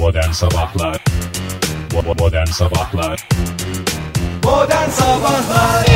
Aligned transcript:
Modern 0.00 0.30
Sabahlar. 0.30 1.04
Modern 2.18 2.46
Sabahlar. 2.46 3.28
Modern 4.44 4.90
Sabahlar. 4.90 5.86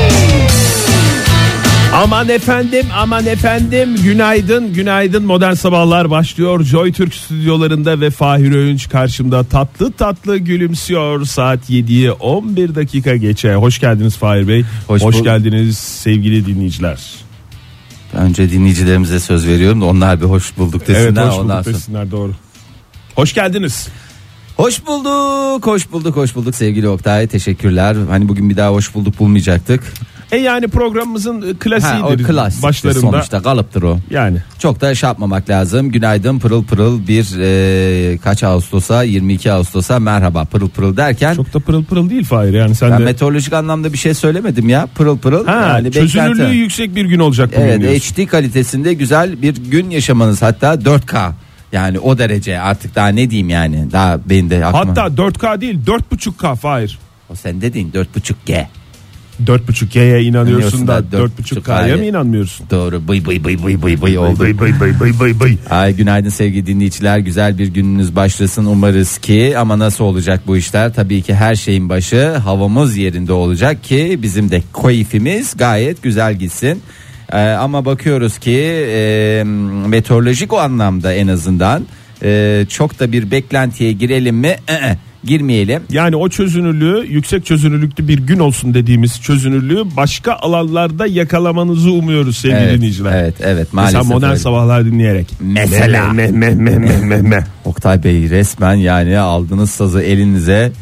Aman 1.94 2.28
efendim 2.28 2.86
aman 2.96 3.26
efendim. 3.26 3.96
Günaydın 4.02 4.72
günaydın. 4.72 5.24
Modern 5.24 5.52
sabahlar 5.54 6.10
başlıyor. 6.10 6.64
Joy 6.64 6.92
Türk 6.92 7.14
stüdyolarında 7.14 8.00
ve 8.00 8.10
Fahir 8.10 8.52
Öğünç 8.54 8.88
karşımda. 8.88 9.44
Tatlı 9.44 9.92
tatlı 9.92 10.36
gülümsüyor. 10.36 11.24
Saat 11.24 11.70
7'yi 11.70 12.12
11 12.12 12.74
dakika 12.74 13.16
geçe. 13.16 13.54
Hoş 13.54 13.78
geldiniz 13.78 14.16
Fahir 14.16 14.48
Bey. 14.48 14.64
Hoş, 14.86 15.02
Hoş 15.02 15.22
geldiniz 15.22 15.78
sevgili 15.78 16.46
dinleyiciler. 16.46 17.00
Önce 18.12 18.50
dinleyicilerimize 18.50 19.20
söz 19.20 19.46
veriyorum 19.46 19.80
da 19.80 19.84
onlar 19.84 20.20
bir 20.20 20.26
hoş 20.26 20.56
bulduk 20.58 20.80
desinler. 20.80 21.00
evet 21.00 21.16
hoş 21.18 21.38
ondan 21.38 21.44
bulduk 21.44 21.64
sonra. 21.64 21.74
desinler 21.74 22.10
doğru 22.10 22.32
hoş 23.14 23.32
geldiniz 23.34 23.88
Hoş 24.56 24.86
bulduk, 24.86 25.66
hoş 25.66 25.92
bulduk, 25.92 26.16
hoş 26.16 26.34
bulduk 26.36 26.54
sevgili 26.54 26.88
Oktay. 26.88 27.26
Teşekkürler. 27.26 27.96
Hani 28.10 28.28
bugün 28.28 28.50
bir 28.50 28.56
daha 28.56 28.70
hoş 28.70 28.94
bulduk 28.94 29.18
bulmayacaktık. 29.18 29.82
e 30.32 30.36
yani 30.36 30.68
programımızın 30.68 31.40
Ha, 31.42 31.48
o 31.48 32.16
klasiğidir 32.16 32.62
başlarında 32.62 33.00
sonuçta 33.00 33.42
kalıptır 33.42 33.82
o. 33.82 33.98
yani 34.10 34.38
Çok 34.58 34.80
da 34.80 34.94
şey 34.94 35.06
yapmamak 35.06 35.50
lazım. 35.50 35.92
Günaydın 35.92 36.38
pırıl 36.38 36.64
pırıl 36.64 37.06
bir 37.08 37.26
e, 37.40 38.18
kaç 38.18 38.42
Ağustos'a 38.42 39.02
22 39.02 39.52
Ağustos'a 39.52 39.98
merhaba 39.98 40.44
pırıl 40.44 40.68
pırıl 40.68 40.96
derken 40.96 41.34
çok 41.34 41.54
da 41.54 41.58
pırıl 41.60 41.84
pırıl 41.84 42.10
değil 42.10 42.24
Fahir 42.24 42.52
yani 42.54 42.74
sen 42.74 42.90
ben 42.90 43.00
de 43.00 43.04
meteorolojik 43.04 43.52
anlamda 43.52 43.92
bir 43.92 43.98
şey 43.98 44.14
söylemedim 44.14 44.68
ya. 44.68 44.88
Pırıl 44.94 45.18
pırıl. 45.18 45.46
ha, 45.46 45.52
yani 45.68 45.92
çözünürlüğü 45.92 46.32
beklenti. 46.38 46.56
yüksek 46.56 46.94
bir 46.94 47.04
gün 47.04 47.18
olacak 47.18 47.50
bugün 47.52 47.60
Evet 47.66 47.80
diyorsun. 47.80 48.14
HD 48.24 48.26
kalitesinde 48.26 48.94
güzel 48.94 49.42
bir 49.42 49.56
gün 49.56 49.90
yaşamanız 49.90 50.42
hatta 50.42 50.74
4K. 50.74 51.30
Yani 51.74 51.98
o 51.98 52.18
derece 52.18 52.60
artık 52.60 52.94
daha 52.94 53.08
ne 53.08 53.30
diyeyim 53.30 53.48
yani. 53.48 53.92
Daha 53.92 54.20
benim 54.30 54.50
de 54.50 54.66
aklıma. 54.66 54.90
hatta 54.90 55.22
4K 55.22 55.60
değil 55.60 55.78
4.5K 55.86 56.56
Fahir 56.56 56.98
O 57.30 57.34
sen 57.34 57.60
dedin 57.60 57.90
4.5G. 57.94 58.66
4.5G'ye 59.46 60.22
inanıyorsun 60.22 60.86
da 60.86 61.12
da 61.12 61.16
4.5K'ya 61.16 61.26
4.5K'ya 61.26 61.96
mı 61.96 62.04
inanmıyorsun? 62.04 62.66
Doğru 62.70 63.08
bıy 63.08 63.26
bıy 63.26 63.44
bıy 63.44 63.64
bıy 63.64 63.82
bıy 63.82 64.02
bıy 64.02 64.18
oldu. 64.18 64.40
Bay 64.40 64.60
bay 64.60 64.80
bay 64.80 65.00
bay 65.00 65.20
bay 65.20 65.40
bay. 65.40 65.56
Ay 65.70 65.96
günaydın 65.96 66.28
sevgili 66.28 66.66
dinleyiciler. 66.66 67.18
Güzel 67.18 67.58
bir 67.58 67.66
gününüz 67.66 68.16
başlasın 68.16 68.64
umarız 68.64 69.18
ki 69.18 69.54
ama 69.58 69.78
nasıl 69.78 70.04
olacak 70.04 70.40
bu 70.46 70.56
işler? 70.56 70.94
Tabii 70.94 71.22
ki 71.22 71.34
her 71.34 71.56
şeyin 71.56 71.88
başı 71.88 72.36
havamız 72.36 72.96
yerinde 72.96 73.32
olacak 73.32 73.84
ki 73.84 74.18
bizim 74.22 74.50
de 74.50 74.62
keyfimiz 74.82 75.56
gayet 75.56 76.02
güzel 76.02 76.34
gitsin. 76.34 76.82
Ee, 77.34 77.38
ama 77.38 77.84
bakıyoruz 77.84 78.38
ki 78.38 78.60
e, 78.88 79.42
meteorolojik 79.88 80.52
o 80.52 80.58
anlamda 80.58 81.12
en 81.14 81.28
azından 81.28 81.84
e, 82.22 82.64
çok 82.68 83.00
da 83.00 83.12
bir 83.12 83.30
beklentiye 83.30 83.92
girelim 83.92 84.36
mi? 84.36 84.56
Ee, 84.70 84.96
girmeyelim. 85.24 85.82
Yani 85.90 86.16
o 86.16 86.28
çözünürlüğü 86.28 87.06
yüksek 87.12 87.46
çözünürlüklü 87.46 88.08
bir 88.08 88.18
gün 88.18 88.38
olsun 88.38 88.74
dediğimiz 88.74 89.20
çözünürlüğü 89.20 89.84
başka 89.96 90.32
alanlarda 90.32 91.06
yakalamanızı 91.06 91.90
umuyoruz 91.92 92.36
sevgili 92.36 92.58
Evet, 92.60 92.76
dinleyiciler. 92.76 93.12
evet, 93.22 93.34
evet, 93.40 93.68
Mesela 93.72 93.92
maalesef 93.92 94.14
modern 94.14 94.30
öyle. 94.30 94.38
sabahlar 94.40 94.84
dinleyerek. 94.84 95.26
Mesela. 95.40 96.12
Meh 96.12 96.30
meh 96.30 96.54
meh 96.54 96.76
meh 96.76 97.00
meh 97.02 97.20
meh. 97.20 97.42
Oktay 97.64 98.04
Bey 98.04 98.30
resmen 98.30 98.74
yani 98.74 99.18
aldığınız 99.18 99.70
sazı 99.70 100.02
elinize 100.02 100.72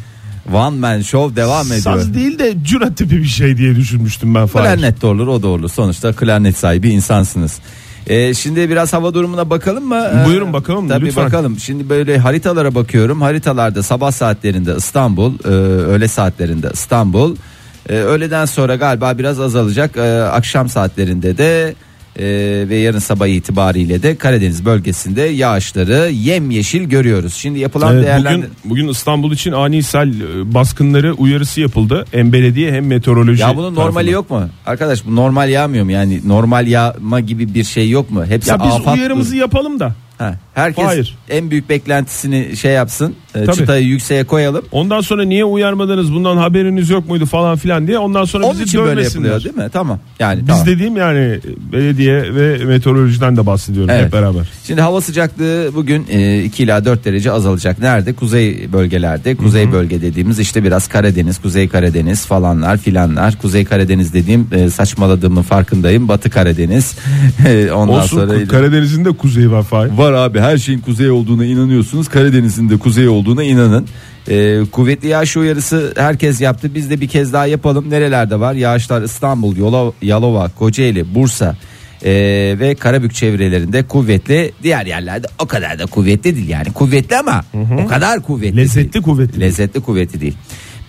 one 0.53 0.77
man 0.79 1.01
show 1.01 1.35
devam 1.35 1.65
ediyor. 1.67 1.81
Saz 1.81 2.13
değil 2.13 2.39
de 2.39 2.53
cüra 2.63 2.95
tipi 2.95 3.17
bir 3.17 3.25
şey 3.27 3.57
diye 3.57 3.75
düşünmüştüm 3.75 4.35
ben 4.35 4.47
falan. 4.47 4.65
Klarnet 4.65 5.01
de 5.01 5.07
olur 5.07 5.27
o 5.27 5.41
da 5.43 5.47
olur. 5.47 5.69
Sonuçta 5.69 6.13
klarnet 6.13 6.57
sahibi 6.57 6.89
insansınız. 6.89 7.59
Ee, 8.07 8.33
şimdi 8.33 8.69
biraz 8.69 8.93
hava 8.93 9.13
durumuna 9.13 9.49
bakalım 9.49 9.83
mı? 9.85 10.07
Ee, 10.13 10.25
Buyurun 10.25 10.53
bakalım, 10.53 10.87
Tabii 10.89 11.05
lütfen. 11.05 11.25
bakalım. 11.25 11.59
Şimdi 11.59 11.89
böyle 11.89 12.17
haritalara 12.17 12.75
bakıyorum. 12.75 13.21
Haritalarda 13.21 13.83
sabah 13.83 14.11
saatlerinde 14.11 14.75
İstanbul, 14.77 15.33
e, 15.45 15.47
öğle 15.47 16.07
saatlerinde 16.07 16.69
İstanbul. 16.73 17.35
E, 17.89 17.93
öğleden 17.93 18.45
sonra 18.45 18.75
galiba 18.75 19.17
biraz 19.17 19.39
azalacak. 19.39 19.97
E, 19.97 20.21
akşam 20.21 20.69
saatlerinde 20.69 21.37
de 21.37 21.75
e, 22.19 22.25
ve 22.69 22.75
yarın 22.75 22.99
sabah 22.99 23.27
itibariyle 23.27 24.03
de 24.03 24.15
Karadeniz 24.15 24.65
bölgesinde 24.65 25.21
yağışları 25.21 26.09
yemyeşil 26.11 26.83
görüyoruz. 26.83 27.33
Şimdi 27.33 27.59
yapılan 27.59 27.93
Evet, 27.95 28.05
değerlendir 28.05 28.47
bugün, 28.63 28.69
bugün 28.69 28.87
İstanbul 28.87 29.31
için 29.31 29.51
ani 29.51 29.83
sel 29.83 30.07
e, 30.21 30.53
baskınları 30.53 31.13
uyarısı 31.13 31.61
yapıldı. 31.61 32.05
Hem 32.11 32.33
belediye 32.33 32.71
hem 32.71 32.85
meteoroloji. 32.87 33.41
Ya 33.41 33.57
bunun 33.57 33.75
normali 33.75 33.93
tarafından. 33.93 34.11
yok 34.11 34.29
mu? 34.29 34.49
Arkadaş 34.65 35.05
bu 35.05 35.15
normal 35.15 35.49
yağmıyor 35.49 35.85
mu? 35.85 35.91
Yani 35.91 36.21
normal 36.25 36.67
yağma 36.67 37.19
gibi 37.19 37.53
bir 37.53 37.63
şey 37.63 37.89
yok 37.89 38.11
mu? 38.11 38.25
Hepsi 38.25 38.49
Ya 38.49 38.59
biz 38.59 38.71
afat- 38.73 38.97
uyarımızı 38.97 39.35
yapalım 39.35 39.79
da. 39.79 39.95
Ha, 40.17 40.35
herkes 40.53 40.85
Hayır. 40.85 41.17
en 41.29 41.51
büyük 41.51 41.69
beklentisini 41.69 42.57
şey 42.57 42.71
yapsın. 42.71 43.15
e, 43.35 43.45
Tabii. 43.45 43.55
çıtayı 43.55 43.85
yükseğe 43.87 44.23
koyalım. 44.23 44.65
Ondan 44.71 45.01
sonra 45.01 45.23
niye 45.23 45.45
uyarmadınız 45.45 46.13
bundan 46.13 46.37
haberiniz 46.37 46.89
yok 46.89 47.09
muydu 47.09 47.25
falan 47.25 47.57
filan 47.57 47.87
diye 47.87 47.97
ondan 47.97 48.25
sonra 48.25 48.45
Onun 48.45 48.53
bizi 48.53 48.63
için 48.63 48.79
böyle 48.81 48.91
dövmesinler. 48.91 49.29
yapılıyor 49.29 49.43
değil 49.55 49.65
mi? 49.65 49.69
Tamam. 49.73 49.99
Yani 50.19 50.39
Biz 50.41 50.47
tamam. 50.47 50.65
dediğim 50.65 50.97
yani 50.97 51.39
belediye 51.71 52.35
ve 52.35 52.65
meteorolojiden 52.65 53.37
de 53.37 53.45
bahsediyorum 53.45 53.89
Evet. 53.89 54.05
hep 54.05 54.13
beraber. 54.13 54.49
Şimdi 54.67 54.81
hava 54.81 55.01
sıcaklığı 55.01 55.71
bugün 55.75 56.05
e, 56.09 56.43
2 56.43 56.63
ila 56.63 56.85
4 56.85 57.05
derece 57.05 57.31
azalacak. 57.31 57.79
Nerede? 57.79 58.13
Kuzey 58.13 58.73
bölgelerde. 58.73 59.35
Kuzey 59.35 59.71
bölge 59.71 60.01
dediğimiz 60.01 60.39
işte 60.39 60.63
biraz 60.63 60.87
Karadeniz, 60.87 61.41
Kuzey 61.41 61.67
Karadeniz 61.67 62.25
falanlar 62.25 62.77
filanlar. 62.77 63.37
Kuzey 63.41 63.65
Karadeniz 63.65 64.13
dediğim 64.13 64.47
e, 64.51 64.69
saçmaladığımın 64.69 65.41
farkındayım. 65.41 66.07
Batı 66.07 66.29
Karadeniz. 66.29 66.95
E, 67.47 67.71
Ondan 67.71 67.95
Olsun 67.95 68.17
sonra 68.17 68.47
Karadeniz'in 68.47 69.05
de 69.05 69.11
kuzeyi 69.11 69.51
var 69.51 69.63
Fahir. 69.63 69.91
Var 69.91 70.13
abi 70.13 70.39
her 70.43 70.57
şeyin 70.57 70.79
kuzey 70.79 71.11
olduğuna 71.11 71.45
inanıyorsunuz. 71.45 72.07
Karadeniz'in 72.07 72.69
de 72.69 72.77
kuzey 72.77 73.07
olduğuna 73.07 73.43
inanın. 73.43 73.87
Ee, 74.29 74.59
kuvvetli 74.71 75.07
yağış 75.07 75.37
uyarısı 75.37 75.93
herkes 75.97 76.41
yaptı. 76.41 76.75
Biz 76.75 76.89
de 76.89 77.01
bir 77.01 77.07
kez 77.07 77.33
daha 77.33 77.45
yapalım. 77.45 77.89
Nerelerde 77.89 78.39
var? 78.39 78.53
Yağışlar 78.53 79.01
İstanbul, 79.01 79.55
Yola, 79.57 79.93
Yalova, 80.01 80.49
Kocaeli, 80.49 81.15
Bursa 81.15 81.55
ee, 82.05 82.55
ve 82.59 82.75
Karabük 82.75 83.13
çevrelerinde 83.13 83.83
kuvvetli. 83.83 84.53
Diğer 84.63 84.85
yerlerde 84.85 85.27
o 85.39 85.45
kadar 85.45 85.79
da 85.79 85.85
kuvvetli 85.85 86.35
değil 86.35 86.49
yani. 86.49 86.73
Kuvvetli 86.73 87.17
ama 87.17 87.43
o 87.83 87.87
kadar 87.87 88.21
kuvvetli 88.21 88.57
Lezzetli 88.57 88.93
değil. 88.93 89.03
kuvvetli. 89.05 89.39
Lezzetli 89.39 89.81
kuvvetli 89.81 90.21
değil. 90.21 90.37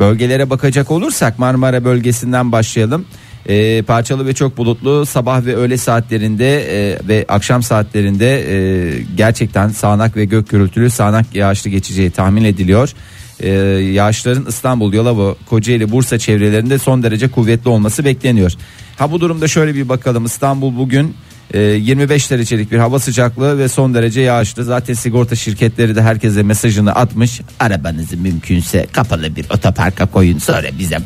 Bölgelere 0.00 0.50
bakacak 0.50 0.90
olursak 0.90 1.38
Marmara 1.38 1.84
bölgesinden 1.84 2.52
başlayalım. 2.52 3.04
Ee, 3.48 3.82
parçalı 3.82 4.26
ve 4.26 4.34
çok 4.34 4.56
bulutlu 4.56 5.06
sabah 5.06 5.44
ve 5.44 5.56
öğle 5.56 5.76
saatlerinde 5.76 6.60
e, 6.60 6.98
ve 7.08 7.24
akşam 7.28 7.62
saatlerinde 7.62 8.54
e, 8.54 9.02
gerçekten 9.16 9.68
sağanak 9.68 10.16
ve 10.16 10.24
gök 10.24 10.48
gürültülü 10.48 10.90
sağanak 10.90 11.34
yağışlı 11.34 11.70
geçeceği 11.70 12.10
tahmin 12.10 12.44
ediliyor. 12.44 12.92
Ee, 13.40 13.48
yağışların 13.92 14.46
İstanbul, 14.48 14.92
Yalova, 14.92 15.34
Kocaeli, 15.50 15.90
Bursa 15.90 16.18
çevrelerinde 16.18 16.78
son 16.78 17.02
derece 17.02 17.28
kuvvetli 17.28 17.68
olması 17.70 18.04
bekleniyor. 18.04 18.52
Ha 18.96 19.12
bu 19.12 19.20
durumda 19.20 19.48
şöyle 19.48 19.74
bir 19.74 19.88
bakalım 19.88 20.24
İstanbul 20.24 20.76
bugün 20.76 21.14
e, 21.54 21.60
25 21.60 22.30
derecelik 22.30 22.72
bir 22.72 22.78
hava 22.78 22.98
sıcaklığı 22.98 23.58
ve 23.58 23.68
son 23.68 23.94
derece 23.94 24.20
yağışlı. 24.20 24.64
Zaten 24.64 24.94
sigorta 24.94 25.36
şirketleri 25.36 25.96
de 25.96 26.02
herkese 26.02 26.42
mesajını 26.42 26.94
atmış. 26.94 27.40
Arabanızı 27.60 28.16
mümkünse 28.16 28.86
kapalı 28.92 29.36
bir 29.36 29.44
otoparka 29.50 30.06
koyun 30.06 30.38
sonra 30.38 30.66
bize 30.78 30.98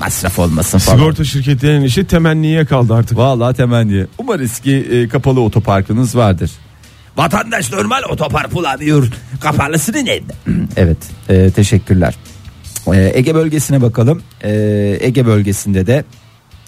masraf 0.00 0.38
olmasın 0.38 0.78
falan. 0.78 0.96
Sigorta 0.96 1.24
şirketlerinin 1.24 1.84
işi 1.84 2.04
temenniye 2.04 2.64
kaldı 2.64 2.94
artık. 2.94 3.18
Vallahi 3.18 3.56
temenni. 3.56 4.06
Umarız 4.18 4.58
ki 4.58 4.86
e, 4.90 5.08
kapalı 5.08 5.40
otoparkınız 5.40 6.16
vardır. 6.16 6.50
Vatandaş 7.16 7.72
normal 7.72 8.02
otopark 8.10 8.52
kullanıyor. 8.52 9.08
Kapalısını 9.40 10.04
nerede? 10.04 10.32
evet. 10.76 10.98
e, 11.28 11.50
teşekkürler. 11.50 12.14
E, 12.92 13.12
Ege 13.14 13.34
bölgesine 13.34 13.82
bakalım. 13.82 14.22
E, 14.44 14.52
Ege 15.00 15.26
bölgesinde 15.26 15.86
de 15.86 16.04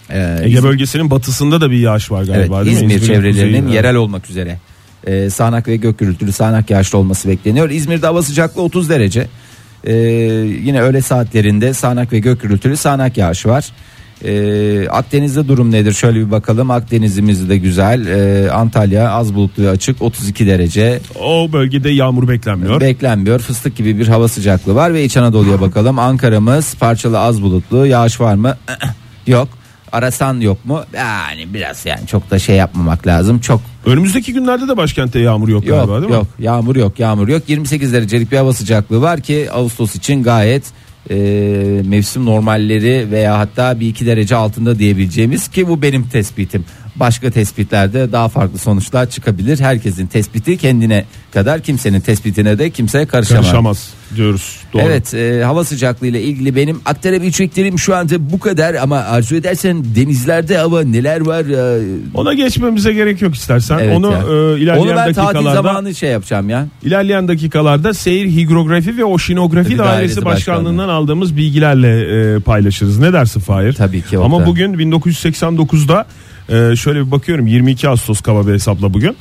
e, 0.09 0.39
Ege 0.43 0.63
bölgesinin 0.63 1.11
batısında 1.11 1.61
da 1.61 1.71
bir 1.71 1.79
yağış 1.79 2.11
var 2.11 2.23
Evet, 2.23 2.35
galiba 2.35 2.59
mi? 2.59 2.69
İzmir 2.69 2.95
İzmir'in 2.95 3.13
çevrelerinin 3.13 3.61
kuzeyi, 3.61 3.75
yerel 3.75 3.95
olmak 3.95 4.29
üzere 4.29 4.59
e, 5.07 5.29
sağanak 5.29 5.67
ve 5.67 5.75
gök 5.75 5.99
gürültülü 5.99 6.31
sağanak 6.31 6.69
yağışlı 6.69 6.97
olması 6.97 7.29
bekleniyor. 7.29 7.69
İzmir'de 7.69 8.05
hava 8.05 8.23
sıcaklığı 8.23 8.61
30 8.61 8.89
derece. 8.89 9.27
E, 9.87 9.93
yine 10.63 10.81
öğle 10.81 11.01
saatlerinde 11.01 11.73
sağanak 11.73 12.13
ve 12.13 12.19
gök 12.19 12.41
gürültülü 12.41 12.77
sağanak 12.77 13.17
yağış 13.17 13.45
var. 13.45 13.71
E, 14.25 14.89
Akdeniz'de 14.89 15.47
durum 15.47 15.71
nedir? 15.71 15.93
Şöyle 15.93 16.19
bir 16.19 16.31
bakalım. 16.31 16.71
Akdeniz'imiz 16.71 17.49
de 17.49 17.57
güzel. 17.57 18.07
E, 18.07 18.51
Antalya 18.51 19.11
az 19.11 19.35
bulutlu 19.35 19.63
ve 19.63 19.69
açık 19.69 20.01
32 20.01 20.47
derece. 20.47 20.99
O 21.23 21.49
bölgede 21.53 21.89
yağmur 21.89 22.27
beklenmiyor. 22.27 22.81
Beklenmiyor. 22.81 23.39
Fıstık 23.39 23.75
gibi 23.75 23.99
bir 23.99 24.07
hava 24.07 24.27
sıcaklığı 24.27 24.75
var 24.75 24.93
ve 24.93 25.03
İç 25.03 25.17
Anadolu'ya 25.17 25.61
bakalım. 25.61 25.99
Ankara'mız 25.99 26.75
parçalı 26.75 27.19
az 27.19 27.41
bulutlu. 27.41 27.85
Yağış 27.85 28.21
var 28.21 28.35
mı? 28.35 28.57
yok. 29.27 29.49
Arasan 29.91 30.39
yok 30.39 30.65
mu? 30.65 30.81
Yani 30.95 31.53
biraz 31.53 31.85
yani 31.85 32.07
çok 32.07 32.31
da 32.31 32.39
şey 32.39 32.55
yapmamak 32.55 33.07
lazım. 33.07 33.39
Çok 33.39 33.61
Önümüzdeki 33.85 34.33
günlerde 34.33 34.67
de 34.67 34.77
başkentte 34.77 35.19
yağmur 35.19 35.47
yok, 35.47 35.65
yok 35.65 35.77
galiba 35.77 36.01
değil 36.01 36.11
mi? 36.11 36.15
yok 36.15 36.27
yağmur 36.39 36.75
yok 36.75 36.99
yağmur 36.99 37.27
yok. 37.27 37.43
28 37.47 37.93
derecelik 37.93 38.31
bir 38.31 38.37
hava 38.37 38.53
sıcaklığı 38.53 39.01
var 39.01 39.21
ki 39.21 39.47
Ağustos 39.51 39.95
için 39.95 40.23
gayet 40.23 40.63
e, 41.09 41.15
mevsim 41.85 42.25
normalleri 42.25 43.07
veya 43.11 43.39
hatta 43.39 43.79
bir 43.79 43.87
iki 43.87 44.05
derece 44.05 44.35
altında 44.35 44.79
diyebileceğimiz 44.79 45.47
ki 45.47 45.67
bu 45.67 45.81
benim 45.81 46.07
tespitim. 46.07 46.65
Başka 46.99 47.31
tespitlerde 47.31 48.11
daha 48.11 48.27
farklı 48.29 48.57
sonuçlar 48.59 49.09
çıkabilir. 49.09 49.59
Herkesin 49.59 50.07
tespiti 50.07 50.57
kendine 50.57 51.05
kadar 51.33 51.61
kimsenin 51.61 51.99
tespitine 51.99 52.59
de 52.59 52.69
kimse 52.69 53.05
karışamaz. 53.05 53.41
Karışamaz 53.45 53.89
diyoruz. 54.15 54.57
Doğru. 54.73 54.81
Evet 54.81 55.13
e, 55.13 55.43
hava 55.43 55.63
sıcaklığı 55.63 56.07
ile 56.07 56.21
ilgili 56.21 56.55
benim 56.55 56.79
aktarabileceklerim 56.85 57.79
şu 57.79 57.95
anda 57.95 58.31
bu 58.31 58.39
kadar 58.39 58.75
ama 58.75 58.97
arzu 58.97 59.35
edersen 59.35 59.83
denizlerde 59.95 60.57
hava 60.57 60.81
neler 60.83 61.21
var 61.21 61.45
e, 61.79 61.85
Ona 62.13 62.33
geçmemize 62.33 62.93
gerek 62.93 63.21
yok 63.21 63.35
istersen. 63.35 63.79
evet 63.79 63.97
Onu 63.97 64.07
e, 64.13 64.59
ilerleyen 64.61 64.77
Onu 64.77 64.89
ben 64.95 65.13
tatil 65.13 65.21
dakikalarda 65.35 65.53
zamanı 65.53 65.95
şey 65.95 66.09
yapacağım 66.09 66.49
ya. 66.49 66.67
ilerleyen 66.83 67.27
dakikalarda 67.27 67.93
Seyir 67.93 68.25
Higrografi 68.25 68.97
ve 68.97 69.05
Oşinografi 69.05 69.77
Dairesi 69.77 69.97
dairesi 69.97 70.25
Başkanlığından 70.25 70.89
aldığımız 70.89 71.37
bilgilerle 71.37 72.35
e, 72.35 72.39
paylaşırız. 72.39 72.99
Ne 72.99 73.13
dersin 73.13 73.39
Fahir? 73.39 73.73
Tabii 73.73 74.01
ki, 74.01 74.17
Ama 74.17 74.35
Oktay. 74.35 74.47
bugün 74.51 74.73
1989'da 74.73 76.05
e, 76.49 76.75
şöyle 76.75 77.05
bir 77.05 77.11
bakıyorum 77.11 77.47
22 77.47 77.89
Ağustos 77.89 78.21
kaba 78.21 78.47
bir 78.47 78.53
hesapla 78.53 78.93
bugün. 78.93 79.15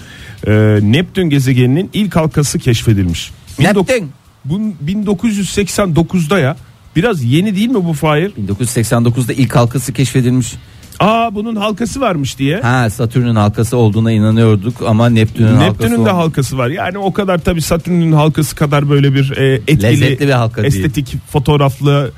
E, 0.46 0.52
Neptün 0.82 1.30
gezegeninin 1.30 1.90
ilk 1.92 2.16
halkası 2.16 2.58
keşfedilmiş. 2.58 3.30
Neptün. 3.58 4.10
Bu 4.44 4.60
1989'da 4.86 6.38
ya. 6.38 6.56
Biraz 6.96 7.24
yeni 7.24 7.56
değil 7.56 7.68
mi 7.68 7.84
bu 7.84 7.92
Fahir? 7.92 8.30
1989'da 8.30 9.32
ilk 9.32 9.56
halkası 9.56 9.92
keşfedilmiş. 9.92 10.54
Aa 11.00 11.34
bunun 11.34 11.56
halkası 11.56 12.00
varmış 12.00 12.38
diye. 12.38 12.60
Ha 12.60 12.90
Satürn'ün 12.90 13.34
halkası 13.34 13.76
olduğuna 13.76 14.12
inanıyorduk 14.12 14.82
ama 14.86 15.08
Neptün'ün 15.08 15.48
halkası 15.56 15.70
Neptün'ün 15.72 16.04
de 16.04 16.10
ol- 16.10 16.14
halkası 16.14 16.58
var. 16.58 16.68
Yani 16.68 16.98
o 16.98 17.12
kadar 17.12 17.38
tabii 17.38 17.62
Satürn'ün 17.62 18.12
halkası 18.12 18.56
kadar 18.56 18.90
böyle 18.90 19.14
bir 19.14 19.36
e, 19.36 19.54
etkili, 19.54 19.82
Lezzetli 19.82 20.26
bir 20.26 20.32
halka 20.32 20.62
değil. 20.62 20.74
estetik 20.74 21.16
fotoğraflı 21.32 22.10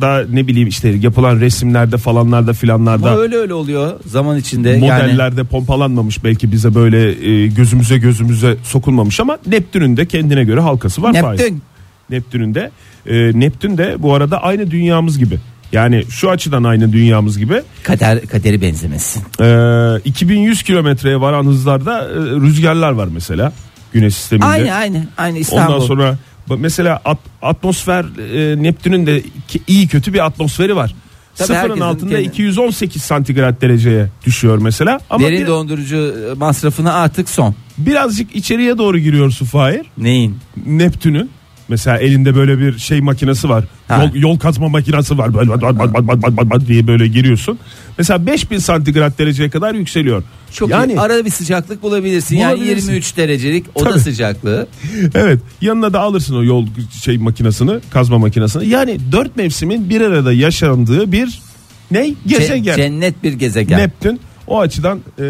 da 0.00 0.24
ne 0.32 0.46
bileyim 0.46 0.68
işte 0.68 0.88
yapılan 0.88 1.40
resimlerde 1.40 1.96
falanlarda 1.96 2.52
filanlarda 2.52 3.10
Ama 3.10 3.20
öyle 3.20 3.36
öyle 3.36 3.54
oluyor 3.54 4.00
zaman 4.06 4.38
içinde 4.38 4.68
yani 4.68 4.80
modellerde 4.80 5.44
pompalanmamış 5.44 6.24
belki 6.24 6.52
bize 6.52 6.74
böyle 6.74 7.28
e, 7.30 7.46
gözümüze 7.46 7.98
gözümüze 7.98 8.56
sokulmamış 8.64 9.20
ama 9.20 9.38
Neptün'ün 9.46 9.96
de 9.96 10.06
kendine 10.06 10.44
göre 10.44 10.60
halkası 10.60 11.02
var. 11.02 11.12
Neptün 11.14 11.62
Neptün'ün 12.10 12.54
de 12.54 12.70
e, 13.06 13.40
Neptün 13.40 13.78
de 13.78 13.96
bu 13.98 14.14
arada 14.14 14.42
aynı 14.42 14.70
dünyamız 14.70 15.18
gibi. 15.18 15.38
Yani 15.72 16.04
şu 16.10 16.30
açıdan 16.30 16.64
aynı 16.64 16.92
dünyamız 16.92 17.38
gibi. 17.38 17.62
kader 17.82 18.26
kaderi 18.26 18.60
benzemesin. 18.60 19.22
E, 19.40 20.00
2100 20.04 20.62
kilometreye 20.62 21.20
varan 21.20 21.44
hızlarda 21.44 22.02
e, 22.02 22.14
rüzgarlar 22.14 22.90
var 22.92 23.08
mesela 23.12 23.52
Güneş 23.92 24.14
sisteminde. 24.14 24.46
Aynı 24.46 24.72
aynı 24.72 25.04
aynı 25.16 25.38
İstanbul. 25.38 25.74
Ondan 25.74 25.86
sonra 25.86 26.18
mesela 26.56 27.00
at- 27.04 27.18
atmosfer 27.42 28.04
e, 28.34 28.62
Neptün'ün 28.62 29.06
de 29.06 29.22
ki- 29.48 29.62
iyi 29.66 29.88
kötü 29.88 30.12
bir 30.14 30.26
atmosferi 30.26 30.76
var. 30.76 30.94
Tabii 31.36 31.46
Sıfırın 31.46 31.80
altında 31.80 32.10
kendi- 32.14 32.28
218 32.28 33.02
santigrat 33.02 33.62
dereceye 33.62 34.08
düşüyor 34.26 34.58
mesela. 34.58 35.00
Ama 35.10 35.26
Derin 35.26 35.40
bir- 35.40 35.46
dondurucu 35.46 36.14
masrafına 36.36 36.92
artık 36.92 37.28
son. 37.28 37.54
birazcık 37.78 38.36
içeriye 38.36 38.78
doğru 38.78 38.98
giriyorsun 38.98 39.46
Fahir. 39.46 39.82
Neyin? 39.98 40.36
Neptün'ün 40.66 41.30
mesela 41.68 41.98
elinde 41.98 42.34
böyle 42.34 42.58
bir 42.58 42.78
şey 42.78 43.00
makinesi 43.00 43.48
var. 43.48 43.64
Ha. 43.88 44.04
Yol, 44.04 44.14
yol 44.14 44.38
kazma 44.38 44.68
makinesi 44.68 45.18
var. 45.18 45.34
Böyle 45.34 45.50
bat, 45.50 45.62
bat, 45.62 45.78
bat, 45.78 45.94
bat, 45.94 46.22
bat, 46.22 46.36
bat, 46.36 46.50
bat 46.50 46.66
diye 46.68 46.86
böyle 46.86 47.06
giriyorsun. 47.06 47.58
Mesela 47.98 48.26
5000 48.26 48.58
santigrat 48.58 49.18
dereceye 49.18 49.50
kadar 49.50 49.74
yükseliyor. 49.74 50.22
Çok 50.52 50.70
yani 50.70 50.92
iyi. 50.92 51.00
Arada 51.00 51.24
bir 51.24 51.30
sıcaklık 51.30 51.82
bulabilirsin. 51.82 52.36
Yani 52.36 52.56
Bulabilirsin. 52.56 52.88
23 52.88 53.16
derecelik 53.16 53.66
oda 53.74 53.90
Tabii. 53.90 54.00
sıcaklığı. 54.00 54.66
evet 55.14 55.40
yanına 55.60 55.92
da 55.92 56.00
alırsın 56.00 56.36
o 56.36 56.44
yol 56.44 56.66
şey 57.02 57.18
makinesini 57.18 57.72
kazma 57.90 58.18
makinesini. 58.18 58.68
Yani 58.68 58.98
dört 59.12 59.36
mevsimin 59.36 59.90
bir 59.90 60.00
arada 60.00 60.32
yaşandığı 60.32 61.12
bir 61.12 61.42
ne 61.90 62.14
gezegen. 62.26 62.76
cennet 62.76 63.22
bir 63.22 63.32
gezegen. 63.32 63.78
Neptün 63.78 64.20
o 64.46 64.60
açıdan 64.60 64.98
e, 65.18 65.22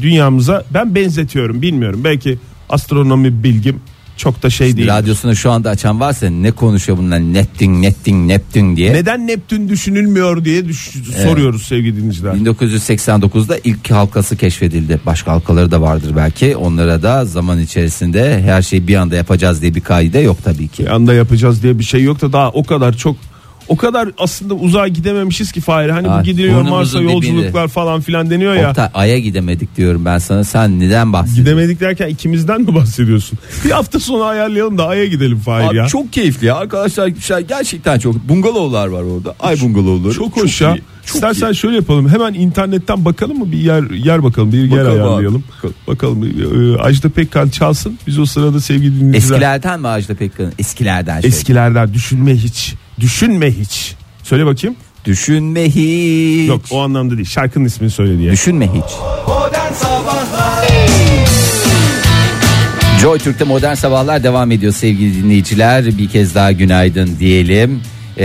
dünyamıza 0.00 0.64
ben 0.74 0.94
benzetiyorum 0.94 1.62
bilmiyorum. 1.62 2.00
Belki 2.04 2.38
astronomi 2.68 3.42
bilgim 3.44 3.80
çok 4.16 4.42
da 4.42 4.50
şey 4.50 4.76
değil. 4.76 4.88
Radyosunu 4.88 5.36
şu 5.36 5.50
anda 5.50 5.70
açan 5.70 6.00
varsa 6.00 6.30
ne 6.30 6.50
konuşuyor 6.50 6.98
bunlar 6.98 7.18
Neptün 7.20 7.82
Neptün 7.82 8.28
Neptün 8.28 8.76
diye. 8.76 8.92
Neden 8.92 9.26
Neptün 9.26 9.68
düşünülmüyor 9.68 10.44
diye 10.44 10.68
düş- 10.68 10.90
soruyoruz 11.22 11.62
sevgili 11.62 11.96
dinleyiciler. 11.96 12.34
1989'da 12.34 13.58
ilk 13.64 13.90
halkası 13.90 14.36
keşfedildi. 14.36 15.00
Başka 15.06 15.32
halkaları 15.32 15.70
da 15.70 15.80
vardır 15.80 16.12
belki. 16.16 16.56
Onlara 16.56 17.02
da 17.02 17.24
zaman 17.24 17.60
içerisinde 17.60 18.42
her 18.42 18.62
şeyi 18.62 18.88
bir 18.88 18.94
anda 18.96 19.16
yapacağız 19.16 19.62
diye 19.62 19.74
bir 19.74 19.80
kaide 19.80 20.18
yok 20.18 20.36
tabii 20.44 20.68
ki. 20.68 20.82
Bir 20.82 20.94
anda 20.94 21.14
yapacağız 21.14 21.62
diye 21.62 21.78
bir 21.78 21.84
şey 21.84 22.02
yok 22.02 22.20
da 22.22 22.32
daha 22.32 22.50
o 22.50 22.64
kadar 22.64 22.92
çok 22.96 23.16
o 23.72 23.76
kadar 23.76 24.08
aslında 24.18 24.54
uzağa 24.54 24.88
gidememişiz 24.88 25.52
ki 25.52 25.60
Fahir. 25.60 25.88
Hani 25.88 26.06
bu 26.08 26.12
Ay, 26.12 26.24
gidiliyor 26.24 26.54
burnumuzun 26.54 26.76
Mars'a 26.78 26.98
dibinde. 26.98 27.12
yolculuklar 27.12 27.68
falan 27.68 28.00
filan 28.00 28.30
deniyor 28.30 28.54
ya. 28.54 28.68
Oktay 28.70 28.88
Ay'a 28.94 29.18
gidemedik 29.18 29.76
diyorum 29.76 30.04
ben 30.04 30.18
sana. 30.18 30.44
Sen 30.44 30.80
neden 30.80 31.12
bahsediyorsun? 31.12 31.44
Gidemedik 31.44 31.80
derken 31.80 32.08
ikimizden 32.08 32.60
mi 32.60 32.74
bahsediyorsun? 32.74 33.38
Bir 33.64 33.70
hafta 33.70 34.00
sonu 34.00 34.24
ayarlayalım 34.24 34.78
da 34.78 34.86
Ay'a 34.86 35.04
gidelim 35.06 35.38
Fahir 35.38 35.68
Abi 35.68 35.76
ya. 35.76 35.86
çok 35.86 36.12
keyifli 36.12 36.46
ya 36.46 36.56
arkadaşlar 36.56 37.08
gerçekten 37.48 37.98
çok 37.98 38.28
bungalovlar 38.28 38.86
var 38.86 39.02
orada 39.02 39.34
ay 39.40 39.56
bungalovları 39.60 40.14
Çok 40.14 40.36
hoş 40.36 40.60
ya. 40.60 40.74
iyi, 40.74 40.82
çok 41.06 41.14
İstersen 41.14 41.52
iyi. 41.52 41.56
şöyle 41.56 41.76
yapalım. 41.76 42.08
Hemen 42.08 42.34
internetten 42.34 43.04
bakalım 43.04 43.38
mı 43.38 43.52
bir 43.52 43.58
yer 43.58 43.90
yer 43.90 44.22
bakalım. 44.24 44.52
Bir 44.52 44.58
yer 44.58 44.70
Bakalım 44.70 45.00
abi. 45.02 45.02
ayarlayalım. 45.08 45.44
Bakalım. 45.88 46.22
Ee, 46.24 46.82
Ajda 46.82 47.08
Pekkan 47.08 47.48
çalsın. 47.48 47.98
Biz 48.06 48.18
o 48.18 48.26
sırada 48.26 48.60
sevgili 48.60 49.00
dinleyiciler. 49.00 49.16
eskilerden 49.36 49.80
mi 49.80 49.88
Ajda 49.88 50.14
Pekkan'ın 50.14 50.52
eskilerden 50.58 51.20
şey. 51.20 51.28
Eskilerden 51.28 51.94
düşünme 51.94 52.34
hiç. 52.34 52.74
Düşünme 53.00 53.50
hiç. 53.50 53.94
Söyle 54.22 54.46
bakayım. 54.46 54.76
düşünme 55.04 55.64
hiç 55.64 56.48
Yok 56.48 56.60
o 56.70 56.80
anlamda 56.80 57.16
değil. 57.16 57.28
Şarkının 57.28 57.64
ismini 57.64 57.90
söyle 57.90 58.18
diye. 58.18 58.32
düşünme 58.32 58.66
hiç 58.68 58.92
Joy 63.00 63.18
Türk'te 63.18 63.44
modern 63.44 63.74
sabahlar 63.74 64.22
devam 64.24 64.50
ediyor 64.50 64.72
sevgili 64.72 65.22
dinleyiciler. 65.22 65.98
Bir 65.98 66.08
kez 66.08 66.34
daha 66.34 66.52
günaydın 66.52 67.16
diyelim. 67.18 67.80
Ee, 68.18 68.24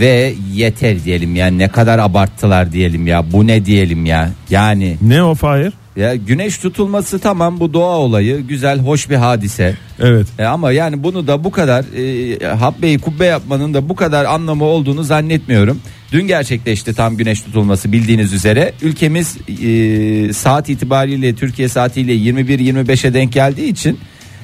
ve 0.00 0.34
yeter 0.52 1.04
diyelim 1.04 1.36
ya 1.36 1.46
ne 1.46 1.68
kadar 1.68 1.98
abarttılar 1.98 2.72
diyelim 2.72 3.06
ya 3.06 3.32
bu 3.32 3.46
ne 3.46 3.64
diyelim 3.66 4.06
ya 4.06 4.30
yani 4.50 4.96
Ne 5.02 5.22
o 5.22 5.34
Fahir? 5.34 5.72
Ya 5.96 6.14
güneş 6.14 6.58
tutulması 6.58 7.18
tamam 7.18 7.60
bu 7.60 7.72
doğa 7.72 7.98
olayı 7.98 8.40
güzel 8.40 8.78
hoş 8.78 9.10
bir 9.10 9.16
hadise 9.16 9.76
Evet. 10.00 10.26
E, 10.38 10.44
ama 10.44 10.72
yani 10.72 11.02
bunu 11.02 11.26
da 11.26 11.44
bu 11.44 11.50
kadar 11.50 11.84
e, 11.96 12.54
habbeyi 12.54 12.98
kubbe 12.98 13.24
yapmanın 13.24 13.74
da 13.74 13.88
bu 13.88 13.96
kadar 13.96 14.24
anlamı 14.24 14.64
olduğunu 14.64 15.04
zannetmiyorum. 15.04 15.80
Dün 16.12 16.26
gerçekleşti 16.26 16.94
tam 16.94 17.16
güneş 17.16 17.42
tutulması 17.42 17.92
bildiğiniz 17.92 18.32
üzere. 18.32 18.72
Ülkemiz 18.82 19.36
e, 19.62 20.32
saat 20.32 20.68
itibariyle 20.68 21.34
Türkiye 21.34 21.68
saatiyle 21.68 22.12
21-25'e 22.12 23.14
denk 23.14 23.32
geldiği 23.32 23.68
için 23.68 23.98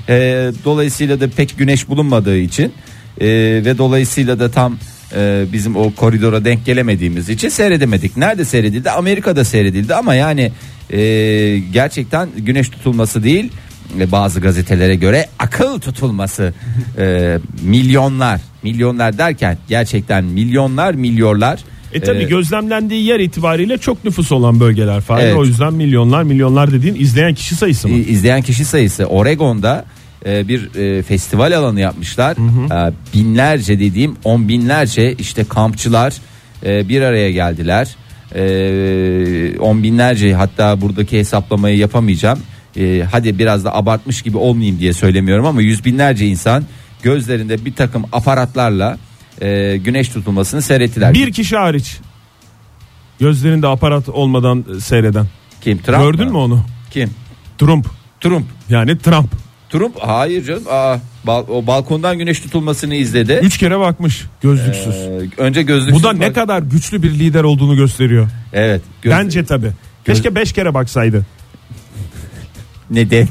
e, 0.09 0.15
dolayısıyla 0.65 1.21
da 1.21 1.29
pek 1.29 1.59
güneş 1.59 1.89
bulunmadığı 1.89 2.39
için 2.39 2.73
e, 3.21 3.29
ve 3.65 3.79
dolayısıyla 3.79 4.39
da 4.39 4.51
tam 4.51 4.79
e, 5.17 5.45
bizim 5.53 5.77
o 5.77 5.95
koridora 5.95 6.45
denk 6.45 6.67
gelemediğimiz 6.67 7.29
için 7.29 7.49
seyredemedik. 7.49 8.17
Nerede 8.17 8.45
seyredildi? 8.45 8.91
Amerika'da 8.91 9.45
seyredildi 9.45 9.95
ama 9.95 10.15
yani 10.15 10.53
e, 10.91 10.99
gerçekten 11.73 12.29
güneş 12.37 12.69
tutulması 12.69 13.23
değil 13.23 13.53
ve 13.99 14.13
bazı 14.13 14.41
gazetelere 14.41 14.95
göre 14.95 15.27
akıl 15.39 15.81
tutulması 15.81 16.55
e, 16.99 17.39
milyonlar 17.63 18.41
milyonlar 18.63 19.19
derken 19.19 19.59
gerçekten 19.69 20.25
milyonlar 20.25 20.95
milyonlar 20.95 21.65
E 21.93 22.01
tabi 22.01 22.19
e, 22.19 22.23
gözlemlendiği 22.23 23.05
yer 23.05 23.21
itibariyle 23.21 23.79
çok 23.79 24.05
nüfus 24.05 24.33
olan 24.33 24.61
bölgeler 24.61 25.01
Fahir. 25.01 25.25
Evet. 25.25 25.37
O 25.37 25.45
yüzden 25.45 25.75
milyonlar 25.75 26.23
milyonlar 26.23 26.73
dediğin 26.73 26.95
izleyen 26.95 27.35
kişi 27.35 27.55
sayısı 27.55 27.89
mı? 27.89 27.97
İzleyen 27.97 28.43
kişi 28.43 28.65
sayısı 28.65 29.05
Oregon'da 29.05 29.85
e, 30.27 30.49
bir 30.49 30.75
e, 30.75 31.03
festival 31.03 31.53
alanı 31.53 31.81
yapmışlar. 31.81 32.37
E, 32.89 32.93
binlerce 33.15 33.81
dediğim 33.81 34.17
on 34.25 34.49
binlerce 34.49 35.15
işte 35.15 35.45
kampçılar 35.45 36.15
e, 36.67 36.89
bir 36.89 37.03
araya 37.03 37.31
geldiler. 37.31 37.97
E, 38.35 39.59
on 39.59 39.83
binlerce 39.83 40.35
hatta 40.35 40.81
buradaki 40.81 41.19
hesaplamayı 41.19 41.77
yapamayacağım. 41.77 42.39
E, 42.77 43.03
hadi 43.13 43.39
biraz 43.39 43.65
da 43.65 43.75
abartmış 43.77 44.23
gibi 44.23 44.37
olmayayım 44.37 44.79
diye 44.79 44.93
söylemiyorum 44.93 45.47
ama 45.47 45.63
yüz 45.63 45.85
binlerce 45.85 46.27
insan 46.27 46.65
gözlerinde 47.03 47.65
bir 47.65 47.75
takım 47.75 48.05
aparatlarla 48.13 48.99
e, 49.43 49.77
güneş 49.77 50.09
tutulmasını 50.09 50.63
seyrettiler. 50.63 51.15
Bir 51.15 51.33
kişi 51.33 51.57
hariç. 51.57 51.97
Gözlerinde 53.21 53.69
aparat 53.69 54.09
olmadan 54.09 54.65
seyreden. 54.81 55.27
Kim? 55.61 55.79
Trump 55.79 56.03
Gördün 56.03 56.29
mü 56.29 56.37
onu? 56.37 56.65
Kim? 56.91 57.11
Trump. 57.59 57.87
Trump. 58.21 58.47
Yani 58.69 58.99
Trump. 58.99 59.31
Trump 59.71 59.97
hayır 60.01 60.45
canım. 60.45 60.63
Aa, 60.71 60.97
bal- 61.27 61.45
o 61.49 61.67
balkondan 61.67 62.19
güneş 62.19 62.41
tutulmasını 62.41 62.95
izledi. 62.95 63.41
Üç 63.43 63.59
kere 63.59 63.79
bakmış 63.79 64.25
gözlüksüz. 64.43 64.95
Ee, 64.97 65.21
önce 65.37 65.63
gözlüksüz 65.63 66.01
Bu 66.03 66.07
da 66.09 66.13
ne 66.13 66.27
bak- 66.29 66.35
kadar 66.35 66.63
güçlü 66.63 67.03
bir 67.03 67.11
lider 67.11 67.45
olduğunu 67.45 67.77
gösteriyor. 67.77 68.29
Evet. 68.53 68.83
Göz... 69.03 69.13
Bence 69.13 69.45
tabi. 69.45 69.71
Keşke 70.07 70.35
beş 70.35 70.53
kere 70.53 70.75
baksaydı. 70.75 71.27
Neden? 72.91 73.29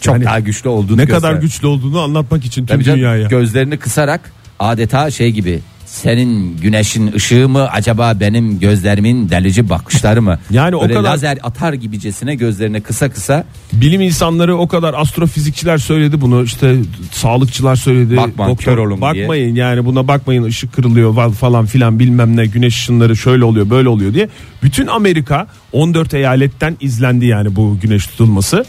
Çok 0.00 0.14
Yani 0.14 0.24
daha 0.24 0.40
güçlü 0.40 0.68
olduğunu 0.68 0.96
Ne 0.96 1.04
göster. 1.04 1.20
kadar 1.20 1.34
güçlü 1.40 1.66
olduğunu 1.66 2.00
anlatmak 2.00 2.44
için 2.44 2.66
tüm 2.66 2.76
Tabii 2.76 2.84
canım, 2.84 2.98
dünyaya. 3.00 3.28
gözlerini 3.28 3.76
kısarak 3.78 4.32
adeta 4.58 5.10
şey 5.10 5.30
gibi 5.30 5.60
senin 5.90 6.56
güneşin 6.56 7.12
ışığı 7.12 7.48
mı 7.48 7.68
acaba 7.68 8.20
benim 8.20 8.58
gözlerimin 8.58 9.28
delici 9.28 9.68
bakışları 9.70 10.22
mı? 10.22 10.38
Yani 10.50 10.76
o 10.76 10.82
Böyle 10.82 10.94
kadar- 10.94 11.10
lazer 11.12 11.38
atar 11.42 11.72
gibicesine 11.72 12.34
gözlerine 12.34 12.80
kısa 12.80 13.08
kısa 13.10 13.44
Bilim 13.72 14.00
insanları 14.00 14.56
o 14.56 14.68
kadar 14.68 14.94
astrofizikçiler 14.94 15.78
söyledi 15.78 16.20
bunu 16.20 16.42
işte 16.44 16.76
sağlıkçılar 17.12 17.76
söyledi. 17.76 18.16
Bakma, 18.16 18.56
kör 18.56 18.78
olun 18.78 19.00
diye. 19.14 19.22
Bakmayın 19.22 19.54
yani 19.54 19.84
buna 19.84 20.08
bakmayın 20.08 20.42
ışık 20.42 20.72
kırılıyor 20.72 21.14
fa- 21.14 21.32
falan 21.32 21.66
filan 21.66 21.98
bilmem 21.98 22.36
ne 22.36 22.46
güneş 22.46 22.74
ışınları 22.78 23.16
şöyle 23.16 23.44
oluyor 23.44 23.70
böyle 23.70 23.88
oluyor 23.88 24.14
diye. 24.14 24.28
Bütün 24.62 24.86
Amerika 24.86 25.46
14 25.72 26.14
eyaletten 26.14 26.76
izlendi 26.80 27.26
yani 27.26 27.56
bu 27.56 27.78
güneş 27.82 28.06
tutulması 28.06 28.64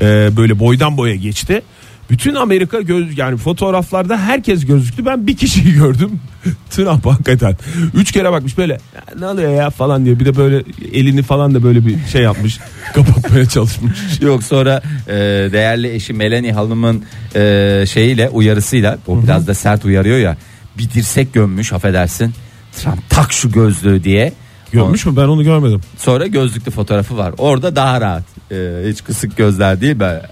Ee, 0.00 0.30
böyle 0.36 0.58
boydan 0.58 0.96
boya 0.96 1.14
geçti. 1.14 1.62
Bütün 2.10 2.34
Amerika 2.34 2.80
göz 2.80 3.18
yani 3.18 3.36
fotoğraflarda 3.36 4.18
herkes 4.18 4.66
gözüktü. 4.66 5.06
Ben 5.06 5.26
bir 5.26 5.36
kişiyi 5.36 5.72
gördüm. 5.78 6.20
Trump 6.70 7.06
hakikaten. 7.06 7.56
Üç 7.94 8.12
kere 8.12 8.32
bakmış 8.32 8.58
böyle 8.58 8.72
"Ya 8.72 9.02
ne 9.18 9.26
oluyor 9.26 9.54
ya 9.54 9.70
falan 9.70 10.04
diye. 10.04 10.20
Bir 10.20 10.24
de 10.24 10.36
böyle 10.36 10.62
elini 10.92 11.22
falan 11.22 11.54
da 11.54 11.62
böyle 11.62 11.86
bir 11.86 11.96
şey 12.12 12.22
yapmış. 12.22 12.58
Kapatmaya 12.94 13.46
çalışmış. 13.46 13.98
Yok 14.20 14.42
sonra 14.42 14.82
e, 15.08 15.12
değerli 15.52 15.92
eşi 15.94 16.12
Melanie 16.12 16.52
Hanım'ın 16.52 17.04
e, 17.36 17.84
şeyiyle 17.88 18.28
uyarısıyla 18.28 18.98
o 19.06 19.22
biraz 19.22 19.46
da 19.46 19.54
sert 19.54 19.84
uyarıyor 19.84 20.18
ya 20.18 20.36
bir 20.78 20.90
dirsek 20.90 21.34
gömmüş 21.34 21.72
affedersin 21.72 22.34
Trump 22.72 23.10
tak 23.10 23.32
şu 23.32 23.52
gözlüğü 23.52 24.04
diye 24.04 24.32
Görmüş 24.72 25.06
mü? 25.06 25.16
Ben 25.16 25.22
onu 25.22 25.44
görmedim. 25.44 25.80
sonra 25.98 26.26
gözlüklü 26.26 26.70
fotoğrafı 26.70 27.16
var 27.16 27.34
orada 27.38 27.76
daha 27.76 28.00
rahat 28.00 28.22
E, 28.52 28.56
hiç 28.88 29.04
kısık 29.04 29.36
gözler 29.36 29.80
değil 29.80 30.00
be 30.00 30.22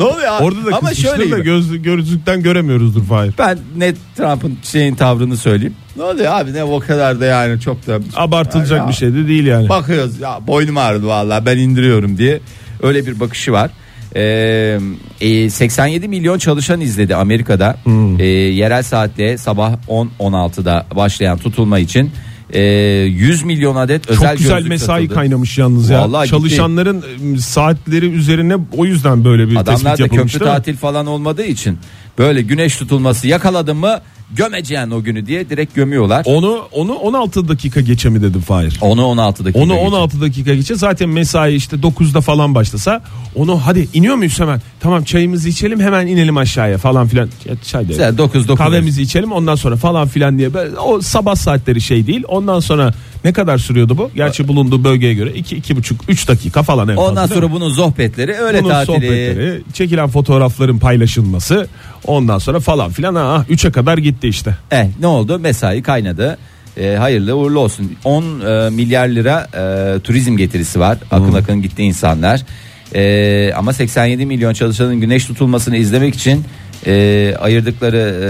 ne 0.00 0.04
oluyor 0.04 0.32
abi? 0.32 0.44
Orada 0.44 0.70
da 0.70 0.76
ama 0.76 0.94
şöyle 0.94 1.40
göz, 1.40 1.82
gözlükten 1.82 2.42
göremiyoruzdur 2.42 3.04
Fahir. 3.04 3.32
ben 3.38 3.58
net 3.76 3.96
Trump'ın 4.16 4.58
şeyin 4.62 4.94
tavrını 4.94 5.36
söyleyeyim 5.36 5.74
ne 5.96 6.02
oluyor 6.02 6.32
abi 6.32 6.52
ne 6.52 6.64
o 6.64 6.80
kadar 6.80 7.20
da 7.20 7.24
yani 7.26 7.60
çok 7.60 7.86
da 7.86 7.98
Abartılacak 8.16 8.78
Ya, 8.78 8.88
bir 8.88 8.92
şey 8.92 9.14
de 9.14 9.28
değil 9.28 9.46
yani. 9.46 9.68
bakıyoruz 9.68 10.20
ya 10.20 10.40
boynum 10.46 10.76
ağrıdı 10.76 11.06
vallahi 11.06 11.46
ben 11.46 11.58
indiriyorum 11.58 12.18
diye 12.18 12.40
öyle 12.82 13.06
bir 13.06 13.20
bakışı 13.20 13.52
var. 13.52 13.70
Ee, 14.16 14.78
e, 15.20 15.50
87 15.50 16.08
milyon 16.08 16.38
çalışan 16.38 16.80
izledi 16.80 17.16
Amerika'da 17.16 17.76
Hmm. 17.84 18.20
Ee, 18.20 18.24
yerel 18.26 18.82
saatle 18.82 19.38
sabah 19.38 19.72
10-16'da 19.88 20.86
başlayan 20.96 21.38
tutulma 21.38 21.78
için 21.78 22.10
e, 22.52 22.60
100 22.62 23.42
milyon 23.42 23.76
adet 23.76 24.08
özel 24.10 24.28
Çok 24.28 24.38
güzel 24.38 24.54
gözlük 24.56 24.68
mesai 24.68 24.86
satıldı. 25.02 25.14
kaynamış 25.14 25.58
yalnız 25.58 25.90
ya. 25.90 26.00
Vallahi 26.00 26.24
gitti. 26.26 26.36
Çalışanların 26.38 27.04
e, 27.34 27.38
saatleri 27.38 28.06
üzerine 28.06 28.56
o 28.76 28.84
yüzden 28.84 29.24
böyle 29.24 29.48
bir 29.50 29.56
Adamlar 29.56 29.66
tespit 29.96 29.98
da 29.98 30.02
yapılmış 30.02 30.32
köprü 30.32 30.44
değil 30.46 30.52
mi? 30.52 30.56
tatil 30.56 30.76
falan 30.76 31.06
olmadığı 31.06 31.44
için 31.44 31.78
böyle 32.18 32.42
güneş 32.42 32.76
tutulması 32.76 33.28
yakaladın 33.28 33.76
mı 33.76 34.00
gömeceğin 34.36 34.90
o 34.90 35.02
günü 35.02 35.26
diye 35.26 35.50
direkt 35.50 35.74
gömüyorlar. 35.74 36.22
Onu 36.26 36.62
onu 36.72 36.92
16 36.94 37.48
dakika 37.48 37.80
geçe 37.80 38.08
mi 38.08 38.22
dedim 38.22 38.40
Fahir? 38.40 38.78
Onu 38.80 39.06
16 39.06 39.44
dakika 39.44 39.60
Onu 39.60 39.72
geçiyor. 39.72 39.92
16 39.92 40.20
dakika 40.20 40.54
geçe 40.54 40.74
zaten 40.74 41.08
mesai 41.08 41.54
işte 41.54 41.76
9'da 41.76 42.20
falan 42.20 42.54
başlasa 42.54 43.02
onu 43.34 43.66
hadi 43.66 43.88
iniyor 43.94 44.14
muyuz 44.16 44.40
hemen? 44.40 44.60
Tamam 44.80 45.04
çayımızı 45.04 45.48
içelim 45.48 45.80
hemen 45.80 46.06
inelim 46.06 46.36
aşağıya 46.36 46.78
falan 46.78 47.08
filan. 47.08 47.28
Çay 47.66 47.84
da- 47.84 47.88
Güzel, 47.88 48.18
9 48.18 48.48
9 48.48 48.58
Kahvemizi 48.58 49.02
içelim 49.02 49.32
ondan 49.32 49.54
sonra 49.54 49.76
falan 49.76 50.08
filan 50.08 50.38
diye. 50.38 50.50
O 50.86 51.00
sabah 51.00 51.34
saatleri 51.34 51.80
şey 51.80 52.06
değil. 52.06 52.22
Ondan 52.28 52.60
sonra 52.60 52.94
ne 53.24 53.32
kadar 53.32 53.58
sürüyordu 53.58 53.98
bu? 53.98 54.10
Gerçi 54.14 54.48
bulunduğu 54.48 54.84
bölgeye 54.84 55.14
göre 55.14 55.32
2 55.32 55.56
iki, 55.56 55.76
buçuk 55.76 56.00
3 56.08 56.28
dakika 56.28 56.62
falan 56.62 56.88
en. 56.88 56.96
Ondan 56.96 57.26
sonra 57.26 57.52
bunun 57.52 57.72
sohbetleri 57.72 58.32
öyle 58.32 58.62
Bunun 58.62 58.70
tatili. 58.70 58.86
sohbetleri, 58.86 59.62
çekilen 59.72 60.08
fotoğrafların 60.08 60.78
paylaşılması, 60.78 61.68
ondan 62.06 62.38
sonra 62.38 62.60
falan 62.60 62.90
filan 62.90 63.14
ah 63.14 63.44
3'e 63.50 63.72
kadar 63.72 63.98
gitti 63.98 64.28
işte. 64.28 64.56
Eh 64.70 64.86
ne 65.00 65.06
oldu? 65.06 65.38
Mesai 65.38 65.82
kaynadı. 65.82 66.38
Eh, 66.76 66.98
hayırlı 66.98 67.36
uğurlu 67.36 67.58
olsun. 67.58 67.92
10 68.04 68.22
e, 68.22 68.70
milyar 68.70 69.08
lira 69.08 69.48
e, 69.54 70.00
turizm 70.00 70.36
getirisi 70.36 70.80
var. 70.80 70.98
Akın 71.10 71.34
akın 71.34 71.62
gitti 71.62 71.82
insanlar. 71.82 72.42
E, 72.94 73.52
ama 73.56 73.72
87 73.72 74.26
milyon 74.26 74.52
çalışanın 74.52 75.00
güneş 75.00 75.24
tutulmasını 75.24 75.76
izlemek 75.76 76.14
için 76.14 76.44
e, 76.86 77.34
ayırdıkları 77.40 77.96
e, 77.96 78.28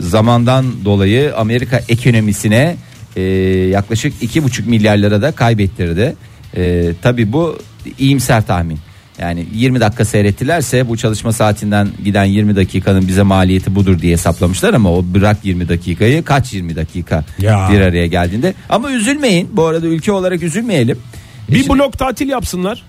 zamandan 0.00 0.84
dolayı 0.84 1.36
Amerika 1.36 1.80
ekonomisine 1.88 2.76
e, 3.16 3.22
yaklaşık 3.70 4.22
2,5 4.22 4.66
milyar 4.68 4.96
lira 4.98 5.22
da 5.22 5.32
kaybettirdi. 5.32 6.16
E, 6.56 6.92
Tabi 7.02 7.32
bu 7.32 7.58
iyimser 7.98 8.46
tahmin. 8.46 8.78
Yani 9.18 9.46
20 9.54 9.80
dakika 9.80 10.04
seyrettilerse 10.04 10.88
bu 10.88 10.96
çalışma 10.96 11.32
saatinden 11.32 11.88
giden 12.04 12.24
20 12.24 12.56
dakikanın 12.56 13.08
bize 13.08 13.22
maliyeti 13.22 13.74
budur 13.74 13.98
diye 14.00 14.12
hesaplamışlar 14.12 14.74
ama 14.74 14.92
o 14.92 15.04
bırak 15.14 15.36
20 15.44 15.68
dakikayı 15.68 16.24
kaç 16.24 16.52
20 16.52 16.76
dakika 16.76 17.24
Ya. 17.40 17.68
bir 17.72 17.80
araya 17.80 18.06
geldiğinde. 18.06 18.54
Ama 18.68 18.90
üzülmeyin 18.92 19.48
bu 19.52 19.64
arada 19.64 19.86
ülke 19.86 20.12
olarak 20.12 20.42
üzülmeyelim. 20.42 20.98
E 21.48 21.52
Bir 21.52 21.58
şimdi- 21.58 21.68
blok 21.78 21.98
tatil 21.98 22.28
yapsınlar. 22.28 22.82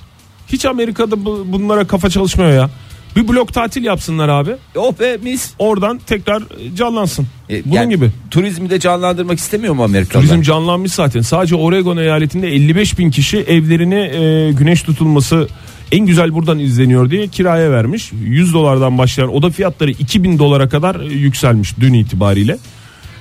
Hiç 0.47 0.65
Amerika'da 0.65 1.25
bu- 1.25 1.45
bunlara 1.47 1.87
kafa 1.87 2.09
çalışmıyor 2.09 2.51
ya. 2.51 2.69
Bir 3.15 3.27
blok 3.27 3.53
tatil 3.53 3.83
yapsınlar 3.83 4.29
abi. 4.29 4.51
Oh 4.75 4.99
be 4.99 5.17
mis. 5.23 5.51
Oradan 5.59 5.99
tekrar 6.07 6.43
canlansın. 6.75 7.27
E, 7.49 7.65
Bunun 7.65 7.75
yani 7.75 7.95
gibi. 7.95 8.09
Turizmi 8.31 8.69
de 8.69 8.79
canlandırmak 8.79 9.39
istemiyor 9.39 9.73
mu 9.73 9.83
Amerikalılar? 9.83 10.27
Turizm 10.27 10.41
canlanmış 10.41 10.91
zaten. 10.91 11.21
Sadece 11.21 11.55
Oregon 11.55 11.97
eyaletinde 11.97 12.47
55 12.47 12.99
bin 12.99 13.11
kişi 13.11 13.37
evlerini 13.37 13.95
e, 13.95 14.51
güneş 14.51 14.81
tutulması 14.81 15.47
en 15.91 16.05
güzel 16.05 16.33
buradan 16.33 16.59
izleniyor 16.59 17.09
diye 17.09 17.27
kiraya 17.27 17.71
vermiş. 17.71 18.11
100 18.23 18.53
dolardan 18.53 18.97
başlayan 18.97 19.33
oda 19.35 19.49
fiyatları 19.49 19.91
2000 19.91 20.39
dolara 20.39 20.69
kadar 20.69 20.99
e, 20.99 21.05
yükselmiş 21.05 21.79
dün 21.79 21.93
itibariyle. 21.93 22.57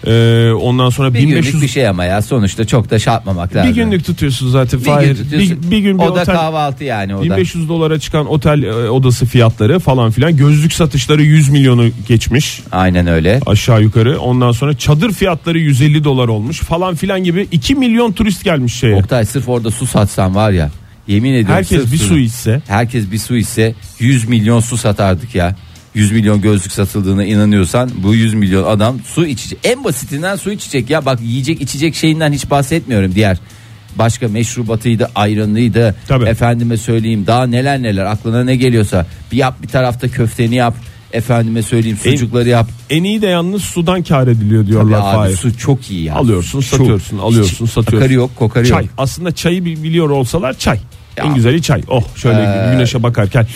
E, 0.07 0.51
ondan 0.61 0.91
sonra 0.91 1.15
bir 1.15 1.19
1500 1.19 1.53
günlük 1.53 1.63
bir 1.63 1.69
şey 1.69 1.89
ama 1.89 2.05
ya 2.05 2.23
sonuçta 2.23 2.65
çok 2.67 2.91
da 2.91 2.99
şey 2.99 3.13
yapmamak 3.13 3.57
lazım. 3.57 3.71
bir 3.71 3.75
günlük 3.75 4.05
tutuyorsun 4.05 4.51
zaten. 4.51 4.81
bir, 4.81 4.85
Fahir. 4.85 5.07
gün 5.07 5.15
tutuyorsun. 5.25 5.63
bir, 5.63 5.71
bir 5.71 5.79
gün 5.79 5.99
bir 5.99 6.03
o 6.03 6.07
da 6.17 6.21
otel 6.21 6.35
kahvaltı 6.35 6.85
yani 6.85 7.15
o 7.15 7.19
da. 7.21 7.25
1500 7.25 7.69
dolara 7.69 7.99
çıkan 7.99 8.27
otel 8.27 8.63
e, 8.63 8.91
odası 8.91 9.27
fiyatları 9.27 9.79
falan 9.79 10.11
filan. 10.11 10.37
Gözlük 10.37 10.73
satışları 10.73 11.23
100 11.23 11.49
milyonu 11.49 11.89
geçmiş 12.09 12.63
Aynen 12.73 13.07
öyle. 13.07 13.41
aşağı 13.47 13.83
yukarı. 13.83 14.21
Ondan 14.21 14.53
sonra 14.53 14.79
çadır 14.79 15.13
fiyatları 15.13 15.59
150 15.59 16.05
dolar 16.05 16.29
olmuş 16.29 16.61
falan 16.61 16.95
filan 16.95 17.25
gibi 17.25 17.49
2 17.53 17.75
milyon 17.75 18.13
turist 18.13 18.45
gelmiş 18.45 18.75
şeye. 18.75 18.97
Oktay 18.97 19.25
sırf 19.25 19.49
orada 19.49 19.71
su 19.71 19.87
satsan 19.87 20.35
var 20.35 20.51
ya. 20.51 20.71
Yemin 21.07 21.31
ediyorum 21.33 21.55
Herkes 21.55 21.93
bir 21.93 21.99
su- 21.99 22.05
su 22.05 22.19
içse 22.19 22.63
Herkes 22.69 23.11
bir 23.13 23.19
su 23.19 23.37
içse 23.37 23.75
100 23.99 24.29
milyon 24.29 24.61
su 24.61 24.77
satardık 24.77 25.35
ya. 25.35 25.57
100 25.95 26.13
milyon 26.13 26.41
gözlük 26.41 26.73
satıldığına 26.73 27.25
inanıyorsan 27.25 27.91
bu 28.03 28.15
100 28.15 28.35
milyon 28.35 28.65
adam 28.65 28.97
su 29.05 29.27
içecek. 29.27 29.59
En 29.65 29.85
basitinden 29.85 30.37
su 30.37 30.53
içecek 30.53 30.91
ya 30.91 31.05
bak 31.07 31.19
yiyecek 31.23 31.61
içecek 31.61 31.95
şeyinden 31.95 32.33
hiç 32.33 32.51
bahsetmiyorum 32.51 33.15
diğer. 33.15 33.39
Başka 33.97 34.29
meşrubatıydı, 34.29 35.11
ayranıydı. 35.15 35.95
Tabii. 36.09 36.25
Efendime 36.25 36.77
söyleyeyim 36.77 37.25
daha 37.27 37.47
neler 37.47 37.83
neler 37.83 38.05
aklına 38.05 38.45
ne 38.45 38.57
geliyorsa. 38.57 39.07
Bir 39.33 39.37
yap 39.37 39.55
bir 39.63 39.69
tarafta 39.69 40.09
köfteni 40.09 40.55
yap. 40.55 40.75
Efendime 41.13 41.63
söyleyeyim 41.63 41.99
sucukları 42.03 42.49
yap. 42.49 42.69
en 42.91 43.05
iyi 43.05 43.23
de 43.23 43.27
yalnız 43.27 43.63
sudan 43.63 44.03
kar 44.03 44.29
ediliyor 44.29 44.63
Tabii 44.63 44.71
diyorlar 44.73 44.99
abi 44.99 45.17
Fahir. 45.17 45.37
su 45.37 45.59
çok 45.59 45.91
iyi 45.91 46.05
ya. 46.05 46.15
Alıyorsun, 46.15 46.61
Su- 46.61 46.77
satıyorsun, 46.77 47.19
alıyorsun, 47.19 47.67
Hiç 47.67 47.73
satıyorsun. 47.73 47.97
Akarı 47.97 48.13
yok, 48.13 48.37
kokarı 48.37 48.67
Çay. 48.69 48.83
yok. 48.85 48.93
Aslında 48.99 49.33
çayı 49.33 49.65
bi- 49.65 49.83
biliyor 49.83 50.11
olsalar 50.11 50.59
çay. 50.59 50.79
Ya. 51.17 51.25
En 51.25 51.35
güzeli 51.35 51.63
çay. 51.63 51.83
Oh 51.89 52.17
şöyle 52.17 52.41
Ee, 52.41 52.73
güneşe 52.73 53.03
bakarken 53.03 53.47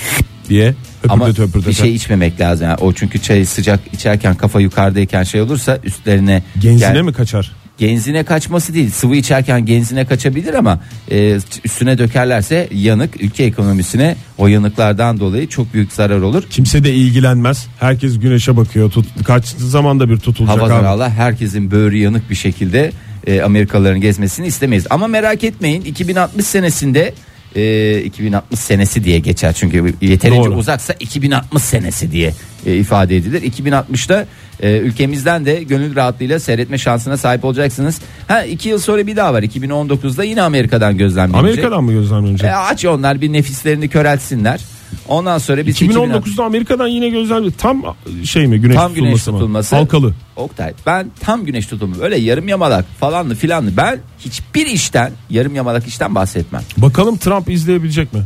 diye 0.48 0.74
Ama 1.08 1.28
bir 1.66 1.72
şey 1.72 1.94
içmemek 1.94 2.40
lazım. 2.40 2.66
Yani 2.66 2.76
o 2.80 2.92
çünkü 2.92 3.22
çayı 3.22 3.46
sıcak 3.46 3.80
içerken 3.92 4.34
kafa 4.34 4.60
yukarıdayken 4.60 5.22
şey 5.22 5.40
olursa 5.40 5.78
üstlerine 5.84 6.42
Genzine 6.60 6.92
gel- 6.92 7.02
mi 7.02 7.12
kaçar? 7.12 7.52
Genzine 7.78 8.24
kaçması 8.24 8.74
değil. 8.74 8.90
Sıvı 8.90 9.16
içerken 9.16 9.66
genzine 9.66 10.04
kaçabilir 10.06 10.54
ama 10.54 10.80
e, 11.10 11.38
üstüne 11.64 11.98
dökerlerse 11.98 12.68
yanık 12.72 13.22
ülke 13.22 13.44
ekonomisine 13.44 14.16
o 14.38 14.46
yanıklardan 14.46 15.20
dolayı 15.20 15.48
çok 15.48 15.74
büyük 15.74 15.92
zarar 15.92 16.20
olur. 16.20 16.42
Kimse 16.50 16.84
de 16.84 16.94
ilgilenmez. 16.94 17.66
Herkes 17.80 18.18
güneşe 18.18 18.56
bakıyor. 18.56 18.90
Tut, 18.90 19.06
kaç 19.24 19.46
zamanda 19.46 20.10
bir 20.10 20.16
tutulacak 20.16 20.58
Hava 20.58 20.68
zararla 20.68 21.10
herkesin 21.10 21.70
böğrü 21.70 21.96
yanık 21.96 22.30
bir 22.30 22.34
şekilde 22.34 22.92
e, 23.26 23.42
Amerikalıların 23.42 24.00
gezmesini 24.00 24.46
istemeyiz. 24.46 24.86
Ama 24.90 25.06
merak 25.06 25.44
etmeyin 25.44 25.82
2060 25.82 26.46
senesinde 26.46 27.14
e, 27.54 28.02
2060 28.02 28.60
senesi 28.60 29.04
diye 29.04 29.18
geçer 29.18 29.52
çünkü 29.52 29.94
yeterince 30.00 30.50
Doğru. 30.50 30.54
uzaksa 30.54 30.94
2060 31.00 31.62
senesi 31.62 32.12
diye 32.12 32.32
e, 32.66 32.76
ifade 32.76 33.16
edilir. 33.16 33.52
2060'ta 33.52 34.26
e, 34.60 34.78
ülkemizden 34.78 35.46
de 35.46 35.62
gönül 35.62 35.96
rahatlığıyla 35.96 36.40
seyretme 36.40 36.78
şansına 36.78 37.16
sahip 37.16 37.44
olacaksınız. 37.44 38.00
Ha 38.28 38.42
iki 38.42 38.68
yıl 38.68 38.78
sonra 38.78 39.06
bir 39.06 39.16
daha 39.16 39.34
var 39.34 39.42
2019'da 39.42 40.24
yine 40.24 40.42
Amerika'dan 40.42 40.98
gözlemlenecek. 40.98 41.40
Amerika'dan 41.40 41.84
mı 41.84 41.92
gözlemlenecek? 41.92 42.50
E, 42.50 42.54
aç 42.54 42.84
onlar 42.84 43.20
bir 43.20 43.32
nefislerini 43.32 43.88
köreltsinler. 43.88 44.60
Ondan 45.08 45.38
sonra 45.38 45.66
biz 45.66 45.82
2019'da 45.82 46.44
Amerika'dan 46.44 46.86
yine 46.86 47.08
gözlemlenecek. 47.08 47.58
Tam 47.58 47.82
şey 48.24 48.46
mi 48.46 48.60
güneş 48.60 48.76
Tam 48.76 48.88
tutulması 48.88 49.10
güneş 49.10 49.26
mı? 49.26 49.32
tutulması. 49.32 49.76
Halkalı. 49.76 50.14
Oktay 50.36 50.72
ben 50.86 51.10
tam 51.20 51.44
güneş 51.44 51.66
tutumu 51.66 51.94
öyle 52.00 52.16
yarım 52.16 52.48
yamalak 52.48 52.84
falanlı 53.00 53.34
filanlı 53.34 53.76
ben 53.76 53.98
hiçbir 54.20 54.66
işten 54.66 55.12
yarım 55.30 55.54
yamalak 55.54 55.86
işten 55.86 56.14
bahsetmem. 56.14 56.62
Bakalım 56.78 57.16
Trump 57.16 57.50
izleyebilecek 57.50 58.12
mi? 58.12 58.20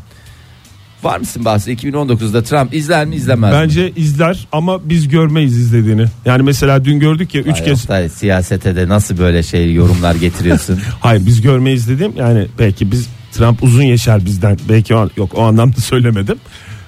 Var 1.03 1.19
mısın 1.19 1.45
bahsi 1.45 1.73
2019'da 1.73 2.43
Trump 2.43 2.75
izler 2.75 3.07
mi 3.07 3.15
izlemez 3.17 3.53
mi? 3.53 3.59
Bence 3.61 3.93
izler 3.97 4.47
ama 4.53 4.89
biz 4.89 5.09
görmeyiz 5.09 5.57
izlediğini. 5.59 6.05
Yani 6.25 6.43
mesela 6.43 6.85
dün 6.85 7.01
gördük 7.01 7.35
ya 7.35 7.43
3 7.43 7.57
Ay 7.57 7.65
kez 7.65 7.81
Oktay, 7.83 8.09
siyasete 8.09 8.77
de 8.77 8.89
nasıl 8.89 9.19
böyle 9.19 9.43
şey 9.43 9.75
yorumlar 9.75 10.15
getiriyorsun? 10.15 10.81
Hayır 11.01 11.27
biz 11.27 11.41
görmeyiz 11.41 11.89
dedim. 11.89 12.13
Yani 12.17 12.47
belki 12.59 12.93
biz 12.93 13.09
Trump 13.33 13.63
uzun 13.63 13.83
yaşar 13.83 14.25
bizden. 14.25 14.57
Belki 14.69 14.95
o, 14.95 15.09
yok 15.17 15.33
o 15.35 15.43
anlamda 15.43 15.77
söylemedim. 15.81 16.39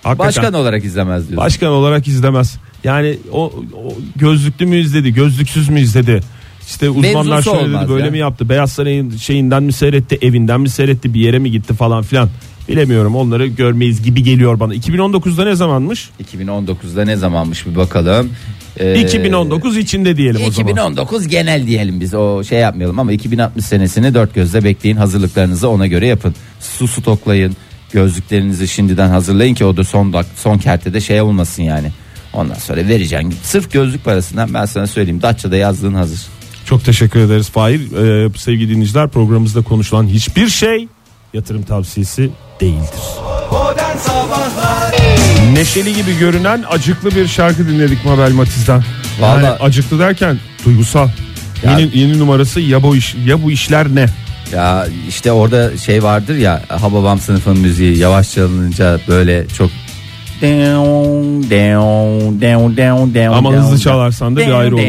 Hakikaten 0.02 0.28
Başkan 0.28 0.54
olarak 0.54 0.84
izlemez 0.84 1.28
diyorsun. 1.28 1.36
başkan 1.46 1.68
olarak 1.72 2.08
izlemez. 2.08 2.58
Yani 2.84 3.18
o, 3.32 3.44
o 3.76 3.94
gözlüklü 4.16 4.66
mü 4.66 4.76
izledi, 4.76 5.14
gözlüksüz 5.14 5.68
mü 5.68 5.80
izledi? 5.80 6.20
İşte 6.68 6.90
uzmanlar 6.90 7.36
Mevzusu 7.36 7.56
şöyle 7.56 7.78
dedi, 7.78 7.88
böyle 7.88 8.04
ya. 8.04 8.10
mi 8.10 8.18
yaptı? 8.18 8.48
Beyaz 8.48 8.72
Saray'ın 8.72 9.16
şeyinden 9.16 9.62
mi 9.62 9.72
seyretti, 9.72 10.18
evinden 10.22 10.60
mi 10.60 10.68
seyretti, 10.68 11.14
bir 11.14 11.20
yere 11.20 11.38
mi 11.38 11.50
gitti 11.50 11.74
falan 11.74 12.02
filan. 12.02 12.28
Bilemiyorum 12.70 13.16
onları 13.16 13.46
görmeyiz 13.46 14.02
gibi 14.02 14.22
geliyor 14.22 14.60
bana. 14.60 14.74
2019'da 14.74 15.44
ne 15.44 15.54
zamanmış? 15.54 16.10
2019'da 16.32 17.04
ne 17.04 17.16
zamanmış 17.16 17.66
bir 17.66 17.76
bakalım. 17.76 18.30
Ee, 18.76 19.00
2019 19.00 19.76
içinde 19.76 20.16
diyelim 20.16 20.40
o 20.48 20.50
zaman. 20.50 20.70
2019 20.72 21.28
genel 21.28 21.66
diyelim 21.66 22.00
biz 22.00 22.14
o 22.14 22.44
şey 22.44 22.58
yapmayalım 22.58 22.98
ama 22.98 23.12
2060 23.12 23.64
senesini 23.64 24.14
dört 24.14 24.34
gözle 24.34 24.64
bekleyin 24.64 24.96
hazırlıklarınızı 24.96 25.68
ona 25.68 25.86
göre 25.86 26.06
yapın. 26.06 26.34
Su 26.60 26.88
stoklayın 26.88 27.56
gözlüklerinizi 27.92 28.68
şimdiden 28.68 29.08
hazırlayın 29.08 29.54
ki 29.54 29.64
o 29.64 29.76
da 29.76 29.84
son 29.84 30.12
dak 30.12 30.26
son 30.36 30.58
kertede 30.58 31.00
şey 31.00 31.20
olmasın 31.20 31.62
yani. 31.62 31.92
Ondan 32.32 32.54
sonra 32.54 32.88
vereceğim. 32.88 33.34
Sırf 33.42 33.72
gözlük 33.72 34.04
parasından 34.04 34.54
ben 34.54 34.64
sana 34.64 34.86
söyleyeyim. 34.86 35.22
Datça'da 35.22 35.56
yazdığın 35.56 35.94
hazır. 35.94 36.20
Çok 36.64 36.84
teşekkür 36.84 37.20
ederiz 37.20 37.50
Fahir. 37.50 37.80
Ee, 37.80 38.30
sevgili 38.36 38.68
dinleyiciler 38.68 39.08
programımızda 39.08 39.62
konuşulan 39.62 40.06
hiçbir 40.06 40.48
şey 40.48 40.88
yatırım 41.34 41.62
tavsiyesi 41.62 42.30
değildir. 42.60 43.00
Neşeli 45.52 45.94
gibi 45.94 46.18
görünen 46.18 46.64
acıklı 46.70 47.10
bir 47.10 47.26
şarkı 47.26 47.68
dinledik 47.68 48.04
Mabel 48.04 48.32
Matiz'den. 48.32 48.82
Yani 49.22 49.42
Vallahi- 49.44 49.62
acıklı 49.62 49.98
derken 49.98 50.38
duygusal. 50.64 51.08
Ya- 51.64 51.78
Yeni, 51.78 51.98
yeni 51.98 52.18
numarası 52.18 52.60
ya 52.60 52.82
bu 52.82 52.96
iş 52.96 53.14
ya 53.26 53.42
bu 53.42 53.50
işler 53.50 53.94
ne? 53.94 54.06
Ya 54.52 54.86
işte 55.08 55.32
orada 55.32 55.76
şey 55.76 56.02
vardır 56.02 56.36
ya 56.36 56.62
Hababam 56.68 57.18
sınıfın 57.18 57.58
müziği 57.58 57.98
yavaş 57.98 58.34
çalınınca 58.34 59.00
böyle 59.08 59.48
çok 59.48 59.70
Ama 63.34 63.52
hızlı 63.52 63.78
çalarsan 63.78 64.36
da 64.36 64.40
bir 64.40 64.52
ayrı 64.52 64.74
olur. 64.74 64.82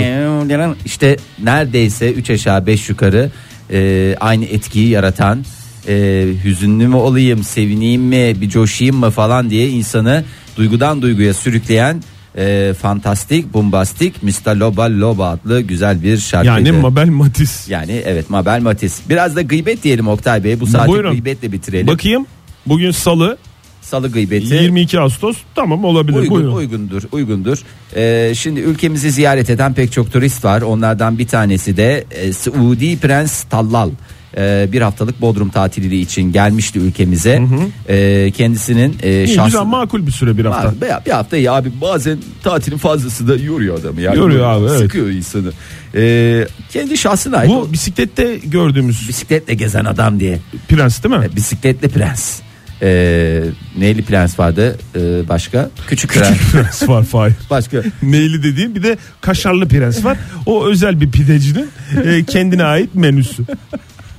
İşte 0.86 1.18
neredeyse 1.44 2.12
3 2.12 2.30
aşağı 2.30 2.66
5 2.66 2.90
yukarı 2.90 3.30
e, 3.72 4.16
aynı 4.20 4.46
etkiyi 4.46 4.90
yaratan 4.90 5.46
e, 5.88 6.26
hüzünlü 6.44 6.88
mü 6.88 6.96
olayım 6.96 7.44
sevineyim 7.44 8.02
mi 8.02 8.42
bir 8.42 8.50
coşayım 8.50 8.96
mı 8.96 9.10
falan 9.10 9.50
diye 9.50 9.70
insanı 9.70 10.24
duygudan 10.58 11.02
duyguya 11.02 11.34
sürükleyen 11.34 12.04
e, 12.38 12.74
fantastik 12.82 13.54
bombastik 13.54 14.24
Mr. 14.24 14.56
Loba 14.56 14.84
Loba 15.00 15.30
adlı 15.30 15.62
güzel 15.62 16.04
bir 16.04 16.18
şarkıydı. 16.18 16.70
Yani 16.70 16.72
Mabel 16.72 17.10
Matiz. 17.10 17.66
Yani 17.70 18.02
evet 18.06 18.30
Mabel 18.30 18.62
Matiz. 18.62 19.02
Biraz 19.10 19.36
da 19.36 19.42
gıybet 19.42 19.84
diyelim 19.84 20.08
Oktay 20.08 20.44
Bey. 20.44 20.60
Bu 20.60 20.68
saati 20.68 20.88
Buyurun. 20.88 21.12
gıybetle 21.12 21.52
bitirelim. 21.52 21.88
Bakayım 21.88 22.26
bugün 22.66 22.92
salı 22.92 23.38
Salı 23.82 24.12
gıybeti. 24.12 24.54
22 24.54 25.00
Ağustos 25.00 25.38
tamam 25.56 25.86
olabilir 25.86 26.18
Uygun, 26.18 26.38
buyurun. 26.38 26.54
uygundur, 26.56 27.04
uygundur. 27.12 27.58
Ee, 27.96 28.34
şimdi 28.36 28.60
ülkemizi 28.60 29.12
ziyaret 29.12 29.50
eden 29.50 29.74
pek 29.74 29.92
çok 29.92 30.12
turist 30.14 30.46
var. 30.46 30.62
Onlardan 30.62 31.18
bir 31.20 31.28
tanesi 31.28 31.78
de 31.78 32.06
e, 32.12 32.34
Suudi 32.34 32.98
Prens 32.98 33.44
Tallal. 33.44 33.90
Ee, 34.38 34.70
bir 34.72 34.82
haftalık 34.82 35.22
Bodrum 35.22 35.50
tatili 35.50 36.00
için 36.02 36.32
gelmişti 36.32 36.80
ülkemize. 36.80 37.42
Ee, 37.90 38.32
kendisinin 38.38 38.98
e, 39.04 39.24
İyi, 39.24 39.36
şahsı- 39.36 39.46
güzel 39.46 39.64
makul 39.66 40.08
bir 40.08 40.12
süre 40.12 40.38
bir 40.38 40.46
hafta. 40.46 40.70
Abi, 40.70 40.76
bir- 40.82 41.06
bir 41.06 41.12
hafta 41.12 41.38
iyi 41.38 41.52
abi 41.52 41.72
bazen 41.82 42.18
tatilin 42.44 42.78
fazlası 42.78 43.28
da 43.28 43.36
yoruyor 43.36 43.80
adamı. 43.80 44.02
Yani 44.02 44.18
Yoruyor 44.18 44.46
abi, 44.50 44.66
evet. 44.70 44.80
Sıkıyor 44.80 45.10
insanı. 45.10 45.52
Ee, 45.96 46.48
kendi 46.70 46.98
şahsına 46.98 47.38
ait. 47.38 47.50
Bu 47.50 47.58
o 47.58 47.72
bisiklette 47.74 48.36
gördüğümüz 48.44 49.10
bisikletle 49.10 49.54
gezen 49.54 49.86
adam 49.86 50.20
diye. 50.20 50.40
prens 50.68 51.04
değil 51.04 51.16
mi? 51.16 51.26
E, 51.34 51.36
Bisikletli 51.36 51.90
prens. 51.90 52.40
Ee, 52.84 53.44
neyli 53.78 54.02
prens 54.04 54.40
vardı 54.40 54.78
Ee, 54.96 55.30
başka? 55.30 55.70
Küçük, 55.88 56.14
prens. 56.14 56.38
prens 56.52 56.84
var 56.90 57.04
Fahir. 57.04 57.34
Başka. 57.50 57.84
Neyli 58.04 58.44
dediğim 58.44 58.76
bir 58.76 58.84
de 58.84 58.98
kaşarlı 59.22 59.68
prens 59.68 60.06
var. 60.06 60.18
O 60.46 60.66
özel 60.68 61.02
bir 61.02 61.12
pidecinin 61.12 61.68
e, 62.06 62.24
kendine 62.26 62.64
ait 62.64 62.96
menüsü. 62.96 63.44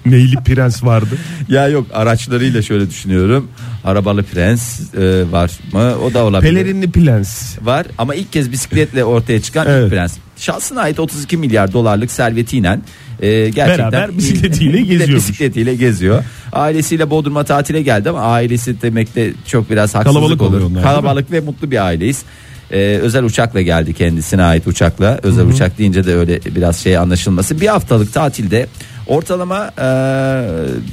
Neyli 0.07 0.37
prens 0.37 0.85
vardı. 0.85 1.19
Ya 1.49 1.69
yok 1.69 1.87
araçlarıyla 1.93 2.63
şöyle 2.63 2.91
düşünüyorum. 2.91 3.49
Arabalı 3.85 4.23
prens 4.23 4.81
e, 4.95 5.33
var 5.33 5.51
mı? 5.73 5.95
O 6.05 6.15
da 6.15 6.25
olabilir. 6.25 6.51
Pelerinli 6.55 6.91
prens. 6.91 7.59
var 7.63 7.87
ama 7.99 8.15
ilk 8.15 8.33
kez 8.33 8.53
bisikletle 8.53 9.05
ortaya 9.05 9.43
çıkan 9.43 9.67
Evet. 9.71 9.85
ilk 9.85 9.91
prens. 9.91 10.17
Şahsına 10.37 10.81
ait 10.81 11.01
32 11.01 11.37
milyar 11.37 11.73
dolarlık 11.73 12.11
servetiyle 12.11 12.79
e, 13.21 13.49
gerçekten 13.49 13.93
Beraber 13.93 14.19
bisikletiyle 14.19 14.81
geziyormuş. 14.83 15.17
bisikletiyle 15.17 15.75
geziyor. 15.75 16.25
Ailesiyle 16.53 17.11
Bodrum'a 17.11 17.45
tatile 17.45 17.83
geldi 17.83 18.11
ama 18.11 18.21
ailesi 18.21 18.83
demek 18.83 19.15
de 19.17 19.33
çok 19.47 19.71
biraz 19.71 19.95
haksızlık 19.95 20.15
Kalabalık 20.21 20.43
olur. 20.43 20.61
onlar? 20.61 20.83
Kalabalık 20.83 21.33
ve 21.33 21.41
mutlu 21.41 21.71
bir 21.71 21.85
aileyiz. 21.85 22.23
E, 22.71 22.77
özel 23.03 23.25
uçakla 23.25 23.61
geldi 23.63 23.95
kendisine 23.95 24.43
ait 24.43 24.67
uçakla. 24.67 25.21
Özel 25.23 25.47
uçak 25.47 25.79
deyince 25.79 26.05
de 26.07 26.15
öyle 26.15 26.41
biraz 26.55 26.77
şey 26.77 26.97
anlaşılması. 26.99 27.61
Bir 27.61 27.67
haftalık 27.67 28.13
tatilde 28.15 28.67
ortalama 29.07 29.71
e, 29.79 29.87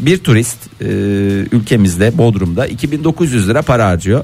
bir 0.05 0.17
turist 0.17 0.57
e, 0.81 0.85
ülkemizde 1.51 2.17
Bodrum'da 2.17 2.67
2900 2.67 3.49
lira 3.49 3.61
para 3.61 3.87
harcıyor. 3.87 4.23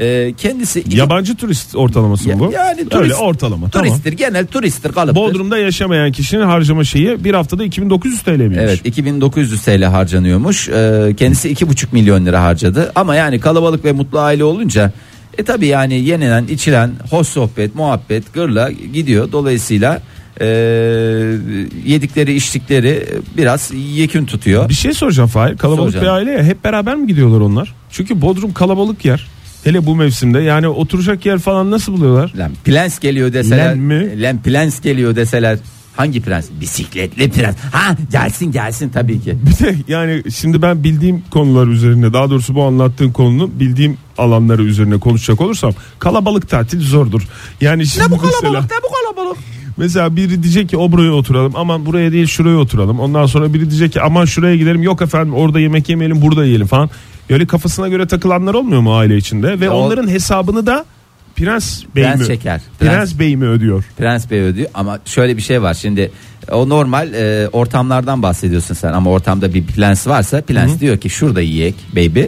E, 0.00 0.34
kendisi 0.38 0.80
iki- 0.80 0.96
Yabancı 0.96 1.36
turist 1.36 1.76
ortalaması 1.76 2.28
ya- 2.28 2.36
mı 2.36 2.40
bu? 2.48 2.52
Yani 2.52 2.76
turist, 2.88 2.94
Öyle 2.94 3.14
ortalama. 3.14 3.68
Tamam. 3.68 3.88
Turisttir 3.88 4.12
genel 4.12 4.46
turisttir 4.46 4.92
kalıptır. 4.92 5.16
Bodrum'da 5.22 5.58
yaşamayan 5.58 6.12
kişinin 6.12 6.42
harcama 6.42 6.84
şeyi 6.84 7.24
bir 7.24 7.34
haftada 7.34 7.64
2900 7.64 8.22
TL 8.22 8.30
miymiş? 8.30 8.58
Evet 8.60 8.80
2900 8.84 9.62
TL 9.62 9.82
harcanıyormuş. 9.82 10.68
Ee, 10.68 11.14
kendisi 11.16 11.48
2,5 11.50 11.86
milyon 11.92 12.26
lira 12.26 12.42
harcadı. 12.42 12.92
Ama 12.94 13.14
yani 13.14 13.40
kalabalık 13.40 13.84
ve 13.84 13.92
mutlu 13.92 14.18
aile 14.20 14.44
olunca 14.44 14.92
e 15.38 15.42
tabi 15.44 15.66
yani 15.66 15.94
yenilen 15.94 16.46
içilen 16.46 16.90
hoş 17.10 17.28
sohbet 17.28 17.74
muhabbet 17.74 18.34
gırla 18.34 18.70
gidiyor. 18.70 19.32
Dolayısıyla 19.32 20.02
e, 20.40 20.46
yedikleri 21.86 22.34
içtikleri 22.34 23.08
biraz 23.36 23.70
yekün 23.74 24.26
tutuyor. 24.26 24.68
Bir 24.68 24.74
şey 24.74 24.94
soracağım 24.94 25.28
Fahir. 25.28 25.56
Kalabalık 25.56 25.92
Soracağım. 25.92 26.04
bir 26.04 26.10
aile 26.10 26.30
ya 26.30 26.44
hep 26.44 26.64
beraber 26.64 26.96
mi 26.96 27.06
gidiyorlar 27.06 27.40
onlar? 27.40 27.74
Çünkü 27.90 28.20
Bodrum 28.20 28.52
kalabalık 28.52 29.04
yer. 29.04 29.26
Hele 29.64 29.86
bu 29.86 29.96
mevsimde 29.96 30.40
yani 30.40 30.68
oturacak 30.68 31.26
yer 31.26 31.38
falan 31.38 31.70
nasıl 31.70 31.92
buluyorlar? 31.92 32.32
Lan 32.38 32.52
plans 32.64 32.98
geliyor 32.98 33.32
deseler. 33.32 33.70
Len 33.70 33.78
mi? 33.78 34.22
Lan 34.22 34.42
plans 34.42 34.80
geliyor 34.80 35.16
deseler. 35.16 35.58
Hangi 35.96 36.22
prens? 36.22 36.46
Bisikletli 36.60 37.30
prens. 37.30 37.56
Ha 37.72 37.96
gelsin 38.12 38.52
gelsin 38.52 38.88
tabii 38.88 39.20
ki. 39.20 39.38
Bir 39.42 39.66
de 39.66 39.76
yani 39.88 40.22
şimdi 40.34 40.62
ben 40.62 40.84
bildiğim 40.84 41.22
konular 41.30 41.66
üzerine 41.66 42.12
daha 42.12 42.30
doğrusu 42.30 42.54
bu 42.54 42.62
anlattığın 42.62 43.12
konunun 43.12 43.60
bildiğim 43.60 43.96
alanları 44.18 44.62
üzerine 44.64 44.98
konuşacak 44.98 45.40
olursam 45.40 45.72
kalabalık 45.98 46.48
tatil 46.48 46.80
zordur. 46.80 47.22
Yani 47.60 47.86
şimdi 47.86 48.08
mesela, 48.10 48.60
ne 48.60 48.68
bu 48.82 48.92
kalabalık? 49.12 49.40
Mesela 49.76 50.16
biri 50.16 50.42
diyecek 50.42 50.68
ki 50.68 50.76
o 50.76 50.92
buraya 50.92 51.12
oturalım 51.12 51.52
aman 51.56 51.86
buraya 51.86 52.12
değil 52.12 52.26
şuraya 52.26 52.56
oturalım. 52.56 53.00
Ondan 53.00 53.26
sonra 53.26 53.54
biri 53.54 53.70
diyecek 53.70 53.92
ki 53.92 54.00
aman 54.00 54.24
şuraya 54.24 54.56
gidelim 54.56 54.82
yok 54.82 55.02
efendim 55.02 55.34
orada 55.34 55.60
yemek 55.60 55.88
yemeyelim 55.88 56.22
burada 56.22 56.44
yiyelim 56.44 56.66
falan. 56.66 56.90
Öyle 57.30 57.46
kafasına 57.46 57.88
göre 57.88 58.06
takılanlar 58.06 58.54
olmuyor 58.54 58.80
mu 58.80 58.96
aile 58.98 59.16
içinde 59.16 59.60
ve 59.60 59.70
O- 59.70 59.74
onların 59.74 60.08
hesabını 60.08 60.66
da 60.66 60.84
Prens 61.36 61.82
Bey 61.96 62.04
Prens 62.04 62.20
mi? 62.20 62.26
çeker. 62.26 62.60
Prens, 62.80 63.12
Prens- 63.12 63.18
Bey 63.18 63.36
mi 63.36 63.44
ödüyor? 63.48 63.84
Prens 63.98 64.30
Bey 64.30 64.40
ödüyor 64.40 64.68
ama 64.74 64.98
şöyle 65.04 65.36
bir 65.36 65.42
şey 65.42 65.62
var 65.62 65.74
şimdi 65.74 66.10
o 66.52 66.68
normal 66.68 67.14
e, 67.14 67.48
ortamlardan 67.52 68.22
bahsediyorsun 68.22 68.74
sen 68.74 68.92
ama 68.92 69.10
ortamda 69.10 69.54
bir 69.54 69.66
plans 69.66 70.06
varsa 70.06 70.40
plans 70.40 70.80
diyor 70.80 70.98
ki 70.98 71.10
şurada 71.10 71.40
yiyek 71.40 71.74
baby 71.96 72.22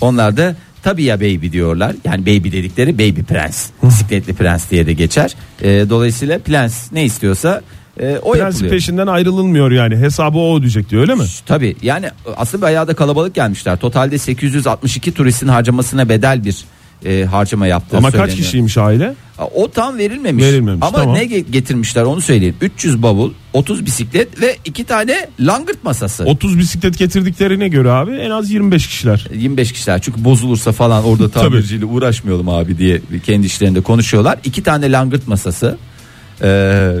onlar 0.00 0.36
da 0.36 0.56
tabii 0.82 1.02
ya 1.04 1.16
baby 1.20 1.52
diyorlar 1.52 1.94
yani 2.04 2.22
baby 2.22 2.52
dedikleri 2.52 2.94
baby 2.98 3.20
prens 3.20 3.70
bisikletli 3.82 4.32
prens 4.34 4.70
diye 4.70 4.86
de 4.86 4.92
geçer 4.92 5.34
E, 5.62 5.68
dolayısıyla 5.90 6.38
plans 6.38 6.92
ne 6.92 7.04
istiyorsa 7.04 7.60
e, 8.00 8.16
o 8.22 8.32
Prensin 8.32 8.44
yapılıyor. 8.44 8.70
peşinden 8.70 9.06
ayrılınmıyor 9.06 9.70
yani 9.70 9.96
hesabı 9.96 10.38
o 10.38 10.58
ödeyecek 10.58 10.90
diyor 10.90 11.02
öyle 11.02 11.14
mi? 11.14 11.24
Tabii 11.46 11.76
yani 11.82 12.06
aslında 12.36 12.62
bayağı 12.62 12.88
da 12.88 12.94
kalabalık 12.94 13.34
gelmişler. 13.34 13.76
Totalde 13.76 14.18
862 14.18 15.14
turistin 15.14 15.48
harcamasına 15.48 16.08
bedel 16.08 16.44
bir 16.44 16.64
e, 17.04 17.24
harcama 17.24 17.66
yaptığı 17.66 17.96
Ama 17.96 18.10
kaç 18.10 18.18
söyleniyor. 18.20 18.38
kişiymiş 18.44 18.78
aile? 18.78 19.14
O 19.54 19.70
tam 19.70 19.98
verilmemiş. 19.98 20.44
Verilmemiş, 20.44 20.82
Ama 20.86 20.98
tamam. 20.98 21.14
ne 21.14 21.24
ge- 21.24 21.50
getirmişler 21.50 22.02
onu 22.02 22.20
söyleyeyim. 22.20 22.56
300 22.60 23.02
bavul, 23.02 23.32
30 23.52 23.86
bisiklet 23.86 24.40
ve 24.40 24.56
2 24.64 24.84
tane 24.84 25.28
langırt 25.40 25.84
masası. 25.84 26.24
30 26.24 26.58
bisiklet 26.58 26.98
getirdiklerine 26.98 27.68
göre 27.68 27.90
abi 27.90 28.10
en 28.12 28.30
az 28.30 28.50
25 28.50 28.86
kişiler. 28.86 29.26
25 29.34 29.72
kişiler 29.72 30.00
çünkü 30.02 30.24
bozulursa 30.24 30.72
falan 30.72 31.04
orada 31.04 31.28
tamirciyle 31.40 31.84
uğraşmayalım 31.84 32.48
abi 32.48 32.78
diye 32.78 33.00
kendi 33.26 33.46
işlerinde 33.46 33.80
konuşuyorlar. 33.80 34.38
İki 34.44 34.62
tane 34.62 34.92
langırt 34.92 35.28
masası. 35.28 35.78
Ee, 36.42 36.92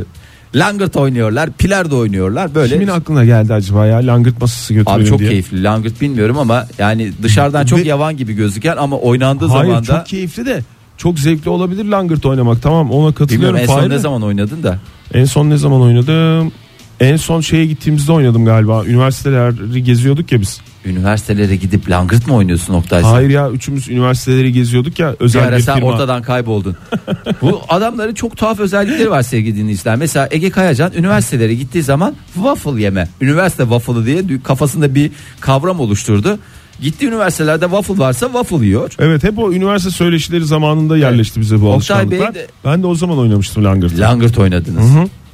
Langırt 0.54 0.96
oynuyorlar, 0.96 1.50
pilardo 1.50 1.98
oynuyorlar 1.98 2.54
böyle. 2.54 2.74
Kimin 2.74 2.88
aklına 2.88 3.24
geldi 3.24 3.54
acaba 3.54 3.86
ya 3.86 3.96
langırt 4.06 4.40
masası 4.40 4.74
götürelim 4.74 5.00
Abi 5.00 5.08
çok 5.08 5.18
diye. 5.18 5.30
keyifli. 5.30 5.62
Langırt 5.62 6.00
bilmiyorum 6.00 6.38
ama 6.38 6.66
yani 6.78 7.12
dışarıdan 7.22 7.66
çok 7.66 7.78
Ve- 7.78 7.82
yavan 7.82 8.16
gibi 8.16 8.32
gözüken 8.32 8.76
ama 8.76 8.96
oynandığı 8.96 9.46
Hayır 9.48 9.66
zaman 9.66 9.82
da 9.86 9.96
çok 9.98 10.06
keyifli 10.06 10.46
de 10.46 10.60
çok 10.96 11.18
zevkli 11.18 11.50
olabilir 11.50 11.84
langırt 11.84 12.26
oynamak 12.26 12.62
tamam 12.62 12.80
ona 12.80 12.90
bilmiyorum 12.90 13.14
katılıyorum. 13.14 13.56
en 13.56 13.66
son 13.66 13.74
Fahir 13.76 13.90
ne 13.90 13.94
de. 13.94 13.98
zaman 13.98 14.22
oynadın 14.22 14.62
da. 14.62 14.78
En 15.14 15.24
son 15.24 15.50
ne 15.50 15.56
zaman 15.56 15.80
oynadım? 15.80 16.52
En 17.00 17.16
son 17.16 17.40
şeye 17.40 17.66
gittiğimizde 17.66 18.12
oynadım 18.12 18.44
galiba. 18.44 18.84
Üniversiteleri 18.84 19.82
geziyorduk 19.84 20.32
ya 20.32 20.40
biz. 20.40 20.60
Üniversitelere 20.84 21.56
gidip 21.56 21.90
langırt 21.90 22.26
mı 22.26 22.34
oynuyorsun 22.34 22.74
Oktay? 22.74 23.02
sen? 23.02 23.08
Hayır 23.08 23.30
ya 23.30 23.50
üçümüz 23.50 23.88
üniversiteleri 23.88 24.52
geziyorduk 24.52 24.98
ya 24.98 25.12
Bir 25.12 25.24
özel 25.24 25.44
ara 25.48 25.56
bir 25.56 25.62
sen 25.62 25.74
firma. 25.74 25.88
ortadan 25.88 26.22
kayboldun. 26.22 26.76
Bu 27.42 27.60
adamların 27.68 28.14
çok 28.14 28.36
tuhaf 28.36 28.60
özellikleri 28.60 29.10
var 29.10 29.22
sevgili 29.22 29.56
dinleyiciler. 29.56 29.96
Mesela 29.96 30.28
Ege 30.30 30.50
Kayacan 30.50 30.92
üniversitelere 30.92 31.54
gittiği 31.54 31.82
zaman 31.82 32.14
waffle 32.34 32.82
yeme. 32.82 33.08
Üniversite 33.20 33.62
waffle'ı 33.62 34.06
diye 34.06 34.22
kafasında 34.44 34.94
bir 34.94 35.10
kavram 35.40 35.80
oluşturdu. 35.80 36.38
Gittiği 36.80 37.06
üniversitelerde 37.06 37.64
waffle 37.64 37.98
varsa 37.98 38.26
waffle 38.26 38.66
yiyor. 38.66 38.92
Evet 38.98 39.24
hep 39.24 39.38
o 39.38 39.52
üniversite 39.52 39.90
söyleşileri 39.90 40.44
zamanında 40.44 40.96
yerleşti 40.96 41.40
bize 41.40 41.54
bu 41.60 41.72
Oktay 41.72 41.74
alışkanlıklar. 41.74 42.34
Bey 42.34 42.40
de- 42.42 42.46
Ben 42.64 42.82
de 42.82 42.86
o 42.86 42.94
zaman 42.94 43.18
oynamıştım 43.18 43.64
langırt. 43.64 43.98
Langırt 43.98 44.38
oynadınız. 44.38 44.84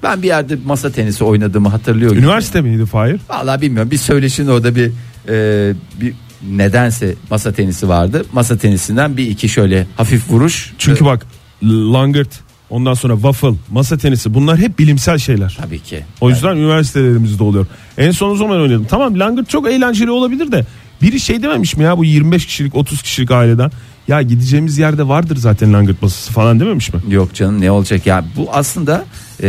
Ben 0.02 0.22
bir 0.22 0.26
yerde 0.26 0.58
masa 0.66 0.90
tenisi 0.92 1.24
oynadığımı 1.24 1.68
hatırlıyorum. 1.68 2.18
Üniversite 2.18 2.61
miydi 2.61 2.87
Fahir? 2.87 3.20
Vallahi 3.28 3.61
bilmiyorum. 3.61 3.90
Bir 3.90 3.96
söyleşin 3.96 4.46
orada 4.46 4.74
bir 4.76 4.92
e, 5.28 5.72
bir 6.00 6.14
nedense 6.50 7.14
masa 7.31 7.52
tenisi 7.52 7.88
vardı. 7.88 8.24
Masa 8.33 8.57
tenisinden 8.59 9.16
bir 9.16 9.26
iki 9.26 9.48
şöyle 9.48 9.87
hafif 9.96 10.31
vuruş. 10.31 10.72
Çünkü 10.78 11.02
E, 11.04 11.07
bak 11.07 11.26
langırt 11.62 12.40
ondan 12.70 12.94
sonra 12.94 13.14
waffle 13.14 13.52
masa 13.70 13.96
tenisi 13.98 14.35
bunlar 14.35 14.59
hep 14.59 14.78
bilimsel 14.78 15.18
şeyler. 15.18 15.59
tabii 15.61 15.81
ki. 15.81 16.04
O 16.20 16.31
yüzden 16.31 16.57
üniversitelerimizde 16.57 17.42
oluyor. 17.44 17.66
En 17.98 18.11
son 18.11 18.31
o 18.31 18.37
zaman 18.37 18.61
oynadım. 18.61 18.87
Tamam 18.90 19.18
langırt 19.18 19.48
çok 19.50 19.68
eğlenceli 19.70 20.11
olabilir 20.11 20.52
de 20.52 20.66
biri 21.02 21.20
şey 21.20 21.42
dememiş 21.42 21.76
mi 21.76 21.85
ya 21.85 21.98
bu 21.98 22.04
25 22.04 22.46
kişilik 22.46 22.74
30 22.74 23.02
kişilik 23.02 23.31
aileden 23.31 23.70
ya 24.09 24.22
gideceğimiz 24.22 24.78
yerde 24.78 25.09
vardır 25.09 25.37
zaten 25.37 25.72
langırt 25.72 26.02
masası 26.02 26.33
falan 26.33 26.61
dememiş 26.61 26.94
mi? 26.94 27.00
Yok 27.09 27.35
canım 27.35 27.61
ne 27.61 27.70
olacak 27.70 28.07
ya 28.07 28.24
bu 28.37 28.48
aslında 28.52 29.04
e, 29.42 29.48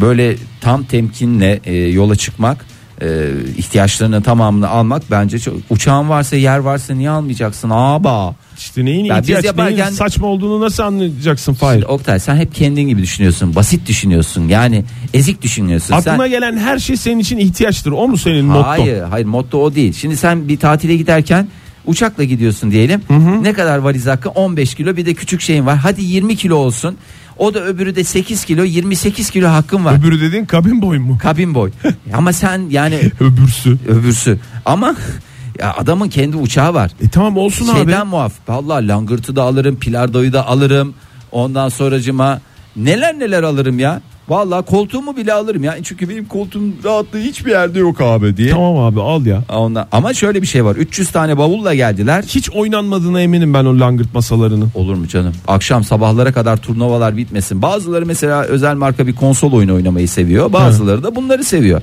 böyle 0.00 0.36
tam 0.60 0.84
temkinle 0.84 1.60
e, 1.64 1.74
yola 1.74 2.16
çıkmak 2.16 2.64
e, 3.02 3.30
ihtiyaçlarının 3.56 4.22
tamamını 4.22 4.68
almak 4.68 5.02
bence 5.10 5.38
çok 5.38 5.54
uçağın 5.70 6.08
varsa 6.08 6.36
yer 6.36 6.58
varsa 6.58 6.94
niye 6.94 7.10
almayacaksın 7.10 7.70
aba? 7.72 8.34
İşte 8.58 8.84
neyin 8.84 9.04
Ya 9.04 9.18
ihtiyaç 9.18 9.44
yaparken- 9.44 9.78
neyin 9.86 9.90
saçma 9.90 10.26
olduğunu 10.26 10.60
nasıl 10.60 10.82
anlayacaksın 10.82 11.54
Fahir? 11.54 11.82
Oktay 11.82 12.20
sen 12.20 12.36
hep 12.36 12.54
kendin 12.54 12.82
gibi 12.88 13.02
düşünüyorsun 13.02 13.54
basit 13.54 13.86
düşünüyorsun 13.88 14.48
yani 14.48 14.84
ezik 15.14 15.42
düşünüyorsun. 15.42 15.94
Aklına 15.94 16.16
sen 16.18 16.30
gelen 16.30 16.56
her 16.56 16.78
şey 16.78 16.96
senin 16.96 17.18
için 17.18 17.38
ihtiyaçtır. 17.38 17.92
O 17.92 18.08
mu 18.08 18.16
senin 18.18 18.44
motto? 18.44 18.68
hayır 18.68 19.02
hayır 19.02 19.26
motto 19.26 19.62
o 19.62 19.74
değil. 19.74 19.92
Şimdi 19.92 20.16
sen 20.16 20.48
bir 20.48 20.58
tatile 20.58 20.96
giderken 20.96 21.48
uçakla 21.86 22.24
gidiyorsun 22.24 22.70
diyelim. 22.70 23.02
Ne 23.42 23.52
kadar 23.52 23.78
valiz 23.78 24.06
hakkı? 24.06 24.28
15 24.28 24.74
kilo 24.74 24.96
bir 24.96 25.06
de 25.06 25.14
küçük 25.14 25.40
şeyin 25.40 25.66
var. 25.66 25.76
Hadi 25.76 26.04
20 26.04 26.36
kilo 26.36 26.56
olsun 26.56 26.96
o 27.38 27.54
da 27.54 27.64
öbürü 27.64 27.96
de 27.96 28.04
8 28.04 28.44
kilo 28.44 28.64
28 28.64 29.30
kilo 29.30 29.48
hakkın 29.48 29.84
var 29.84 29.98
Öbürü 29.98 30.20
dediğin 30.20 30.44
kabin 30.44 30.82
boy 30.82 30.98
mu? 30.98 31.18
kabin 31.22 31.54
boy. 31.54 31.70
Ama 32.14 32.32
sen 32.32 32.62
yani 32.70 33.00
Öbürsü. 33.20 33.78
öbürsü. 33.88 34.38
Ama 34.64 34.94
ya 35.58 35.74
adamın 35.74 36.08
kendi 36.08 36.36
uçağı 36.36 36.74
var. 36.74 36.90
E 37.04 37.08
tamam 37.08 37.36
olsun 37.36 37.74
Şeyden 37.74 38.00
abi. 38.00 38.08
muaf. 38.08 38.32
Vallahi 38.48 38.88
langırtı 38.88 39.36
da 39.36 39.42
alırım, 39.42 39.76
pilardoyu 39.78 40.32
da 40.32 40.46
alırım. 40.46 40.94
Ondan 41.32 41.68
sonracıma 41.68 42.40
neler 42.76 43.18
neler 43.18 43.42
alırım 43.42 43.78
ya. 43.78 44.00
Vallahi 44.28 44.64
koltuğumu 44.64 45.16
bile 45.16 45.32
alırım 45.32 45.64
ya. 45.64 45.76
Çünkü 45.82 46.08
benim 46.08 46.24
koltuğum 46.24 46.60
rahatlığı 46.84 47.18
hiçbir 47.18 47.50
yerde 47.50 47.78
yok 47.78 48.00
abi 48.00 48.36
diye. 48.36 48.50
Tamam 48.50 48.76
abi 48.76 49.00
al 49.00 49.26
ya. 49.26 49.42
Ondan, 49.48 49.86
ama 49.92 50.14
şöyle 50.14 50.42
bir 50.42 50.46
şey 50.46 50.64
var. 50.64 50.76
300 50.76 51.10
tane 51.10 51.38
bavulla 51.38 51.74
geldiler. 51.74 52.24
Hiç 52.28 52.50
oynanmadığına 52.50 53.20
eminim 53.20 53.54
ben 53.54 53.64
o 53.64 53.80
langırt 53.80 54.14
masalarını. 54.14 54.64
Olur 54.74 54.94
mu 54.94 55.08
canım? 55.08 55.32
Akşam 55.48 55.84
sabahlara 55.84 56.32
kadar 56.32 56.56
turnuvalar 56.56 57.16
bitmesin. 57.16 57.62
Bazıları 57.62 58.06
mesela 58.06 58.42
özel 58.42 58.74
marka 58.74 59.06
bir 59.06 59.14
konsol 59.14 59.52
oyunu 59.52 59.74
oynamayı 59.74 60.08
seviyor. 60.08 60.52
Bazıları 60.52 61.02
da 61.02 61.16
bunları 61.16 61.44
seviyor. 61.44 61.82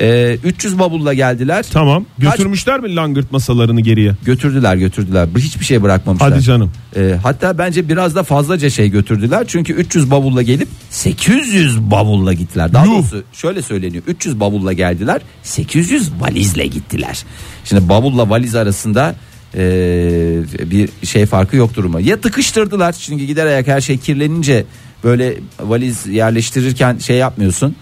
Ee, 0.00 0.38
300 0.44 0.78
bavulla 0.78 1.14
geldiler. 1.14 1.66
Tamam. 1.72 2.04
Götürmüşler 2.18 2.80
mi 2.80 2.96
langırt 2.96 3.32
masalarını 3.32 3.80
geriye? 3.80 4.12
Götürdüler 4.24 4.76
götürdüler. 4.76 5.28
Hiçbir 5.38 5.64
şey 5.64 5.82
bırakmamışlar. 5.82 6.32
Hadi 6.32 6.42
canım. 6.42 6.72
Ee, 6.96 7.14
hatta 7.22 7.58
bence 7.58 7.88
biraz 7.88 8.14
da 8.14 8.22
fazlaca 8.22 8.70
şey 8.70 8.88
götürdüler. 8.90 9.44
Çünkü 9.48 9.72
300 9.72 10.10
bavulla 10.10 10.42
gelip 10.42 10.68
800 10.90 11.80
bavulla 11.80 12.32
gittiler. 12.32 12.72
Daha 12.72 12.84
Yuh. 12.84 12.92
doğrusu 12.92 13.22
şöyle 13.32 13.62
söyleniyor. 13.62 14.02
300 14.06 14.40
bavulla 14.40 14.72
geldiler. 14.72 15.22
800 15.42 16.10
valizle 16.20 16.66
gittiler. 16.66 17.24
Şimdi 17.64 17.88
bavulla 17.88 18.30
valiz 18.30 18.54
arasında 18.54 19.14
ee, 19.56 20.40
bir 20.70 20.88
şey 21.06 21.26
farkı 21.26 21.56
yok 21.56 21.74
durumu. 21.74 22.00
Ya 22.00 22.20
tıkıştırdılar. 22.20 22.92
Çünkü 22.92 23.24
gider 23.24 23.46
ayak 23.46 23.66
her 23.66 23.80
şey 23.80 23.98
kirlenince 23.98 24.64
böyle 25.04 25.34
valiz 25.60 26.06
yerleştirirken 26.06 26.98
şey 26.98 27.16
yapmıyorsun. 27.16 27.76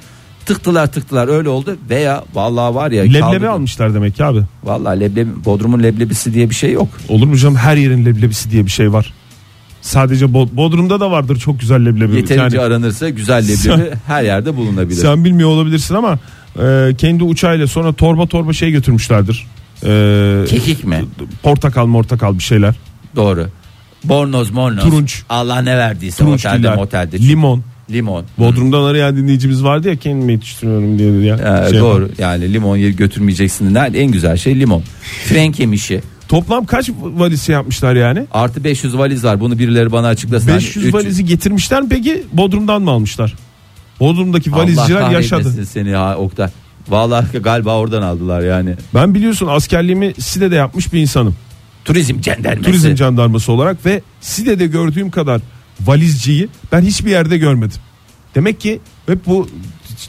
Tıktılar 0.46 0.92
tıktılar 0.92 1.28
öyle 1.28 1.48
oldu 1.48 1.76
veya 1.90 2.24
vallahi 2.34 2.74
var 2.74 2.90
ya 2.90 3.02
Leblebi 3.02 3.20
kaldırdı. 3.20 3.50
almışlar 3.50 3.94
demek 3.94 4.16
ki 4.16 4.24
abi. 4.24 4.42
Vallahi 4.64 5.00
leblebi 5.00 5.30
Bodrum'un 5.44 5.82
leblebisi 5.82 6.34
diye 6.34 6.50
bir 6.50 6.54
şey 6.54 6.72
yok. 6.72 6.88
Olur 7.08 7.26
mu 7.26 7.36
canım 7.36 7.56
her 7.56 7.76
yerin 7.76 8.04
leblebisi 8.06 8.50
diye 8.50 8.64
bir 8.66 8.70
şey 8.70 8.92
var. 8.92 9.12
Sadece 9.80 10.24
Bo- 10.26 10.56
Bodrum'da 10.56 11.00
da 11.00 11.10
vardır 11.10 11.36
çok 11.38 11.60
güzel 11.60 11.86
leblebi. 11.86 12.16
Yeterince 12.16 12.56
Yani 12.56 12.66
aranırsa 12.66 13.08
güzel 13.08 13.42
leblebi 13.42 13.56
Sen- 13.56 13.90
her 14.06 14.22
yerde 14.22 14.56
bulunabilir. 14.56 15.00
sen 15.00 15.24
bilmiyor 15.24 15.48
olabilirsin 15.48 15.94
ama 15.94 16.18
e, 16.62 16.94
kendi 16.98 17.24
uçağıyla 17.24 17.66
sonra 17.66 17.92
torba 17.92 18.26
torba 18.26 18.52
şey 18.52 18.70
götürmüşlerdir. 18.70 19.46
E, 19.86 20.44
Kekik 20.48 20.84
mi? 20.84 21.04
portakal 21.42 21.86
mortakal 21.86 22.34
bir 22.38 22.42
şeyler. 22.42 22.74
Doğru. 23.16 23.46
Bornoz 24.04 24.50
mornoz. 24.50 24.84
Turunç. 24.84 25.22
Allah 25.28 25.60
ne 25.62 25.76
verdiyse 25.76 26.24
Turunç 26.24 26.46
otelde 26.46 26.58
diller, 26.58 26.76
motelde. 26.76 27.18
limon. 27.18 27.62
Limon. 27.90 28.24
Bodrum'dan 28.38 28.82
arayan 28.82 29.16
dinleyicimiz 29.16 29.64
vardı 29.64 29.88
ya 29.88 29.96
kendimi 29.96 30.32
yetiştiriyorum 30.32 30.98
diye. 30.98 31.24
Ya. 31.24 31.64
Ee, 31.66 31.70
Şey 31.70 31.80
doğru 31.80 32.08
yani 32.18 32.52
limon 32.52 32.80
götürmeyeceksin. 32.96 33.74
Nerede? 33.74 34.00
En 34.00 34.10
güzel 34.10 34.36
şey 34.36 34.60
limon. 34.60 34.82
Frenk 35.24 35.60
yemişi. 35.60 36.00
Toplam 36.28 36.64
kaç 36.66 36.90
valiz 37.02 37.42
şey 37.42 37.52
yapmışlar 37.52 37.94
yani? 37.94 38.26
Artı 38.32 38.64
500 38.64 38.98
valiz 38.98 39.24
var. 39.24 39.40
Bunu 39.40 39.58
birileri 39.58 39.92
bana 39.92 40.06
açıklasın. 40.06 40.48
Hani 40.48 40.56
500 40.56 40.76
300 40.76 40.94
valizi 40.94 41.24
getirmişler 41.24 41.82
mi 41.82 41.88
peki 41.88 42.24
Bodrum'dan 42.32 42.82
mı 42.82 42.90
almışlar? 42.90 43.34
Bodrum'daki 44.00 44.50
Allah 44.50 44.58
valizciler 44.58 45.10
yaşadı. 45.10 45.66
seni 45.66 45.90
ha 45.94 46.16
Oktay. 46.16 46.48
Vallahi 46.88 47.38
galiba 47.42 47.76
oradan 47.78 48.02
aldılar 48.02 48.40
yani. 48.40 48.74
Ben 48.94 49.14
biliyorsun 49.14 49.46
askerliğimi 49.46 50.14
SİDE'de 50.18 50.54
yapmış 50.54 50.92
bir 50.92 51.00
insanım. 51.00 51.36
Turizm 51.84 52.22
jandarması. 52.22 52.62
Turizm 52.62 52.96
jandarması 52.96 53.52
olarak 53.52 53.86
ve 53.86 54.02
SİDE'de 54.20 54.66
gördüğüm 54.66 55.10
kadar 55.10 55.40
valizciyi 55.80 56.48
ben 56.72 56.80
hiçbir 56.80 57.10
yerde 57.10 57.38
görmedim. 57.38 57.78
Demek 58.34 58.60
ki 58.60 58.80
hep 59.06 59.26
bu 59.26 59.48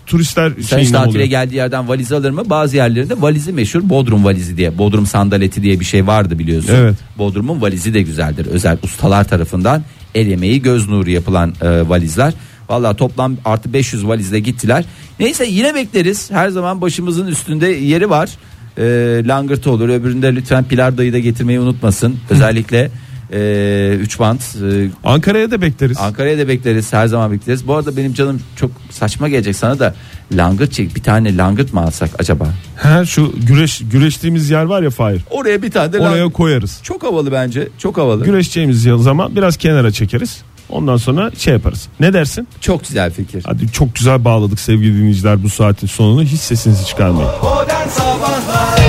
turistler 0.06 0.52
Sen 0.62 0.80
hiç 0.80 0.92
tatile 0.92 1.10
oluyor. 1.10 1.26
geldiği 1.26 1.56
yerden 1.56 1.88
valiz 1.88 2.12
alır 2.12 2.30
mı? 2.32 2.50
Bazı 2.50 2.76
yerlerinde 2.76 3.22
valizi 3.22 3.52
meşhur 3.54 3.90
Bodrum 3.90 4.26
valizi 4.26 4.58
diye. 4.58 4.78
Bodrum 4.78 5.06
sandaleti 5.06 5.64
diye 5.64 5.80
bir 5.80 5.86
şey 5.86 6.08
vardı 6.08 6.40
biliyorsun. 6.40 6.74
Evet. 6.76 6.96
Bodrum'un 7.18 7.62
valizi 7.62 7.94
de 7.94 8.02
güzeldir. 8.02 8.46
Özel 8.46 8.78
ustalar 8.84 9.24
tarafından 9.24 9.84
el 10.16 10.32
emeği 10.32 10.62
göz 10.62 10.90
nuru 10.90 11.10
yapılan 11.10 11.54
e, 11.62 11.90
valizler. 11.90 12.34
Valla 12.70 12.94
toplam 12.94 13.38
artı 13.46 13.74
500 13.74 14.08
valizle 14.08 14.40
gittiler. 14.40 14.86
Neyse 15.20 15.46
yine 15.46 15.76
bekleriz. 15.76 16.32
Her 16.32 16.50
zaman 16.50 16.82
başımızın 16.82 17.28
üstünde 17.28 17.68
yeri 17.68 18.10
var. 18.10 18.30
E, 18.78 18.84
langırt 19.28 19.68
olur. 19.68 19.90
Öbüründe 19.90 20.36
lütfen 20.36 20.64
pilardayı 20.64 21.14
da 21.14 21.20
getirmeyi 21.20 21.60
unutmasın. 21.60 22.20
Özellikle 22.30 22.92
3 23.38 24.20
bant. 24.20 24.42
e, 24.42 24.90
Ankara'ya 25.04 25.52
da 25.52 25.62
bekleriz. 25.62 25.98
Ankara'ya 26.00 26.38
da 26.38 26.48
bekleriz 26.48 26.94
her 26.94 27.08
zaman 27.08 27.32
bekleriz. 27.32 27.68
Bu 27.68 27.76
arada 27.76 27.98
benim 27.98 28.14
canım 28.14 28.42
çok 28.56 28.72
saçma 28.90 29.30
gelecek 29.30 29.56
sana 29.56 29.80
da 29.80 29.96
langırt 30.32 30.72
çek 30.74 30.96
bir 30.96 31.04
tane 31.04 31.38
langırt 31.38 31.74
mı 31.74 31.82
alsak 31.82 32.10
acaba? 32.20 32.48
Ha 32.78 33.06
şu 33.06 33.34
güreş 33.48 33.82
güreştiğimiz 33.92 34.50
yer 34.50 34.64
var 34.64 34.82
ya 34.82 34.90
Fahir. 34.90 35.22
Oraya 35.30 35.62
bir 35.62 35.72
tane 35.72 35.94
de 35.94 36.00
Oraya 36.00 36.24
langırt- 36.26 36.34
koyarız. 36.34 36.80
Çok 36.84 37.04
havalı 37.04 37.32
bence 37.32 37.68
çok 37.78 37.98
havalı. 37.98 38.26
Güreşeceğimiz 38.26 38.84
zaman 38.84 39.36
biraz 39.36 39.58
kenara 39.58 39.92
çekeriz. 39.92 40.42
Ondan 40.74 40.98
sonra 40.98 41.32
şey 41.38 41.54
yaparız. 41.54 41.88
Ne 42.00 42.14
dersin? 42.14 42.48
Çok 42.62 42.88
güzel 42.88 43.12
fikir. 43.12 43.44
Hadi 43.46 43.72
çok 43.72 43.96
güzel 43.96 44.26
bağladık 44.26 44.60
sevgili 44.60 44.98
dinleyiciler 44.98 45.44
bu 45.44 45.50
saatin 45.50 45.88
sonunu. 45.88 46.24
Hiç 46.24 46.40
sesinizi 46.42 46.86
çıkarmayın. 46.86 47.32
Modern 47.44 47.88
Sabahlar 47.90 48.80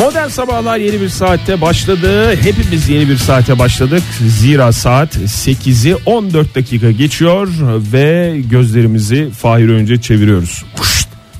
Modern 0.00 0.28
Sabahlar 0.28 0.78
yeni 0.78 1.00
bir 1.00 1.08
saatte 1.08 1.60
başladı. 1.60 2.36
Hepimiz 2.36 2.88
yeni 2.88 3.08
bir 3.08 3.16
saate 3.16 3.58
başladık. 3.58 4.02
Zira 4.28 4.72
saat 4.72 5.16
8'i 5.16 5.94
14 6.06 6.54
dakika 6.54 6.90
geçiyor 6.90 7.48
ve 7.92 8.36
gözlerimizi 8.50 9.30
Fahir 9.30 9.68
önce 9.68 10.00
çeviriyoruz. 10.00 10.64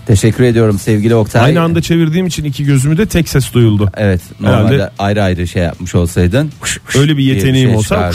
Teşekkür 0.06 0.44
ediyorum 0.44 0.78
sevgili 0.78 1.14
Oktay. 1.14 1.42
Aynı 1.42 1.60
anda 1.60 1.82
çevirdiğim 1.82 2.26
için 2.26 2.44
iki 2.44 2.64
gözümü 2.64 2.98
de 2.98 3.06
tek 3.06 3.28
ses 3.28 3.52
duyuldu. 3.52 3.90
Evet 3.96 4.20
normalde 4.40 4.74
Herhalde- 4.74 4.90
ayrı 4.98 5.22
ayrı 5.22 5.48
şey 5.48 5.62
yapmış 5.62 5.94
olsaydın. 5.94 6.52
Öyle 6.98 7.12
bir 7.16 7.22
diye 7.22 7.34
yeteneğim 7.34 7.68
şey 7.68 7.76
olsa 7.76 8.10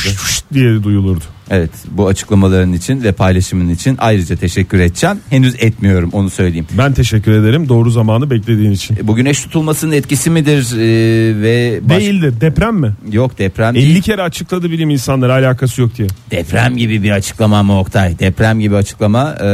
diye 0.54 0.84
duyulurdu. 0.84 1.24
Evet 1.50 1.70
bu 1.92 2.08
açıklamaların 2.08 2.74
için 2.74 3.04
ve 3.04 3.12
paylaşımın 3.12 3.70
için 3.70 3.96
ayrıca 4.00 4.36
teşekkür 4.36 4.80
edeceğim. 4.80 5.18
Henüz 5.30 5.56
etmiyorum 5.60 6.10
onu 6.14 6.30
söyleyeyim. 6.30 6.68
Ben 6.78 6.94
teşekkür 6.94 7.32
ederim 7.32 7.70
doğru 7.70 7.92
zamanı 7.92 8.30
beklediğin 8.30 8.72
için. 8.72 8.98
Bu 9.04 9.16
güneş 9.16 9.42
tutulmasının 9.42 9.92
etkisi 9.92 10.30
midir 10.30 10.74
e, 10.76 11.42
ve 11.42 11.80
baş- 11.90 12.00
Değildir 12.00 12.34
deprem 12.42 12.76
mi? 12.76 12.92
Yok 13.12 13.38
deprem 13.38 13.76
50 13.76 13.86
değil. 13.86 14.02
kere 14.02 14.22
açıkladı 14.22 14.72
bilim 14.72 14.90
insanları 14.90 15.34
alakası 15.34 15.82
yok 15.82 15.98
diye. 15.98 16.08
Deprem 16.32 16.78
gibi 16.78 17.04
bir 17.04 17.12
açıklama 17.12 17.64
mı 17.64 17.80
Oktay? 17.80 18.20
Deprem 18.20 18.60
gibi 18.60 18.76
açıklama 18.76 19.36
e, 19.42 19.46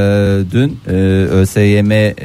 dün 0.51 0.79
e, 0.87 0.91
ÖSYM 1.31 1.91
e, 1.91 2.15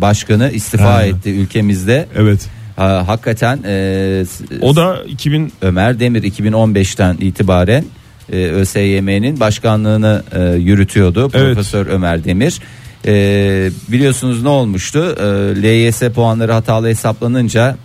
başkanı 0.00 0.50
istifa 0.50 0.94
Ha. 0.94 1.02
etti 1.04 1.30
ülkemizde. 1.30 2.06
Evet. 2.16 2.46
Ha, 2.76 3.04
hakikaten 3.06 3.56
e, 3.64 4.24
s- 4.28 4.44
O 4.60 4.76
da 4.76 5.02
2000 5.08 5.52
Ömer 5.62 6.00
Demir 6.00 6.22
2015'ten 6.22 7.16
itibaren 7.20 7.84
e, 8.32 8.36
ÖSYM'nin 8.36 9.40
başkanlığını 9.40 10.22
e, 10.32 10.42
yürütüyordu. 10.42 11.30
Evet. 11.34 11.54
Profesör 11.54 11.86
Ömer 11.86 12.24
Demir. 12.24 12.60
E, 13.06 13.70
biliyorsunuz 13.88 14.42
ne 14.42 14.48
olmuştu? 14.48 15.16
E, 15.20 15.24
LYS 15.62 16.00
puanları 16.00 16.52
hatalı 16.52 16.88
hesaplanınca 16.88 17.76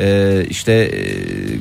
e, 0.00 0.44
işte 0.50 0.72
e, 0.72 1.02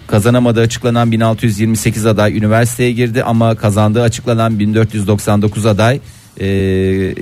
kazanamadığı 0.07 0.61
açıklanan 0.61 1.11
1628 1.11 2.05
aday 2.05 2.37
üniversiteye 2.37 2.91
girdi 2.91 3.23
ama 3.23 3.55
kazandığı 3.55 4.01
açıklanan 4.01 4.59
1499 4.59 5.65
aday 5.65 5.99
e, 6.39 6.45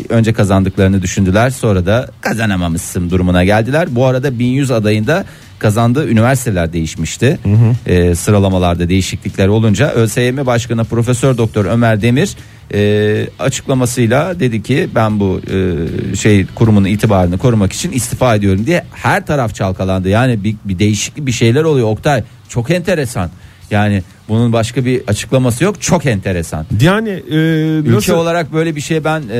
önce 0.09 0.33
kazandıklarını 0.33 1.01
düşündüler 1.01 1.49
sonra 1.49 1.85
da 1.85 2.09
kazanamamışsın 2.21 3.09
durumuna 3.09 3.43
geldiler. 3.43 3.87
Bu 3.91 4.05
arada 4.05 4.39
1100 4.39 4.71
adayında 4.71 5.25
kazandığı 5.59 6.07
üniversiteler 6.09 6.73
değişmişti. 6.73 7.39
E, 7.85 8.15
sıralamalarda 8.15 8.89
değişiklikler 8.89 9.47
olunca 9.47 9.91
ÖSYM 9.91 10.45
Başkanı 10.45 10.85
Profesör 10.85 11.37
Doktor 11.37 11.65
Ömer 11.65 12.01
Demir 12.01 12.35
e, 12.73 13.27
açıklamasıyla 13.39 14.39
dedi 14.39 14.63
ki 14.63 14.89
ben 14.95 15.19
bu 15.19 15.41
e, 15.51 16.15
şey 16.15 16.45
kurumun 16.55 16.85
itibarını 16.85 17.37
korumak 17.37 17.73
için 17.73 17.91
istifa 17.91 18.35
ediyorum 18.35 18.65
diye 18.65 18.83
her 18.91 19.25
taraf 19.25 19.55
çalkalandı. 19.55 20.09
Yani 20.09 20.43
bir, 20.43 20.55
bir 20.65 20.79
değişiklik 20.79 21.25
bir 21.25 21.31
şeyler 21.31 21.63
oluyor 21.63 21.87
Oktay. 21.87 22.23
Çok 22.49 22.71
enteresan. 22.71 23.29
Yani 23.71 24.03
bunun 24.29 24.53
başka 24.53 24.85
bir 24.85 25.01
açıklaması 25.07 25.63
yok. 25.63 25.81
Çok 25.81 26.05
enteresan. 26.05 26.65
yani 26.81 27.09
e, 27.09 27.35
Ülke 27.35 27.91
nasıl 27.91 28.13
olarak 28.13 28.53
böyle 28.53 28.75
bir 28.75 28.81
şey 28.81 29.03
ben 29.03 29.23
e, 29.31 29.39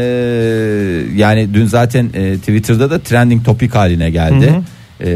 yani 1.16 1.54
dün 1.54 1.66
zaten 1.66 2.10
e, 2.14 2.38
Twitter'da 2.38 2.92
da 2.92 3.00
trending 3.00 3.46
topik 3.46 3.76
haline 3.76 4.10
geldi. 4.10 4.62
E, 5.02 5.08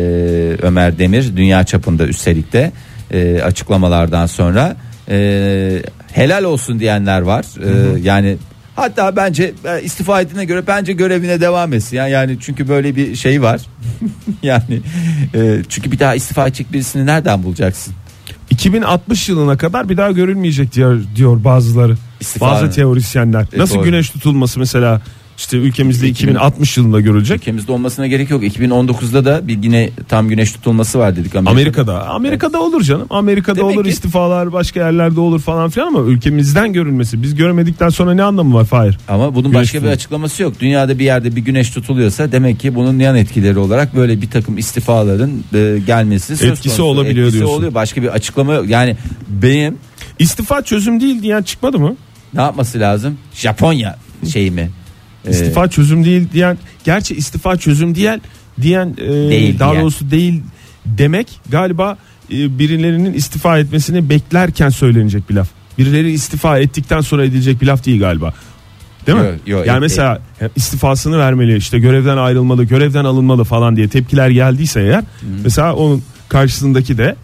Ömer 0.61 0.99
Demir 0.99 1.37
dünya 1.37 1.63
çapında 1.63 2.07
üstelik 2.07 2.53
de 2.53 2.71
e, 3.11 3.41
açıklamalardan 3.41 4.25
sonra 4.25 4.75
e, 5.09 5.81
helal 6.11 6.43
olsun 6.43 6.79
diyenler 6.79 7.21
var. 7.21 7.45
E, 7.63 7.99
yani 7.99 8.37
hatta 8.75 9.15
bence 9.15 9.53
e, 9.65 9.81
istifa 9.81 10.21
ettiğine 10.21 10.45
göre 10.45 10.67
bence 10.67 10.93
görevine 10.93 11.41
devam 11.41 11.73
etsin. 11.73 11.97
Yani, 11.97 12.11
yani 12.11 12.37
çünkü 12.41 12.67
böyle 12.69 12.95
bir 12.95 13.15
şey 13.15 13.41
var. 13.41 13.61
yani 14.43 14.81
e, 15.35 15.61
çünkü 15.69 15.91
bir 15.91 15.99
daha 15.99 16.15
istifa 16.15 16.47
edecek 16.47 16.73
birisini 16.73 17.05
nereden 17.05 17.43
bulacaksın? 17.43 17.93
2060 18.49 19.29
yılına 19.29 19.57
kadar 19.57 19.89
bir 19.89 19.97
daha 19.97 20.11
görülmeyecek 20.11 20.73
diyor, 20.73 21.01
diyor 21.15 21.43
bazıları. 21.43 21.95
İstifa- 22.21 22.41
Bazı 22.45 22.71
teorisyenler. 22.71 23.45
E, 23.53 23.57
Nasıl 23.57 23.75
doğru. 23.75 23.83
güneş 23.83 24.09
tutulması 24.09 24.59
mesela 24.59 25.01
işte 25.43 25.57
ülkemizde 25.57 26.07
2000 26.07 26.31
2060 26.33 26.77
yılında 26.77 26.99
görülecek. 27.01 27.37
Ülkemizde 27.37 27.71
olmasına 27.71 28.07
gerek 28.07 28.29
yok. 28.29 28.43
2019'da 28.43 29.25
da 29.25 29.47
bir 29.47 29.63
yine 29.63 29.89
tam 30.09 30.29
güneş 30.29 30.51
tutulması 30.51 30.99
var 30.99 31.15
dedik 31.15 31.35
Amerika'da. 31.35 31.51
Amerika'da. 31.51 32.09
Amerika'da 32.09 32.61
olur 32.61 32.81
canım. 32.83 33.07
Amerika'da 33.09 33.55
Demek 33.59 33.75
olur 33.75 33.83
ki- 33.83 33.89
istifalar 33.89 34.53
başka 34.53 34.79
yerlerde 34.79 35.19
olur 35.19 35.39
falan 35.39 35.69
filan 35.69 35.87
ama 35.87 35.99
ülkemizden 35.99 36.73
görülmesi. 36.73 37.23
Biz 37.23 37.35
göremedikten 37.35 37.89
sonra 37.89 38.13
ne 38.13 38.23
anlamı 38.23 38.53
var 38.53 38.65
Fahir? 38.65 38.97
Ama 39.07 39.35
bunun 39.35 39.51
Güneş 39.51 39.61
başka 39.61 39.73
bir 39.73 39.79
tutulması. 39.79 39.95
açıklaması 39.95 40.43
yok. 40.43 40.59
Dünyada 40.59 40.99
bir 40.99 41.05
yerde 41.05 41.35
bir 41.35 41.41
güneş 41.41 41.69
tutuluyorsa 41.69 42.31
demek 42.31 42.59
ki 42.59 42.75
bunun 42.75 42.99
yan 42.99 43.15
etkileri 43.15 43.59
olarak 43.59 43.95
böyle 43.95 44.21
bir 44.21 44.29
takım 44.29 44.57
istifaların 44.57 45.31
e, 45.53 45.79
gelmesi 45.87 46.37
söz 46.37 46.49
Etkisi 46.49 46.63
konusu. 46.77 46.83
olabiliyor 46.83 47.25
Etkisi 47.27 47.39
diyorsun. 47.39 47.57
oluyor. 47.57 47.73
Başka 47.73 48.01
bir 48.01 48.07
açıklama 48.07 48.53
yok. 48.53 48.69
Yani 48.69 48.95
benim 49.29 49.77
İstifa 50.19 50.61
çözüm 50.61 51.01
değil 51.01 51.21
diyen 51.21 51.41
çıkmadı 51.43 51.79
mı? 51.79 51.95
ne 52.33 52.41
yapması 52.41 52.79
lazım? 52.79 53.17
Japonya 53.33 53.97
şeyi 54.33 54.51
mi? 54.51 54.69
Ee, 55.27 55.29
İstifa 55.31 55.67
çözüm 55.67 56.05
değil 56.05 56.27
diyen 56.33 56.57
gerçi 56.83 57.15
istifa 57.15 57.57
çözüm 57.57 57.95
diyen 57.95 58.21
diyen 58.61 58.95
e, 58.97 59.07
Değil 59.07 59.59
daha 59.59 59.71
diyen. 59.71 59.81
doğrusu 59.83 60.11
değil 60.11 60.41
demek 60.85 61.27
galiba 61.49 61.97
e, 62.33 62.59
birilerinin 62.59 63.13
istifa 63.13 63.59
etmesini 63.59 64.09
beklerken 64.09 64.69
söylenecek 64.69 65.29
bir 65.29 65.35
laf. 65.35 65.47
Birileri 65.77 66.11
istifa 66.11 66.59
ettikten 66.59 67.01
sonra 67.01 67.25
edilecek 67.25 67.61
bir 67.61 67.67
laf 67.67 67.85
değil 67.85 67.99
galiba. 67.99 68.33
Değil 69.07 69.17
mi? 69.17 69.25
Yok, 69.47 69.67
yani 69.67 69.75
et- 69.77 69.81
mesela 69.81 70.21
istifasını 70.55 71.17
vermeli, 71.19 71.57
işte 71.57 71.79
görevden 71.79 72.17
ayrılmalı, 72.17 72.63
görevden 72.63 73.05
alınmalı 73.05 73.43
falan 73.43 73.75
diye 73.75 73.87
tepkiler 73.87 74.29
geldiyse 74.29 74.81
eğer 74.81 75.03
mesela 75.43 75.75
onun 75.75 76.03
karşısındaki 76.29 76.97
de 76.97 77.15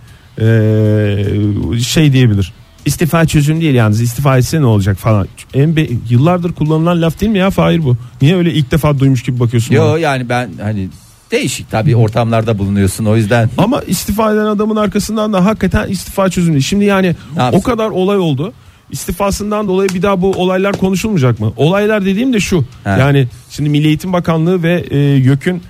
e, 0.42 1.80
şey 1.80 2.14
diyebilir. 2.14 2.54
İstifa 2.86 3.26
çözüm 3.26 3.62
değil 3.62 3.76
yalnız 3.76 4.02
istifa 4.02 4.38
etse 4.38 4.62
ne 4.62 4.65
olacak 4.65 4.98
falan. 4.98 5.28
En 5.54 5.76
be- 5.76 5.88
yıllardır 6.10 6.54
kullanılan 6.54 7.02
laf 7.02 7.22
değil 7.22 7.32
mi 7.32 7.38
ya 7.38 7.50
Fahir 7.50 7.84
bu? 7.84 7.98
Niye 8.22 8.36
öyle 8.36 8.54
ilk 8.54 8.72
defa 8.72 9.00
duymuş 9.00 9.24
gibi 9.24 9.39
bakıyorsun? 9.39 9.76
Yo 9.76 9.86
bana? 9.86 9.98
yani 9.98 10.30
ben 10.30 10.50
hani 10.62 10.89
değişik 11.32 11.72
tabii 11.72 11.96
ortamlarda 11.96 12.58
bulunuyorsun 12.58 13.06
o 13.06 13.15
yüzden. 13.15 13.50
Ama 13.58 13.82
istifa 13.82 14.34
eden 14.34 14.46
adamın 14.46 14.76
arkasından 14.76 15.34
da 15.34 15.46
hakikaten 15.46 15.88
istifa 15.88 16.30
çözüm 16.30 16.54
değil. 16.54 16.63
Şimdi 16.65 16.86
yani 16.86 17.15
o 17.52 17.62
kadar 17.62 17.89
olay 17.89 18.18
oldu. 18.18 18.54
İstifasından 18.92 19.68
dolayı 19.68 19.89
bir 19.89 20.02
daha 20.02 20.22
bu 20.22 20.32
olaylar 20.32 20.78
konuşulmayacak 20.78 21.39
mı? 21.39 21.54
Olaylar 21.58 22.06
dediğim 22.06 22.34
de 22.34 22.39
şu. 22.39 22.65
He. 22.84 22.89
Yani 22.89 23.28
şimdi 23.50 23.70
Milli 23.70 23.88
Eğitim 23.88 24.13
Bakanlığı 24.13 24.63
ve 24.63 24.86
e, 24.92 24.98
YÖK'ün 24.98 25.56
e, 25.56 25.62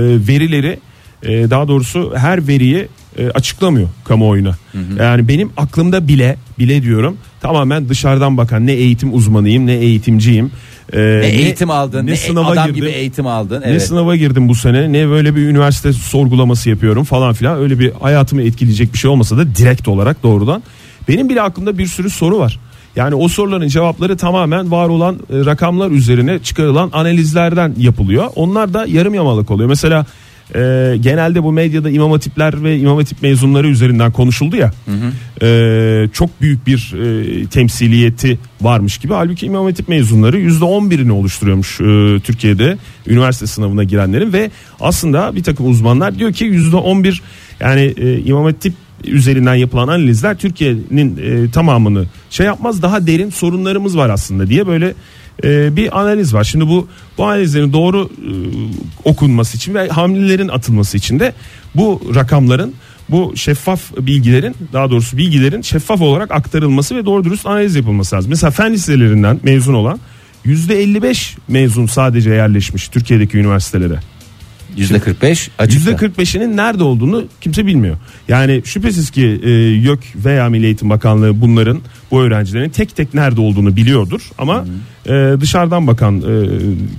verileri 0.00 0.78
e, 1.22 1.50
daha 1.50 1.68
doğrusu 1.68 2.12
her 2.16 2.48
veriyi 2.48 2.88
e, 3.18 3.30
açıklamıyor 3.30 3.88
kamuoyuna. 4.04 4.56
Yani 4.98 5.28
benim 5.28 5.50
aklımda 5.56 6.08
bile 6.08 6.36
bile 6.58 6.82
diyorum 6.82 7.16
tamamen 7.40 7.88
dışarıdan 7.88 8.36
bakan 8.36 8.66
ne 8.66 8.72
eğitim 8.72 9.14
uzmanıyım 9.14 9.66
ne 9.66 9.74
eğitimciyim. 9.74 10.50
e, 10.92 10.98
Ne 10.98 11.26
eğitim 11.26 11.70
aldın, 11.70 12.06
ne, 12.06 12.16
sınava 12.16 12.50
adam 12.50 12.66
girdim. 12.66 12.74
gibi 12.80 12.86
eğitim 12.90 13.26
aldın. 13.26 13.60
Ne 13.60 13.66
Evet. 13.66 13.82
sınava 13.82 14.16
girdim 14.16 14.48
bu 14.48 14.54
sene 14.54 14.92
ne 14.92 15.08
böyle 15.08 15.36
bir 15.36 15.40
üniversite 15.48 15.92
sorgulaması 15.92 16.70
yapıyorum 16.70 17.04
falan 17.04 17.34
filan 17.34 17.58
öyle 17.58 17.78
bir 17.78 17.92
hayatımı 17.92 18.42
etkileyecek 18.42 18.92
bir 18.92 18.98
şey 18.98 19.10
olmasa 19.10 19.36
da 19.38 19.54
direkt 19.56 19.88
olarak 19.88 20.22
doğrudan 20.22 20.62
benim 21.08 21.28
bile 21.28 21.42
aklımda 21.42 21.78
bir 21.78 21.86
sürü 21.86 22.10
soru 22.10 22.38
var. 22.38 22.58
Yani 22.96 23.14
o 23.14 23.28
soruların 23.28 23.68
cevapları 23.68 24.16
tamamen 24.16 24.70
var 24.70 24.88
olan 24.88 25.14
e, 25.14 25.18
rakamlar 25.46 25.90
üzerine 25.90 26.38
çıkarılan 26.38 26.90
analizlerden 26.92 27.74
yapılıyor. 27.78 28.26
Onlar 28.36 28.74
da 28.74 28.86
yarım 28.88 29.14
yamalak 29.14 29.50
oluyor. 29.50 29.68
Mesela 29.68 30.06
e, 30.54 30.94
genelde 31.00 31.42
bu 31.42 31.52
medyada 31.52 31.90
imam 31.90 32.10
hatipler 32.10 32.64
ve 32.64 32.78
imam 32.78 32.96
hatip 32.96 33.22
mezunları 33.22 33.68
üzerinden 33.68 34.12
konuşuldu 34.12 34.56
ya. 34.56 34.70
E, 35.42 36.08
çok 36.12 36.40
büyük 36.40 36.66
bir 36.66 36.94
e, 36.94 37.46
temsiliyeti 37.46 38.38
varmış 38.60 38.98
gibi. 38.98 39.12
Halbuki 39.12 39.46
imam 39.46 39.66
hatip 39.66 39.88
mezunları 39.88 40.40
%11'ini 40.40 41.10
oluşturuyormuş 41.10 41.80
e, 41.80 42.20
Türkiye'de 42.20 42.78
üniversite 43.06 43.46
sınavına 43.46 43.84
girenlerin 43.84 44.32
ve 44.32 44.50
aslında 44.80 45.36
bir 45.36 45.42
takım 45.42 45.70
uzmanlar 45.70 46.18
diyor 46.18 46.32
ki 46.32 46.44
%11 46.44 47.20
yani 47.60 47.94
e, 47.96 48.18
imam 48.18 48.44
hatip 48.44 48.74
üzerinden 49.04 49.54
yapılan 49.54 49.88
analizler 49.88 50.38
Türkiye'nin 50.38 51.16
e, 51.16 51.50
tamamını 51.50 52.04
şey 52.30 52.46
yapmaz 52.46 52.82
daha 52.82 53.06
derin 53.06 53.30
sorunlarımız 53.30 53.96
var 53.96 54.10
aslında 54.10 54.48
diye 54.48 54.66
böyle 54.66 54.94
e, 55.44 55.76
bir 55.76 56.00
analiz 56.00 56.34
var. 56.34 56.44
Şimdi 56.44 56.68
bu 56.68 56.88
bu 57.18 57.24
analizlerin 57.24 57.72
doğru 57.72 58.04
e, 58.04 58.30
okunması 59.04 59.56
için 59.56 59.74
ve 59.74 59.88
hamlelerin 59.88 60.48
atılması 60.48 60.96
için 60.96 61.20
de 61.20 61.32
bu 61.74 62.12
rakamların 62.14 62.74
bu 63.08 63.32
şeffaf 63.36 63.80
bilgilerin 63.96 64.54
daha 64.72 64.90
doğrusu 64.90 65.16
bilgilerin 65.16 65.62
şeffaf 65.62 66.00
olarak 66.00 66.30
aktarılması 66.30 66.96
ve 66.96 67.06
doğru 67.06 67.24
dürüst 67.24 67.46
analiz 67.46 67.74
yapılması 67.76 68.16
lazım. 68.16 68.30
Mesela 68.30 68.50
fen 68.50 68.72
liselerinden 68.72 69.40
mezun 69.42 69.74
olan 69.74 70.00
%55 70.46 71.36
mezun 71.48 71.86
sadece 71.86 72.30
yerleşmiş 72.30 72.88
Türkiye'deki 72.88 73.38
üniversitelere. 73.38 73.98
%45 74.76 75.48
açıkta. 75.58 75.90
%45'inin 75.90 76.56
nerede 76.56 76.82
olduğunu 76.82 77.24
kimse 77.40 77.66
bilmiyor. 77.66 77.96
Yani 78.28 78.62
şüphesiz 78.64 79.10
ki 79.10 79.40
e, 79.44 79.50
YÖK 79.50 80.00
veya 80.24 80.48
Milli 80.48 80.64
Eğitim 80.64 80.90
Bakanlığı 80.90 81.40
bunların 81.40 81.80
bu 82.10 82.22
öğrencilerin 82.22 82.70
tek 82.70 82.96
tek 82.96 83.14
nerede 83.14 83.40
olduğunu 83.40 83.76
biliyordur. 83.76 84.20
Ama 84.38 84.64
e, 85.06 85.34
dışarıdan 85.40 85.86
bakan 85.86 86.20
e, 86.20 86.48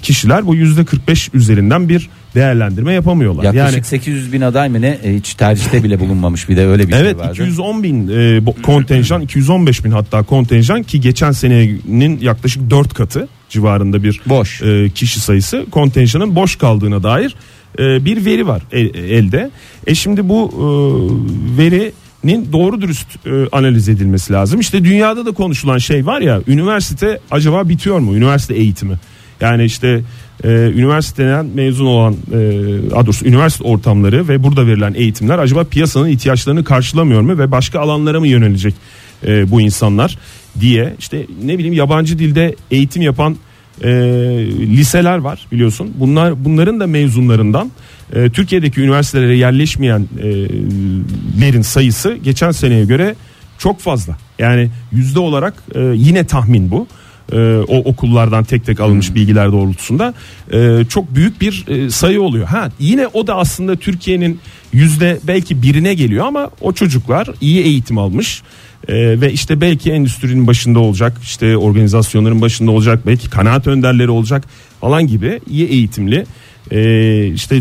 kişiler 0.01 0.47
bu 0.47 0.55
%45 0.55 1.29
üzerinden 1.33 1.89
bir 1.89 2.09
değerlendirme 2.35 2.93
yapamıyorlar. 2.93 3.43
Yaklaşık 3.43 3.75
yani 3.75 3.83
800 3.83 4.33
bin 4.33 4.41
aday 4.41 4.69
mı 4.69 4.81
ne 4.81 4.97
E, 5.03 5.15
hiç 5.15 5.33
tercihte 5.33 5.83
bile 5.83 5.99
bulunmamış 5.99 6.49
bir 6.49 6.57
de 6.57 6.67
öyle 6.67 6.87
bir 6.87 6.93
Evet 6.93 7.17
şey 7.17 7.27
vardı. 7.27 7.43
210 7.43 7.83
bin 7.83 8.07
e, 8.07 8.41
kontenjan 8.63 9.21
215 9.21 9.85
bin 9.85 9.91
hatta 9.91 10.23
kontenjan 10.23 10.83
ki 10.83 11.01
geçen 11.01 11.31
senenin 11.31 12.19
yaklaşık 12.19 12.69
4 12.69 12.93
katı 12.93 13.27
civarında 13.49 14.03
bir 14.03 14.21
Boş. 14.25 14.61
e, 14.61 14.89
kişi 14.89 15.19
sayısı 15.19 15.65
kontenjanın 15.71 16.35
boş 16.35 16.55
kaldığına 16.55 17.03
dair 17.03 17.35
bir 17.79 18.25
veri 18.25 18.47
var 18.47 18.61
e- 18.71 18.79
elde. 19.15 19.51
E 19.87 19.95
şimdi 19.95 20.29
bu 20.29 20.51
e, 20.53 20.67
veri 21.57 21.91
nin 22.23 22.51
doğru 22.51 22.81
dürüst 22.81 23.07
e, 23.25 23.29
analiz 23.51 23.89
edilmesi 23.89 24.33
lazım. 24.33 24.59
İşte 24.59 24.83
dünyada 24.83 25.25
da 25.25 25.31
konuşulan 25.31 25.77
şey 25.77 26.05
var 26.05 26.21
ya 26.21 26.41
üniversite 26.47 27.19
acaba 27.31 27.69
bitiyor 27.69 27.99
mu? 27.99 28.15
Üniversite 28.15 28.53
eğitimi. 28.53 28.95
Yani 29.41 29.65
işte 29.65 30.01
e, 30.43 30.49
üniversiteden 30.49 31.45
mezun 31.45 31.85
olan 31.85 32.13
e, 32.13 32.37
doğrusu 33.05 33.25
üniversite 33.25 33.63
ortamları 33.63 34.27
ve 34.27 34.43
burada 34.43 34.67
verilen 34.67 34.93
eğitimler 34.93 35.39
acaba 35.39 35.63
piyasanın 35.63 36.07
ihtiyaçlarını 36.07 36.63
karşılamıyor 36.63 37.21
mu 37.21 37.37
ve 37.37 37.51
başka 37.51 37.79
alanlara 37.79 38.19
mı 38.19 38.27
yönelecek 38.27 38.73
e, 39.27 39.51
bu 39.51 39.61
insanlar 39.61 40.17
diye 40.59 40.95
işte 40.99 41.25
ne 41.43 41.57
bileyim 41.57 41.73
yabancı 41.73 42.19
dilde 42.19 42.55
eğitim 42.71 43.01
yapan 43.01 43.37
e, 43.83 43.89
liseler 44.59 45.17
var 45.17 45.47
biliyorsun. 45.51 45.93
Bunlar 45.95 46.45
bunların 46.45 46.79
da 46.79 46.87
mezunlarından 46.87 47.71
e, 48.13 48.29
Türkiye'deki 48.29 48.81
üniversitelere 48.81 49.37
yerleşmeyenlerin 49.37 51.61
sayısı 51.61 52.17
geçen 52.23 52.51
seneye 52.51 52.85
göre 52.85 53.15
çok 53.57 53.79
fazla. 53.79 54.17
Yani 54.39 54.69
yüzde 54.91 55.19
olarak 55.19 55.53
e, 55.75 55.81
yine 55.95 56.25
tahmin 56.25 56.71
bu. 56.71 56.87
E, 57.31 57.37
o 57.67 57.77
okullardan 57.77 58.43
tek 58.43 58.65
tek 58.65 58.79
alınmış 58.79 59.15
bilgiler 59.15 59.51
doğrultusunda 59.51 60.13
e, 60.53 60.85
çok 60.89 61.15
büyük 61.15 61.41
bir 61.41 61.65
e, 61.67 61.89
sayı 61.89 62.21
oluyor. 62.21 62.47
Ha 62.47 62.69
yine 62.79 63.07
o 63.07 63.27
da 63.27 63.35
aslında 63.35 63.75
Türkiye'nin 63.75 64.39
yüzde 64.73 65.19
belki 65.23 65.61
birine 65.61 65.93
geliyor 65.93 66.25
ama 66.25 66.49
o 66.61 66.73
çocuklar 66.73 67.27
iyi 67.41 67.61
eğitim 67.61 67.97
almış. 67.97 68.41
Ee, 68.87 69.21
ve 69.21 69.33
işte 69.33 69.61
belki 69.61 69.91
endüstrinin 69.91 70.47
başında 70.47 70.79
olacak 70.79 71.17
işte 71.23 71.57
organizasyonların 71.57 72.41
başında 72.41 72.71
olacak 72.71 73.01
belki 73.05 73.29
kanaat 73.29 73.67
önderleri 73.67 74.09
olacak 74.09 74.43
falan 74.81 75.07
gibi 75.07 75.39
iyi 75.49 75.67
eğitimli 75.67 76.25
e, 76.71 77.27
işte 77.27 77.59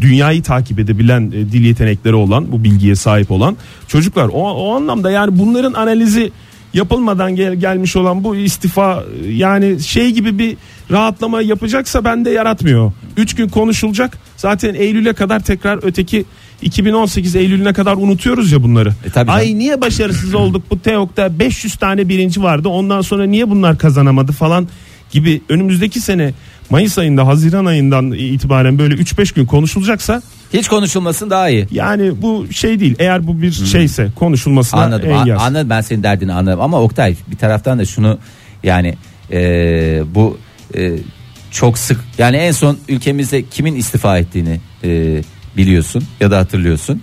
dünyayı 0.00 0.42
takip 0.42 0.78
edebilen 0.78 1.26
e, 1.26 1.32
dil 1.32 1.64
yetenekleri 1.64 2.14
olan 2.14 2.52
bu 2.52 2.64
bilgiye 2.64 2.94
sahip 2.94 3.30
olan 3.30 3.56
çocuklar 3.88 4.28
o, 4.28 4.50
o 4.50 4.74
anlamda 4.74 5.10
yani 5.10 5.38
bunların 5.38 5.72
analizi 5.72 6.32
yapılmadan 6.74 7.36
gel, 7.36 7.54
gelmiş 7.54 7.96
olan 7.96 8.24
bu 8.24 8.36
istifa 8.36 9.04
e, 9.24 9.32
yani 9.32 9.80
şey 9.80 10.10
gibi 10.10 10.38
bir 10.38 10.56
rahatlama 10.90 11.42
yapacaksa 11.42 12.04
bende 12.04 12.30
yaratmıyor. 12.30 12.92
3 13.16 13.34
gün 13.34 13.48
konuşulacak 13.48 14.18
zaten 14.36 14.74
Eylül'e 14.74 15.12
kadar 15.12 15.40
tekrar 15.40 15.78
öteki 15.82 16.24
2018 16.62 17.36
Eylül'üne 17.36 17.72
kadar 17.72 17.96
unutuyoruz 17.96 18.52
ya 18.52 18.62
bunları. 18.62 18.88
E, 19.06 19.10
tabii 19.10 19.30
Ay 19.30 19.58
niye 19.58 19.80
başarısız 19.80 20.34
olduk 20.34 20.62
bu 20.70 20.78
TEOK'ta 20.82 21.38
500 21.38 21.74
tane 21.74 22.08
birinci 22.08 22.42
vardı 22.42 22.68
ondan 22.68 23.00
sonra 23.00 23.26
niye 23.26 23.50
bunlar 23.50 23.78
kazanamadı 23.78 24.32
falan 24.32 24.68
gibi 25.10 25.40
önümüzdeki 25.48 26.00
sene 26.00 26.34
Mayıs 26.70 26.98
ayında 26.98 27.26
Haziran 27.26 27.64
ayından 27.64 28.12
itibaren 28.12 28.78
böyle 28.78 28.94
3-5 28.94 29.34
gün 29.34 29.46
konuşulacaksa 29.46 30.22
Hiç 30.52 30.68
konuşulmasın 30.68 31.30
daha 31.30 31.48
iyi. 31.48 31.66
yani 31.70 32.22
bu 32.22 32.46
şey 32.52 32.80
değil 32.80 32.94
eğer 32.98 33.26
bu 33.26 33.42
bir 33.42 33.52
şeyse 33.52 34.08
konuşulmasına 34.16 34.80
Anladım. 34.80 35.10
engel. 35.10 35.38
Anladım 35.38 35.70
ben 35.70 35.80
senin 35.80 36.02
derdini 36.02 36.32
anladım 36.32 36.60
ama 36.60 36.80
Oktay 36.82 37.16
bir 37.30 37.36
taraftan 37.36 37.78
da 37.78 37.84
şunu 37.84 38.18
yani 38.62 38.94
e, 39.32 40.02
bu 40.14 40.38
e, 40.76 40.92
çok 41.50 41.78
sık 41.78 42.00
yani 42.18 42.36
en 42.36 42.52
son 42.52 42.78
ülkemizde 42.88 43.42
kimin 43.42 43.74
istifa 43.74 44.18
ettiğini 44.18 44.60
e, 44.84 45.22
biliyorsun 45.56 46.04
ya 46.20 46.30
da 46.30 46.38
hatırlıyorsun. 46.38 47.02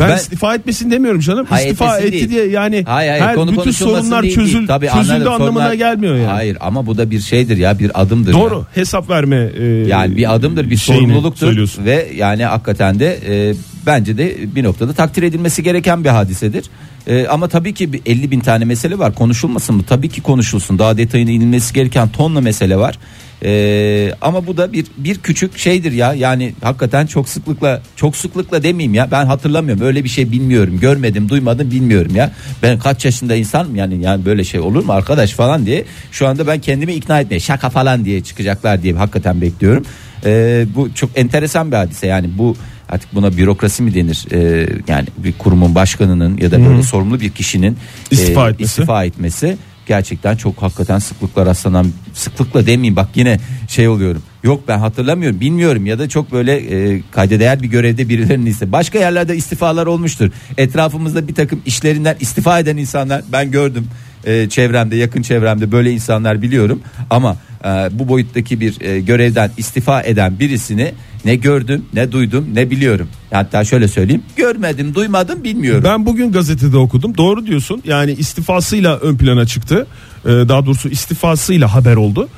ben, 0.00 0.08
ben- 0.08 0.16
istifa 0.16 0.54
etmesin 0.54 0.90
demiyorum 0.90 1.20
canım. 1.20 1.46
Hayır, 1.50 1.66
istifa 1.66 1.98
etti 1.98 2.12
değil. 2.12 2.30
diye 2.30 2.46
yani 2.48 2.84
Hayır 2.86 3.10
hayır 3.10 3.22
her 3.22 3.34
konu 3.34 3.52
bütün 3.52 3.70
sorunlar 3.70 4.22
değil, 4.22 4.34
çözül, 4.34 4.54
değil. 4.54 4.66
Tabii 4.66 4.86
çözüldü 4.86 5.12
anladım, 5.14 5.32
anlamına 5.32 5.64
sorunlar- 5.64 5.74
gelmiyor 5.74 6.14
yani. 6.16 6.26
Hayır 6.26 6.56
ama 6.60 6.86
bu 6.86 6.98
da 6.98 7.10
bir 7.10 7.20
şeydir 7.20 7.56
ya 7.56 7.78
bir 7.78 8.02
adımdır. 8.02 8.32
Doğru 8.32 8.54
ya. 8.54 8.82
hesap 8.82 9.10
verme 9.10 9.50
e, 9.58 9.64
Yani 9.64 10.16
bir 10.16 10.34
adımdır 10.34 10.70
bir 10.70 10.76
sorumluluktur 10.76 11.84
ve 11.84 12.08
yani 12.16 12.44
hakikaten 12.44 12.98
de 12.98 13.18
e, 13.28 13.54
bence 13.86 14.18
de 14.18 14.36
bir 14.56 14.64
noktada 14.64 14.92
takdir 14.92 15.22
edilmesi 15.22 15.62
gereken 15.62 16.04
bir 16.04 16.08
hadisedir. 16.08 16.64
E, 17.06 17.26
ama 17.26 17.48
tabii 17.48 17.74
ki 17.74 17.92
bir 17.92 18.00
50 18.06 18.30
bin 18.30 18.40
tane 18.40 18.64
mesele 18.64 18.98
var 18.98 19.14
konuşulmasın 19.14 19.76
mı? 19.76 19.82
Tabii 19.88 20.08
ki 20.08 20.20
konuşulsun 20.20 20.78
daha 20.78 20.96
detayına 20.96 21.30
inilmesi 21.30 21.74
gereken 21.74 22.08
tonla 22.08 22.40
mesele 22.40 22.76
var. 22.76 22.98
E, 23.44 24.12
ama 24.20 24.46
bu 24.46 24.56
da 24.56 24.72
bir 24.72 24.86
bir 24.96 25.18
küçük 25.18 25.58
şeydir 25.58 25.92
ya. 25.92 26.14
Yani 26.14 26.54
hakikaten 26.62 27.06
çok 27.06 27.28
sıklıkla 27.28 27.82
çok 27.96 28.16
sıklıkla 28.16 28.62
demeyeyim 28.62 28.94
ya. 28.94 29.08
Ben 29.10 29.26
hatırlamıyorum. 29.26 29.86
Öyle 29.86 30.04
bir 30.04 30.08
şey 30.08 30.32
bilmiyorum. 30.32 30.78
Görmedim 30.80 31.28
duymadım 31.28 31.70
bilmiyorum 31.70 32.16
ya. 32.16 32.32
Ben 32.62 32.78
kaç 32.78 33.04
yaşında 33.04 33.34
insanım 33.34 33.76
yani 33.76 34.02
yani 34.02 34.24
böyle 34.24 34.44
şey 34.44 34.60
olur 34.60 34.84
mu 34.84 34.92
arkadaş 34.92 35.32
falan 35.32 35.66
diye. 35.66 35.84
Şu 36.12 36.26
anda 36.26 36.46
ben 36.46 36.60
kendimi 36.60 36.94
ikna 36.94 37.20
etmeye 37.20 37.40
şaka 37.40 37.70
falan 37.70 38.04
diye 38.04 38.20
çıkacaklar 38.20 38.82
diye 38.82 38.94
hakikaten 38.94 39.40
bekliyorum. 39.40 39.84
Ee, 40.24 40.66
bu 40.74 40.94
çok 40.94 41.10
enteresan 41.14 41.70
bir 41.70 41.76
hadise. 41.76 42.06
Yani 42.06 42.30
bu 42.38 42.56
artık 42.88 43.14
buna 43.14 43.36
bürokrasi 43.36 43.82
mi 43.82 43.94
denir? 43.94 44.26
Ee, 44.32 44.68
yani 44.88 45.06
bir 45.16 45.32
kurumun 45.32 45.74
başkanının 45.74 46.36
ya 46.36 46.50
da 46.50 46.66
böyle 46.68 46.82
sorumlu 46.82 47.20
bir 47.20 47.30
kişinin 47.30 47.76
İstifa 48.10 48.48
e, 48.48 48.52
etmesi. 48.52 48.70
istifa 48.70 49.04
etmesi 49.04 49.56
gerçekten 49.86 50.36
çok 50.36 50.62
hakikaten 50.62 50.98
sıklıkla 50.98 51.46
rastlanan 51.46 51.86
sıklıkla 52.14 52.66
demeyeyim 52.66 52.96
bak 52.96 53.08
yine 53.14 53.40
şey 53.68 53.88
oluyorum. 53.88 54.22
Yok 54.42 54.62
ben 54.68 54.78
hatırlamıyorum 54.78 55.40
bilmiyorum 55.40 55.86
ya 55.86 55.98
da 55.98 56.08
çok 56.08 56.32
böyle 56.32 56.56
e, 56.56 57.02
kayda 57.10 57.40
değer 57.40 57.62
bir 57.62 57.68
görevde 57.68 58.08
birilerinin 58.08 58.46
ise 58.46 58.72
başka 58.72 58.98
yerlerde 58.98 59.36
istifalar 59.36 59.86
olmuştur. 59.86 60.30
Etrafımızda 60.58 61.28
bir 61.28 61.34
takım 61.34 61.62
işlerinden 61.66 62.16
istifa 62.20 62.58
eden 62.58 62.76
insanlar 62.76 63.22
ben 63.32 63.50
gördüm 63.50 63.88
e, 64.26 64.48
çevremde 64.48 64.96
yakın 64.96 65.22
çevremde 65.22 65.72
böyle 65.72 65.92
insanlar 65.92 66.42
biliyorum 66.42 66.82
ama 67.10 67.36
e, 67.64 67.68
bu 67.68 68.08
boyuttaki 68.08 68.60
bir 68.60 68.80
e, 68.80 69.00
görevden 69.00 69.50
istifa 69.56 70.02
eden 70.02 70.38
birisini 70.38 70.92
ne 71.24 71.36
gördüm 71.36 71.84
ne 71.94 72.12
duydum 72.12 72.48
ne 72.54 72.70
biliyorum 72.70 73.08
hatta 73.30 73.64
şöyle 73.64 73.88
söyleyeyim 73.88 74.22
görmedim 74.36 74.94
duymadım 74.94 75.44
bilmiyorum 75.44 75.84
Ben 75.84 76.06
bugün 76.06 76.32
gazetede 76.32 76.76
okudum. 76.76 77.16
Doğru 77.16 77.46
diyorsun. 77.46 77.82
Yani 77.84 78.12
istifasıyla 78.12 78.96
ön 78.96 79.16
plana 79.16 79.46
çıktı. 79.46 79.86
Daha 80.24 80.66
doğrusu 80.66 80.88
istifasıyla 80.88 81.74
haber 81.74 81.96
oldu. 81.96 82.28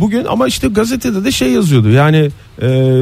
Bugün 0.00 0.24
ama 0.24 0.46
işte 0.46 0.68
gazetede 0.68 1.24
de 1.24 1.32
şey 1.32 1.52
yazıyordu. 1.52 1.90
Yani 1.90 2.30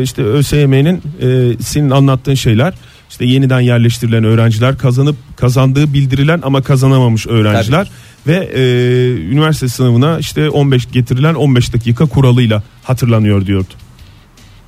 işte 0.03 0.23
ÖSYM'nin 0.23 1.03
e, 1.21 1.63
senin 1.63 1.91
anlattığın 1.91 2.35
şeyler 2.35 2.75
işte 3.11 3.25
yeniden 3.25 3.61
yerleştirilen 3.61 4.25
öğrenciler 4.25 4.79
kazanıp 4.79 5.17
kazandığı 5.37 5.93
bildirilen 5.93 6.41
ama 6.43 6.63
kazanamamış 6.63 7.27
öğrenciler 7.27 7.91
ve 8.27 8.51
e, 8.55 8.63
üniversite 9.33 9.69
sınavına 9.69 10.19
işte 10.19 10.51
15 10.51 10.93
getirilen 10.93 11.35
15 11.35 11.75
dakika 11.75 12.07
kuralıyla 12.07 12.63
hatırlanıyor 12.83 13.47
diyordu. 13.47 13.73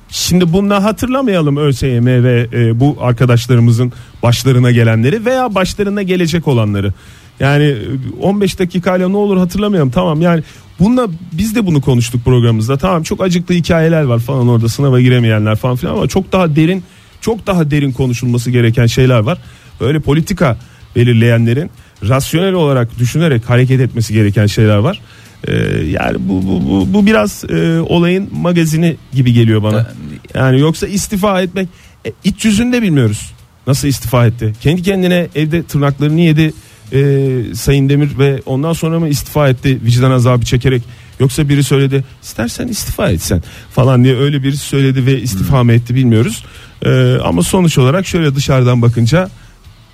Şimdi 0.09 0.53
bunları 0.53 0.81
hatırlamayalım 0.81 1.57
ÖSYM 1.57 2.05
ve 2.05 2.47
e, 2.53 2.79
bu 2.79 2.97
arkadaşlarımızın 3.01 3.93
başlarına 4.23 4.71
gelenleri 4.71 5.25
veya 5.25 5.55
başlarına 5.55 6.01
gelecek 6.01 6.47
olanları. 6.47 6.93
Yani 7.39 7.63
e, 7.63 7.77
15 8.21 8.59
dakikayla 8.59 9.09
ne 9.09 9.17
olur 9.17 9.37
hatırlamayalım 9.37 9.91
tamam 9.91 10.21
yani 10.21 10.43
bununla 10.79 11.07
biz 11.31 11.55
de 11.55 11.65
bunu 11.65 11.81
konuştuk 11.81 12.25
programımızda 12.25 12.77
tamam 12.77 13.03
çok 13.03 13.21
acıklı 13.21 13.55
hikayeler 13.55 14.03
var 14.03 14.19
falan 14.19 14.47
orada 14.47 14.69
sınava 14.69 15.01
giremeyenler 15.01 15.55
falan 15.55 15.75
filan 15.75 15.93
ama 15.93 16.07
çok 16.07 16.31
daha 16.31 16.55
derin 16.55 16.83
çok 17.23 17.47
daha 17.47 17.71
derin 17.71 17.91
konuşulması 17.91 18.51
gereken 18.51 18.85
şeyler 18.85 19.19
var. 19.19 19.37
Böyle 19.81 19.99
politika 19.99 20.57
belirleyenlerin 20.95 21.71
rasyonel 22.09 22.53
olarak 22.53 22.99
düşünerek 22.99 23.49
hareket 23.49 23.81
etmesi 23.81 24.13
gereken 24.13 24.45
şeyler 24.45 24.77
var. 24.77 25.01
Ee, 25.47 25.53
yani 25.89 26.17
bu, 26.19 26.43
bu, 26.43 26.69
bu, 26.69 26.93
bu 26.93 27.05
biraz 27.05 27.43
e, 27.49 27.79
olayın 27.79 28.29
magazini 28.41 28.95
gibi 29.13 29.33
geliyor 29.33 29.63
bana. 29.63 29.91
Yani 30.35 30.59
yoksa 30.59 30.87
istifa 30.87 31.41
etmek 31.41 31.69
e, 32.05 32.11
iç 32.23 32.45
yüzünde 32.45 32.81
bilmiyoruz. 32.81 33.31
Nasıl 33.67 33.87
istifa 33.87 34.25
etti? 34.25 34.53
Kendi 34.61 34.83
kendine 34.83 35.27
evde 35.35 35.63
tırnaklarını 35.63 36.19
yedi 36.19 36.53
e, 36.93 37.55
Sayın 37.55 37.89
Demir 37.89 38.17
ve 38.19 38.41
ondan 38.45 38.73
sonra 38.73 38.99
mı 38.99 39.09
istifa 39.09 39.49
etti 39.49 39.79
vicdan 39.83 40.11
azabı 40.11 40.45
çekerek? 40.45 40.81
Yoksa 41.19 41.49
biri 41.49 41.63
söyledi 41.63 42.03
istersen 42.23 42.67
istifa 42.67 43.09
etsen 43.09 43.43
falan 43.71 44.03
diye 44.03 44.17
öyle 44.17 44.43
birisi 44.43 44.65
söyledi 44.65 45.05
ve 45.05 45.21
istifa 45.21 45.63
mı 45.63 45.73
etti 45.73 45.95
bilmiyoruz. 45.95 46.45
E, 46.85 47.17
ama 47.23 47.43
sonuç 47.43 47.77
olarak 47.77 48.05
şöyle 48.05 48.35
dışarıdan 48.35 48.81
bakınca 48.81 49.29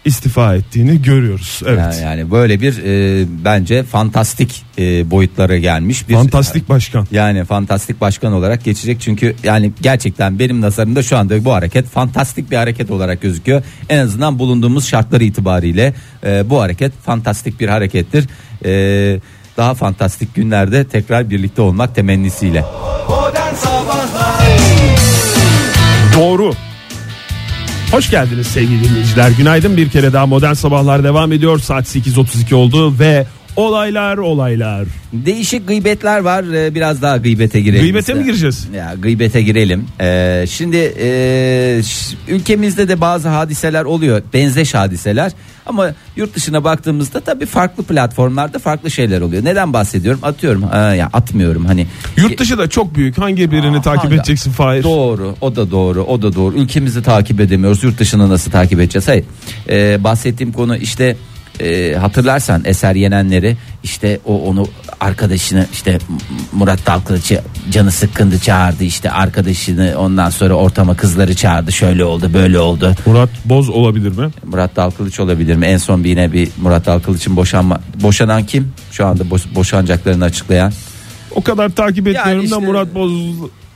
istifa 0.05 0.55
ettiğini 0.55 1.01
görüyoruz. 1.01 1.61
Evet. 1.65 1.79
Yani, 1.79 2.01
yani 2.01 2.31
böyle 2.31 2.61
bir 2.61 2.83
e, 2.83 3.25
bence 3.45 3.83
fantastik 3.83 4.63
e, 4.77 5.11
boyutlara 5.11 5.57
gelmiş 5.57 6.09
bir 6.09 6.13
Fantastik 6.13 6.69
başkan. 6.69 7.07
yani 7.11 7.45
fantastik 7.45 8.01
başkan 8.01 8.33
olarak 8.33 8.63
geçecek 8.63 9.01
çünkü 9.01 9.35
yani 9.43 9.71
gerçekten 9.81 10.39
benim 10.39 10.61
nazarımda 10.61 11.03
şu 11.03 11.17
anda 11.17 11.45
bu 11.45 11.53
hareket 11.53 11.85
fantastik 11.85 12.51
bir 12.51 12.57
hareket 12.57 12.91
olarak 12.91 13.21
gözüküyor. 13.21 13.63
En 13.89 13.97
azından 13.97 14.39
bulunduğumuz 14.39 14.87
şartlar 14.87 15.21
itibariyle 15.21 15.93
e, 16.25 16.49
bu 16.49 16.61
hareket 16.61 16.93
fantastik 17.05 17.59
bir 17.59 17.67
harekettir. 17.67 18.25
E, 18.65 19.19
daha 19.59 19.73
fantastik 19.73 20.35
günlerde 20.35 20.83
tekrar 20.83 21.29
birlikte 21.29 21.61
olmak 21.61 21.95
temennisiyle. 21.95 22.65
Doğru. 26.15 26.53
Hoş 27.91 28.09
geldiniz 28.11 28.47
sevgili 28.47 28.89
dinleyiciler. 28.89 29.31
Günaydın 29.37 29.77
bir 29.77 29.89
kere 29.89 30.13
daha 30.13 30.25
modern 30.25 30.53
sabahlar 30.53 31.03
devam 31.03 31.31
ediyor. 31.31 31.59
Saat 31.59 31.95
8.32 31.95 32.55
oldu 32.55 32.99
ve 32.99 33.25
Olaylar 33.59 34.17
olaylar. 34.17 34.85
Değişik 35.13 35.67
gıybetler 35.67 36.19
var. 36.19 36.43
Ee, 36.53 36.75
Biraz 36.75 37.01
daha 37.01 37.17
gıybete 37.17 37.61
girelim. 37.61 37.81
Gıybete 37.83 38.13
mi 38.13 38.23
gireceğiz? 38.23 38.67
Ya 38.75 38.95
gıybete 38.99 39.41
girelim. 39.41 39.85
Ee, 40.01 40.45
şimdi 40.49 40.77
e, 40.77 41.81
ş- 41.83 42.15
ülkemizde 42.27 42.87
de 42.87 43.01
bazı 43.01 43.27
hadiseler 43.29 43.83
oluyor. 43.83 44.21
Benzeş 44.33 44.73
hadiseler. 44.73 45.31
Ama 45.65 45.93
yurt 46.15 46.35
dışına 46.35 46.63
baktığımızda 46.63 47.19
tabii 47.19 47.45
farklı 47.45 47.83
platformlarda 47.83 48.59
farklı 48.59 48.91
şeyler 48.91 49.21
oluyor. 49.21 49.45
Neden 49.45 49.73
bahsediyorum? 49.73 50.19
Atıyorum. 50.23 50.63
Ha, 50.63 50.95
ya 50.95 51.09
atmıyorum 51.13 51.65
hani. 51.65 51.87
Yurt 52.17 52.39
dışı 52.39 52.57
da 52.57 52.69
çok 52.69 52.95
büyük. 52.95 53.17
Hangi 53.17 53.51
birini 53.51 53.77
Aa, 53.77 53.81
takip 53.81 54.03
hangi- 54.03 54.15
edeceksin 54.15 54.51
Fahir? 54.51 54.83
Doğru 54.83 55.35
o 55.41 55.55
da 55.55 55.71
doğru 55.71 56.03
o 56.03 56.21
da 56.21 56.35
doğru 56.35 56.55
ülkemizi 56.55 57.03
takip 57.03 57.39
edemiyoruz 57.39 57.83
yurt 57.83 57.99
dışını 57.99 58.29
nasıl 58.29 58.51
takip 58.51 58.79
edeceğiz 58.79 59.07
hayır 59.07 59.23
Ee, 59.69 60.03
bahsettiğim 60.03 60.53
konu 60.53 60.77
işte 60.77 61.15
e, 61.59 61.95
hatırlarsan 61.95 62.61
eser 62.65 62.95
yenenleri 62.95 63.57
işte 63.83 64.19
o 64.25 64.41
onu 64.41 64.67
arkadaşını 64.99 65.65
işte 65.73 65.99
Murat 66.53 66.85
Dalkılıç'ı 66.87 67.41
canı 67.71 67.91
sıkkındı 67.91 68.39
çağırdı 68.39 68.83
işte 68.83 69.11
arkadaşını 69.11 69.93
ondan 69.97 70.29
sonra 70.29 70.53
ortama 70.53 70.95
kızları 70.97 71.35
çağırdı 71.35 71.71
şöyle 71.71 72.03
oldu 72.03 72.31
böyle 72.33 72.59
oldu 72.59 72.95
Murat 73.05 73.29
Boz 73.45 73.69
olabilir 73.69 74.17
mi? 74.17 74.29
Murat 74.45 74.75
Dalkılıç 74.75 75.19
olabilir 75.19 75.55
mi 75.55 75.65
en 75.65 75.77
son 75.77 76.03
bir 76.03 76.09
yine 76.09 76.31
bir 76.31 76.49
Murat 76.61 76.85
Dalkılıç'ın 76.85 77.35
boşanma 77.35 77.81
boşanan 77.95 78.45
kim 78.45 78.71
şu 78.91 79.05
anda 79.05 79.29
boş- 79.29 79.55
boşanacaklarını 79.55 80.23
açıklayan 80.23 80.73
O 81.35 81.41
kadar 81.41 81.69
takip 81.69 82.07
etmiyorum 82.07 82.43
işte- 82.43 82.55
da 82.55 82.59
Murat 82.59 82.95
Boz. 82.95 83.11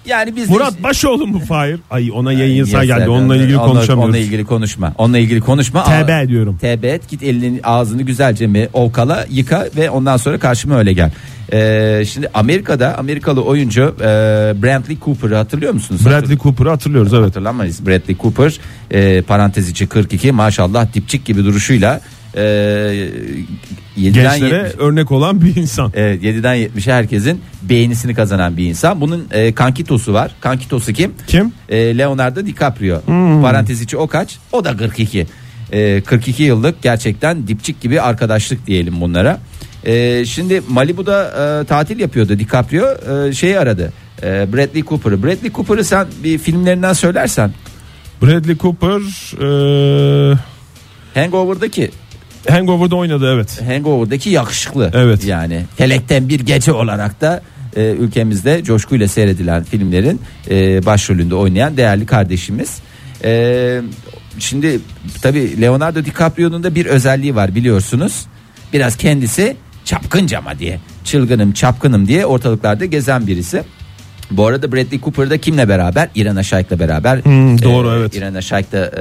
Yani 0.05 0.35
biz 0.35 0.49
de 0.49 0.53
Murat 0.53 0.69
işte- 0.71 0.83
Başoğlu 0.83 1.27
mu 1.27 1.39
Fahir? 1.39 1.79
Ay 1.91 2.11
ona 2.13 2.33
yayın 2.33 2.55
yasağı 2.55 2.85
geldi. 2.85 3.09
Onunla 3.09 3.35
ilgili 3.35 3.57
Onunla- 3.57 3.67
konuşamıyoruz. 3.73 4.03
Onunla 4.15 4.17
ilgili 4.17 4.45
konuşma. 4.45 4.93
Onunla 4.97 5.17
ilgili 5.17 5.39
konuşma. 5.39 5.83
TB 5.83 6.27
diyorum. 6.29 6.57
TB 6.57 6.83
et 6.83 7.09
git 7.09 7.23
elini 7.23 7.59
ağzını 7.63 8.01
güzelce 8.01 8.47
mi 8.47 8.69
ovkala 8.73 9.25
yıka 9.29 9.67
ve 9.75 9.89
ondan 9.89 10.17
sonra 10.17 10.37
karşıma 10.39 10.77
öyle 10.77 10.93
gel. 10.93 11.11
Ee, 11.53 12.03
şimdi 12.13 12.29
Amerika'da 12.33 12.97
Amerikalı 12.97 13.43
oyuncu 13.43 13.95
e, 13.99 14.05
Brantley 14.63 14.97
Cooper'ı 15.05 15.35
hatırlıyor 15.35 15.73
musunuz? 15.73 16.01
Bradley 16.05 16.37
Cooper'ı 16.37 16.69
hatırlıyoruz 16.69 17.13
evet. 17.13 17.25
Hatırlamayız. 17.25 17.85
Bradley 17.87 18.17
Cooper 18.17 18.59
e, 18.91 19.21
parantez 19.21 19.69
içi 19.69 19.87
42 19.87 20.31
maşallah 20.31 20.93
dipçik 20.93 21.25
gibi 21.25 21.45
duruşuyla 21.45 22.01
e, 22.37 22.43
7'den 23.97 24.13
Gençlere 24.13 24.57
70 24.57 24.79
örnek 24.79 25.11
olan 25.11 25.41
bir 25.41 25.55
insan. 25.55 25.91
Evet 25.95 26.23
7'den 26.23 26.55
70'e 26.55 26.93
herkesin 26.93 27.41
beğenisini 27.61 28.15
kazanan 28.15 28.57
bir 28.57 28.65
insan. 28.65 29.01
Bunun 29.01 29.27
e, 29.31 29.53
kankitosu 29.53 30.13
var. 30.13 30.35
Kankitosu 30.41 30.93
kim? 30.93 31.11
Kim? 31.27 31.53
E, 31.69 31.97
Leonardo 31.97 32.45
DiCaprio. 32.45 33.01
Parantez 33.41 33.81
içi 33.81 33.97
o 33.97 34.07
kaç? 34.07 34.37
O 34.51 34.65
da 34.65 34.77
42. 34.77 35.27
E, 35.71 36.01
42 36.01 36.43
yıllık 36.43 36.81
gerçekten 36.81 37.47
dipçik 37.47 37.81
gibi 37.81 38.01
arkadaşlık 38.01 38.67
diyelim 38.67 39.01
bunlara. 39.01 39.39
E, 39.85 40.25
şimdi 40.25 40.61
Malibu'da 40.69 41.23
e, 41.61 41.65
tatil 41.65 41.99
yapıyordu 41.99 42.39
DiCaprio. 42.39 42.85
E, 43.27 43.33
şeyi 43.33 43.59
aradı. 43.59 43.93
E, 44.23 44.53
Bradley 44.53 44.83
Cooper'ı. 44.83 45.23
Bradley 45.23 45.51
Cooper'ı 45.51 45.83
sen 45.83 46.07
bir 46.23 46.37
filmlerinden 46.37 46.93
söylersen. 46.93 47.51
Bradley 48.21 48.57
Cooper 48.57 49.01
e, 49.41 50.37
Hangover'daki 51.13 51.91
Hangover'da 52.49 52.95
oynadı 52.95 53.33
evet. 53.35 53.61
Hangover'daki 53.67 54.29
yakışıklı. 54.29 54.91
Evet. 54.93 55.25
Yani 55.25 55.65
Felekten 55.75 56.29
bir 56.29 56.39
gece 56.39 56.73
olarak 56.73 57.21
da 57.21 57.41
e, 57.75 57.91
ülkemizde 57.91 58.63
coşkuyla 58.63 59.07
seyredilen 59.07 59.63
filmlerin 59.63 60.21
e, 60.49 60.85
başrolünde 60.85 61.35
oynayan 61.35 61.77
değerli 61.77 62.05
kardeşimiz. 62.05 62.77
E, 63.23 63.81
şimdi 64.39 64.79
tabi 65.21 65.61
Leonardo 65.61 66.05
DiCaprio'nun 66.05 66.63
da 66.63 66.75
bir 66.75 66.85
özelliği 66.85 67.35
var 67.35 67.55
biliyorsunuz. 67.55 68.25
Biraz 68.73 68.97
kendisi 68.97 69.57
çapkıncama 69.85 70.59
diye 70.59 70.79
çılgınım 71.03 71.51
çapkınım 71.51 72.07
diye 72.07 72.25
ortalıklarda 72.25 72.85
gezen 72.85 73.27
birisi. 73.27 73.63
Bu 74.37 74.47
arada 74.47 74.71
Bradley 74.71 75.01
Cooper 75.01 75.29
da 75.29 75.37
kimle 75.37 75.69
beraber? 75.69 76.09
İrana 76.15 76.43
Shayk'la 76.43 76.79
beraber. 76.79 77.17
Hmm, 77.17 77.61
doğru, 77.61 77.95
evet. 77.99 78.15
İrana 78.15 78.41
Shayk'ta 78.41 78.91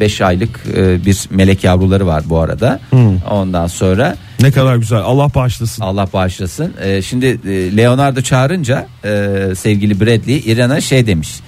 5 0.00 0.20
aylık 0.20 0.60
e, 0.76 1.04
bir 1.06 1.18
melek 1.30 1.64
yavruları 1.64 2.06
var 2.06 2.22
bu 2.26 2.38
arada. 2.38 2.80
Hmm. 2.90 3.16
Ondan 3.30 3.66
sonra 3.66 4.16
Ne 4.40 4.50
kadar 4.50 4.76
güzel. 4.76 4.98
Allah 4.98 5.30
bağışlasın. 5.34 5.82
Allah 5.82 6.08
bağışlasın. 6.12 6.72
E, 6.84 7.02
şimdi 7.02 7.26
e, 7.26 7.76
Leonardo 7.76 8.20
çağırınca 8.20 8.86
e, 9.04 9.38
sevgili 9.56 10.00
Bradley 10.00 10.38
İrana 10.46 10.80
şey 10.80 11.06
demiş. 11.06 11.40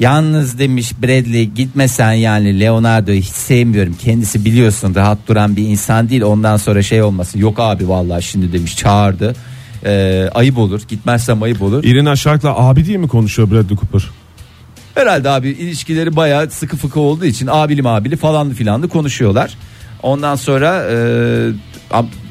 Yalnız 0.00 0.58
demiş 0.58 0.92
Bradley 1.02 1.46
gitmesen 1.46 2.12
yani 2.12 2.60
Leonardo'yu 2.60 3.20
hiç 3.20 3.28
sevmiyorum. 3.28 3.96
Kendisi 4.04 4.44
biliyorsun 4.44 4.94
rahat 4.94 5.18
duran 5.28 5.56
bir 5.56 5.68
insan 5.68 6.08
değil. 6.08 6.22
Ondan 6.22 6.56
sonra 6.56 6.82
şey 6.82 7.02
olmasın. 7.02 7.38
Yok 7.38 7.60
abi 7.60 7.88
vallahi 7.88 8.22
şimdi 8.22 8.52
demiş 8.52 8.76
çağırdı. 8.76 9.34
E, 9.84 10.28
ayıp 10.34 10.58
olur. 10.58 10.80
Gitmezsem 10.88 11.42
ayıp 11.42 11.62
olur. 11.62 11.84
Irina 11.84 12.16
Shayk'la 12.16 12.56
abi 12.56 12.84
diye 12.84 12.96
mi 12.98 13.08
konuşuyor 13.08 13.50
Bradley 13.50 13.76
Cooper? 13.78 14.02
Herhalde 14.94 15.30
abi 15.30 15.48
ilişkileri 15.48 16.16
bayağı 16.16 16.50
sıkı 16.50 16.76
fıkı 16.76 17.00
olduğu 17.00 17.24
için 17.24 17.48
abili 17.50 17.82
mabili 17.82 18.16
falanlı 18.16 18.54
filanlı 18.54 18.88
konuşuyorlar. 18.88 19.54
Ondan 20.02 20.34
sonra 20.36 20.86
e, 20.90 20.96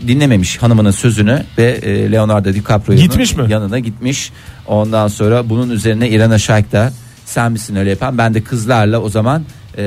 dinlememiş 0.07 0.57
hanımının 0.57 0.91
sözünü 0.91 1.43
ve 1.57 1.71
e, 1.71 2.11
Leonardo 2.11 2.53
DiCaprio'nun 2.53 3.01
Gitmiş 3.03 3.35
mi? 3.35 3.45
yanına 3.51 3.79
gitmiş. 3.79 4.31
Ondan 4.67 5.07
sonra 5.07 5.49
bunun 5.49 5.69
üzerine 5.69 6.09
İrana 6.09 6.39
Shayk 6.39 6.71
da 6.71 6.93
sen 7.25 7.51
misin 7.51 7.75
öyle 7.75 7.89
yapan 7.89 8.17
ben 8.17 8.33
de 8.33 8.43
kızlarla 8.43 8.99
o 8.99 9.09
zaman 9.09 9.43
e, 9.77 9.83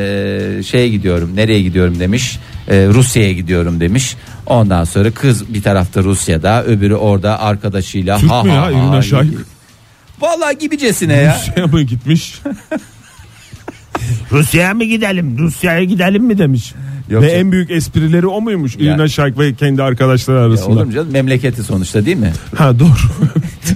şeye 0.67 0.89
gidiyorum 0.89 1.37
nereye 1.37 1.63
gidiyorum 1.63 2.01
demiş 2.01 2.39
E, 2.69 2.87
Rusya'ya 2.87 3.33
gidiyorum 3.33 3.81
demiş. 3.81 4.17
Ondan 4.47 4.85
sonra 4.85 5.11
kız 5.11 5.55
bir 5.55 5.63
tarafta 5.63 6.03
Rusya'da 6.03 6.65
öbürü 6.65 6.95
orada 6.95 7.41
arkadaşıyla. 7.41 8.19
Türk 8.19 8.45
mü 8.45 8.49
ya 8.51 8.71
Irina 8.71 9.03
Shayk? 9.03 9.31
Vallahi 10.21 10.59
gibicesine 10.59 11.15
ya. 11.17 11.37
Rusya'ya 11.41 11.67
mı 11.67 11.83
gitmiş? 11.83 12.35
Rusya'ya 14.33 14.75
mı 14.75 14.85
gidelim? 14.85 15.39
Rusya'ya 15.39 15.85
gidelim 15.85 16.25
mi 16.25 16.39
demiş. 16.39 16.75
Yok 17.11 17.23
ve 17.23 17.27
canım. 17.29 17.41
en 17.41 17.53
büyük 17.53 17.71
esprileri 17.71 18.27
o 18.27 18.41
muymuş? 18.41 18.77
Yani. 18.77 18.85
Irina 18.85 19.09
Shayk 19.09 19.39
ve 19.39 19.55
kendi 19.55 19.83
arkadaşları 19.83 20.37
Ya 20.39 20.45
arasında. 20.45 20.71
olur 20.71 20.85
mu 20.85 20.93
canım 20.93 21.13
memleketi 21.13 21.63
sonuçta 21.63 22.07
değil 22.07 22.17
mi? 22.17 22.33
Ha 22.57 22.79
doğru. 22.79 22.89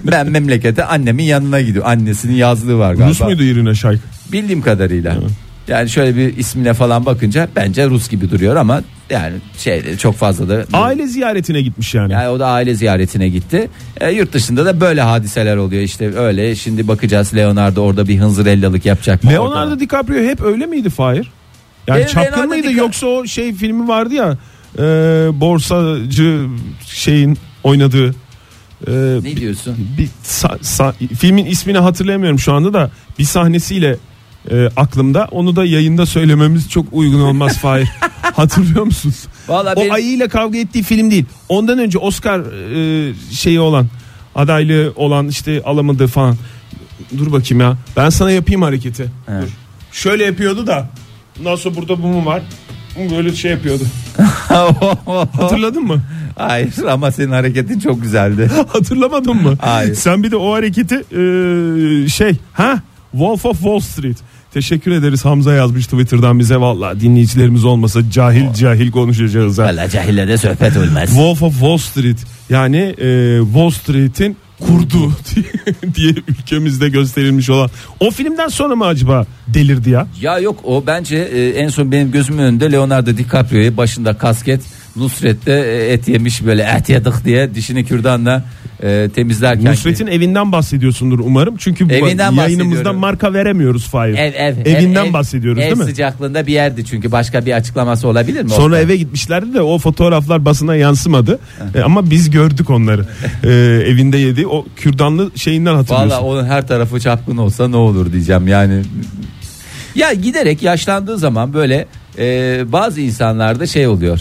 Ben 0.05 0.31
memlekete 0.31 0.85
annemin 0.85 1.25
yanına 1.25 1.61
gidiyorum. 1.61 1.91
Annesinin 1.91 2.35
yazlığı 2.35 2.79
var 2.79 2.95
galiba. 2.95 3.11
Rus 3.11 3.21
muydu 3.21 3.43
Irina 3.43 3.75
Shayk? 3.75 4.01
Bildiğim 4.33 4.63
kadarıyla. 4.63 5.17
Yani 5.69 5.91
şöyle 5.91 6.17
bir 6.17 6.37
ismine 6.37 6.75
falan 6.75 7.07
bakınca 7.07 7.49
bence 7.57 7.87
Rus 7.87 8.09
gibi 8.09 8.31
duruyor 8.31 8.57
ama 8.57 8.83
yani 9.11 9.35
şey 9.59 9.97
çok 9.97 10.15
fazla 10.17 10.49
da 10.49 10.65
Aile 10.73 11.07
ziyaretine 11.07 11.63
gitmiş 11.63 11.95
yani. 11.95 12.13
yani 12.13 12.29
o 12.29 12.39
da 12.39 12.47
aile 12.47 12.75
ziyaretine 12.75 13.29
gitti. 13.29 13.69
E, 14.01 14.11
yurt 14.11 14.33
dışında 14.33 14.65
da 14.67 14.81
böyle 14.81 15.01
hadiseler 15.01 15.57
oluyor 15.57 15.83
işte 15.83 16.17
öyle. 16.19 16.55
Şimdi 16.57 16.89
bakacağız 16.89 17.35
Leonardo 17.35 17.81
orada 17.83 18.09
bir 18.09 18.19
hınzırellalık 18.19 18.87
yapacak 18.87 19.25
mı? 19.25 19.31
Leonardo 19.31 19.71
Orada- 19.71 19.81
DiCaprio 19.81 20.17
hep 20.23 20.41
öyle 20.43 20.67
miydi 20.67 20.91
Fahir? 20.91 21.31
Yani 21.87 21.99
Benim 21.99 22.09
çapkın 22.09 22.33
Leonardo 22.33 22.49
mıydı 22.49 22.67
DiCaprio- 22.67 22.77
yoksa 22.79 23.07
o 23.07 23.27
şey 23.27 23.55
filmi 23.55 23.89
vardı 23.89 24.15
ya 24.15 24.37
e, 24.79 24.83
borsacı 25.41 26.47
şeyin 26.87 27.39
oynadığı 27.65 28.09
e, 28.87 28.93
Ne 29.23 29.37
diyorsun? 29.37 29.75
bir 29.99 30.09
sa- 30.25 30.59
sa- 30.59 31.15
filmin 31.17 31.47
ismini 31.47 31.79
hatırlayamıyorum 31.79 32.39
şu 32.39 32.53
anda 32.53 32.73
da 32.73 32.91
bir 33.19 33.25
sahnesiyle 33.25 33.97
e, 34.51 34.71
aklımda 34.77 35.29
onu 35.31 35.57
da 35.57 35.65
yayında 35.65 36.07
söylememiz 36.07 36.71
çok 36.71 36.87
uygun 36.93 37.21
olmaz 37.21 37.59
Fahir. 37.63 37.89
Hatırlıyor 38.23 38.85
musunuz? 38.85 39.25
Vallahi 39.49 39.75
o 39.77 39.81
benim- 39.81 39.93
ayıyla 39.93 40.29
kavga 40.29 40.59
ettiği 40.59 40.83
film 40.83 41.11
değil. 41.11 41.25
Ondan 41.49 41.79
önce 41.79 41.99
Oscar 41.99 42.41
e, 42.41 43.15
şeyi 43.33 43.61
olan 43.61 43.87
adaylığı 44.35 44.93
olan 44.97 45.29
işte 45.29 45.63
alamadığı 45.65 46.07
falan. 46.07 46.37
Dur 47.19 47.33
bakayım 47.33 47.61
ya. 47.61 47.77
Ben 47.97 48.11
sana 48.11 48.31
yapayım 48.31 48.63
hareketi. 48.63 49.03
He. 49.27 49.33
Dur. 49.43 49.49
Şöyle 49.93 50.25
yapıyordu 50.25 50.67
da. 50.67 50.89
Sonra 51.57 51.77
burada 51.77 52.03
bu 52.03 52.07
mu 52.07 52.27
var? 52.27 52.43
Böyle 53.11 53.35
şey 53.35 53.51
yapıyordu. 53.51 53.83
Hatırladın 55.39 55.83
mı? 55.83 56.03
Hayır 56.37 56.75
ama 56.91 57.13
senin 57.13 57.33
hareketin 57.33 57.79
çok 57.79 58.03
güzeldi. 58.03 58.51
Hatırlamadın 58.73 59.37
mı? 59.37 59.55
Hayır. 59.61 59.95
Sen 59.95 60.23
bir 60.23 60.31
de 60.31 60.37
o 60.37 60.53
hareketi 60.55 60.95
e, 60.95 62.09
şey 62.09 62.37
ha 62.53 62.79
Wolf 63.13 63.47
of 63.47 63.57
Wall 63.57 63.81
Street. 63.81 64.17
Teşekkür 64.57 64.91
ederiz 64.91 65.25
Hamza 65.25 65.53
yazmış 65.53 65.87
Twitter'dan 65.87 66.39
bize 66.39 66.57
valla 66.57 67.01
dinleyicilerimiz 67.01 67.65
olmasa 67.65 68.11
cahil 68.11 68.55
cahil 68.55 68.91
konuşacağız. 68.91 69.59
Valla 69.59 69.89
cahille 69.89 70.29
de 70.29 70.39
sohbet 70.39 70.77
olmaz. 70.77 71.09
Wolf 71.09 71.43
of 71.43 71.53
Wall 71.53 71.77
Street 71.77 72.17
yani 72.51 72.77
e, 72.77 73.39
Wall 73.45 73.71
Street'in 73.71 74.37
kurdu 74.61 75.13
diye, 75.95 76.15
ülkemizde 76.29 76.89
gösterilmiş 76.89 77.51
olan 77.51 77.71
o 78.01 78.11
filmden 78.11 78.49
sonra 78.49 78.77
mı 78.77 78.85
acaba 78.85 79.27
delirdi 79.49 79.91
ya. 79.91 80.07
Ya 80.21 80.39
yok 80.39 80.61
o 80.65 80.85
bence 80.87 81.17
e, 81.17 81.49
en 81.49 81.69
son 81.69 81.93
benim 81.93 82.11
gözümün 82.11 82.43
önünde 82.43 82.73
Leonardo 82.73 83.17
DiCaprio'yu 83.17 83.77
başında 83.77 84.19
kasket 84.19 84.61
Nusret'te 84.97 85.53
e, 85.53 85.93
et 85.93 86.09
yemiş 86.09 86.47
böyle 86.47 86.63
et 86.63 86.89
yedik 86.89 87.25
diye 87.25 87.55
dişini 87.55 87.85
kürdanla 87.85 88.45
e, 88.83 89.09
temizlerken. 89.15 89.73
Nusret'in 89.73 90.07
evinden 90.07 90.53
bahsediyorsundur 90.53 91.19
umarım. 91.19 91.57
Çünkü 91.57 91.89
bu 91.89 91.93
Evinden 91.93 92.37
bahsediyorum. 92.37 92.97
marka 92.97 93.33
veremiyoruz 93.33 93.89
Fahir. 93.89 94.15
Ev 94.15 94.33
ev. 94.35 94.57
Evinden 94.67 95.05
ev, 95.05 95.09
ev, 95.09 95.13
bahsediyoruz 95.13 95.63
ev 95.63 95.67
değil 95.67 95.77
mi? 95.77 95.85
sıcaklığında 95.85 96.47
bir 96.47 96.53
yerdi 96.53 96.85
çünkü 96.85 97.13
başka 97.13 97.47
bir 97.47 97.53
açıklaması 97.53 98.09
olabilir 98.09 98.43
mi? 98.43 98.51
Sonra 98.51 98.65
Oktay? 98.67 98.83
eve 98.83 98.97
gitmişlerdi 98.97 99.55
de 99.55 99.63
o 99.63 99.79
fotoğraflar 99.79 100.45
basına 100.45 100.77
yansımadı. 100.77 101.39
E, 101.75 101.81
ama 101.81 102.11
biz 102.11 102.31
gördük 102.31 102.71
onları. 102.71 103.07
E, 103.45 103.49
evinde 103.91 104.19
yedi 104.19 104.47
o 104.47 104.67
kürdanlı 104.77 105.31
şeyinden 105.35 105.75
hatırlıyorsun. 105.75 106.11
Valla 106.11 106.21
onun 106.21 106.45
her 106.47 106.67
tarafı 106.69 107.01
çapkın 107.01 107.37
olsa 107.37 107.69
ne 107.69 107.77
olur 107.77 108.13
diyeceğim 108.13 108.49
yani. 108.49 108.83
Ya 109.95 110.13
giderek 110.13 110.63
yaşlandığı 110.63 111.19
zaman 111.19 111.55
böyle 111.55 111.87
e, 112.19 112.65
bazı 112.73 113.01
insanlarda 113.01 113.67
şey 113.67 113.87
oluyor. 113.87 114.21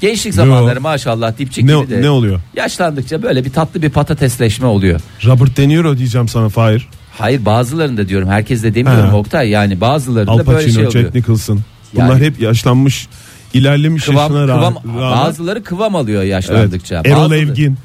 Gençlik 0.00 0.34
zamanları 0.34 0.80
maşallah 0.80 1.38
dipçik 1.38 1.64
Ne- 1.64 1.78
gibi 1.80 1.90
de. 1.90 2.02
ne 2.02 2.10
oluyor? 2.10 2.40
Yaşlandıkça 2.56 3.22
böyle 3.22 3.44
bir 3.44 3.50
tatlı 3.52 3.82
bir 3.82 3.90
patatesleşme 3.90 4.66
oluyor. 4.66 5.00
Robert 5.26 5.56
De 5.56 5.68
Niro 5.68 5.98
diyeceğim 5.98 6.28
sana 6.28 6.48
Fahir. 6.48 6.88
Hayır 7.18 7.44
bazılarında 7.44 8.08
diyorum 8.08 8.28
herkes 8.28 8.62
de 8.62 8.74
demiyorum 8.74 9.10
Ha. 9.10 9.16
Oktay 9.16 9.48
yani 9.48 9.80
bazılarında 9.80 10.30
Al 10.32 10.38
böyle 10.38 10.52
Pacino, 10.52 10.72
şey 10.74 10.86
oluyor. 10.86 11.02
Jack 11.04 11.14
Nicholson. 11.14 11.60
Yani- 11.96 12.08
Bunlar 12.08 12.22
hep 12.22 12.40
yaşlanmış, 12.40 13.08
ilerlemiş 13.54 14.04
Kıvam, 14.04 14.32
yaşına 14.32 14.46
kıvam, 14.46 14.74
rağmen. 14.84 15.00
bazıları 15.10 15.62
kıvam 15.62 15.96
alıyor 15.96 16.22
Evet. 16.22 16.30
yaşlandıkça. 16.32 17.02
Erol 17.04 17.16
Bazıları- 17.16 17.38
Evgin. 17.38 17.78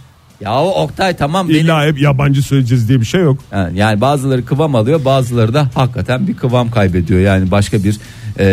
Ya 0.44 0.54
o 0.62 0.84
Oktay 0.84 1.16
tamam 1.18 1.50
benim. 1.50 1.60
İlla 1.66 1.86
hep 1.86 2.02
yabancı 2.02 2.42
söyleyeceğiz 2.44 2.90
diye 2.90 3.00
bir 3.02 3.06
şey 3.06 3.22
yok. 3.22 3.38
Ha, 3.52 3.70
Yani 3.74 4.02
bazıları 4.02 4.46
kıvam 4.46 4.76
alıyor 4.76 5.06
bazıları 5.06 5.54
da 5.54 5.70
hakikaten 5.76 6.28
bir 6.28 6.34
kıvam 6.36 6.72
kaybediyor. 6.72 7.20
Yani 7.20 7.52
başka 7.52 7.84
bir 7.84 7.98
e, 8.40 8.44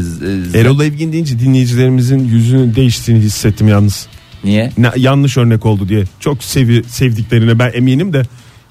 z- 0.00 0.56
Erol 0.60 0.80
Evgin 0.80 1.12
deyince 1.12 1.38
dinleyicilerimizin 1.38 2.18
yüzünün 2.24 2.74
değiştiğini 2.74 3.20
hissettim 3.22 3.68
yalnız. 3.68 4.06
niye? 4.44 4.72
Ne, 4.78 4.90
yanlış 4.96 5.36
örnek 5.36 5.66
oldu 5.66 5.88
diye. 5.88 6.04
Çok 6.20 6.44
sevi, 6.44 6.84
sevdiklerine 6.84 7.58
ben 7.58 7.70
eminim 7.74 8.12
de. 8.12 8.22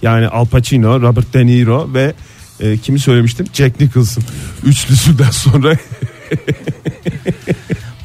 Yani 0.01 0.27
Al 0.27 0.45
Pacino, 0.45 1.01
Robert 1.01 1.33
De 1.33 1.45
Niro 1.45 1.89
ve 1.93 2.13
e, 2.59 2.77
kimi 2.77 2.99
söylemiştim? 2.99 3.45
Jack 3.53 3.79
Nicholson. 3.79 4.23
Üçlüsünden 4.65 5.29
sonra 5.31 5.73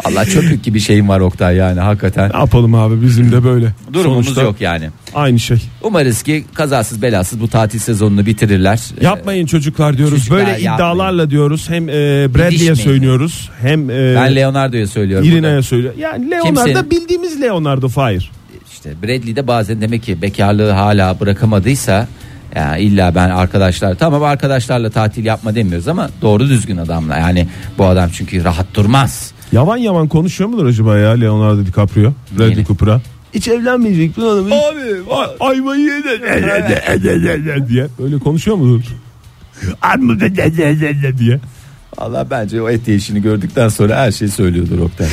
Allah 0.04 0.24
çöplük 0.24 0.64
gibi 0.64 0.80
şeyim 0.80 1.08
var 1.08 1.20
Oktay 1.20 1.56
yani 1.56 1.80
hakikaten. 1.80 2.30
ne 2.34 2.36
yapalım 2.38 2.74
abi 2.74 3.02
bizim 3.02 3.32
de 3.32 3.44
böyle. 3.44 3.72
Durumumuz 3.92 4.24
Sonuçta 4.24 4.42
yok 4.42 4.60
yani. 4.60 4.90
Aynı 5.14 5.40
şey. 5.40 5.58
Umarız 5.82 6.22
ki 6.22 6.44
kazasız 6.54 7.02
belasız 7.02 7.40
bu 7.40 7.48
tatil 7.48 7.78
sezonunu 7.78 8.26
bitirirler. 8.26 8.80
Yapmayın 9.00 9.46
çocuklar 9.46 9.98
diyoruz. 9.98 10.18
Çocuklar 10.18 10.38
böyle 10.38 10.50
yapmayın. 10.50 10.74
iddialar 10.74 11.30
diyoruz. 11.30 11.68
Hem 11.68 11.88
e, 11.88 11.92
Bradley'e 12.34 12.74
söylüyoruz. 12.74 13.50
Hem 13.60 13.90
e, 13.90 14.14
Ben 14.16 14.36
Leonardo'ya 14.36 14.86
söylüyorum. 14.86 15.28
Irina'ya 15.28 15.52
burada. 15.52 15.62
söylüyor. 15.62 15.94
Yani 15.98 16.30
Leonardo 16.30 16.46
Kimsenin- 16.64 16.90
bildiğimiz 16.90 17.40
Leonardo 17.40 17.88
Fahir. 17.88 18.30
İşte 18.72 18.90
Bradley 19.02 19.36
de 19.36 19.46
bazen 19.46 19.80
demek 19.80 20.02
ki 20.02 20.22
bekarlığı 20.22 20.70
hala 20.70 21.20
bırakamadıysa 21.20 22.08
ya 22.56 22.76
illa 22.76 23.14
ben 23.14 23.30
arkadaşlar 23.30 23.94
tamam 23.94 24.22
arkadaşlarla 24.22 24.90
tatil 24.90 25.24
yapma 25.24 25.54
demiyoruz 25.54 25.88
ama 25.88 26.10
doğru 26.22 26.48
düzgün 26.48 26.76
adamla 26.76 27.16
yani 27.18 27.48
bu 27.78 27.86
adam 27.86 28.10
çünkü 28.12 28.44
rahat 28.44 28.66
durmaz. 28.74 29.31
Yavan 29.52 29.76
yavan 29.76 30.08
konuşuyor 30.08 30.50
mudur 30.50 30.66
acaba 30.66 30.98
ya 30.98 31.10
Leonardo 31.10 31.66
DiCaprio? 31.66 32.12
Bradley? 32.38 32.64
Cooper'a. 32.64 33.00
Hiç 33.34 33.48
evlenmeyecek 33.48 34.16
bu 34.16 34.28
adam. 34.28 34.46
Abi 34.46 34.54
ayvayı 35.40 35.80
yedi 35.82 37.68
diye. 37.68 37.88
Öyle 38.04 38.18
konuşuyor 38.18 38.56
mudur? 38.56 38.82
Armut 39.82 40.20
diye. 41.18 41.40
Allah 41.98 42.26
bence 42.30 42.62
o 42.62 42.68
et 42.68 42.88
işini 42.88 43.22
gördükten 43.22 43.68
sonra 43.68 43.96
her 43.96 44.12
şeyi 44.12 44.30
söylüyordur 44.30 44.78
Oktay. 44.78 45.08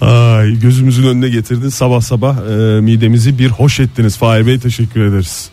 Ay 0.00 0.60
gözümüzün 0.60 1.06
önüne 1.08 1.28
getirdin 1.28 1.68
sabah 1.68 2.00
sabah 2.00 2.36
e, 2.36 2.80
midemizi 2.80 3.38
bir 3.38 3.48
hoş 3.48 3.80
ettiniz 3.80 4.16
Fahir 4.16 4.46
Bey 4.46 4.58
teşekkür 4.58 5.00
ederiz. 5.00 5.50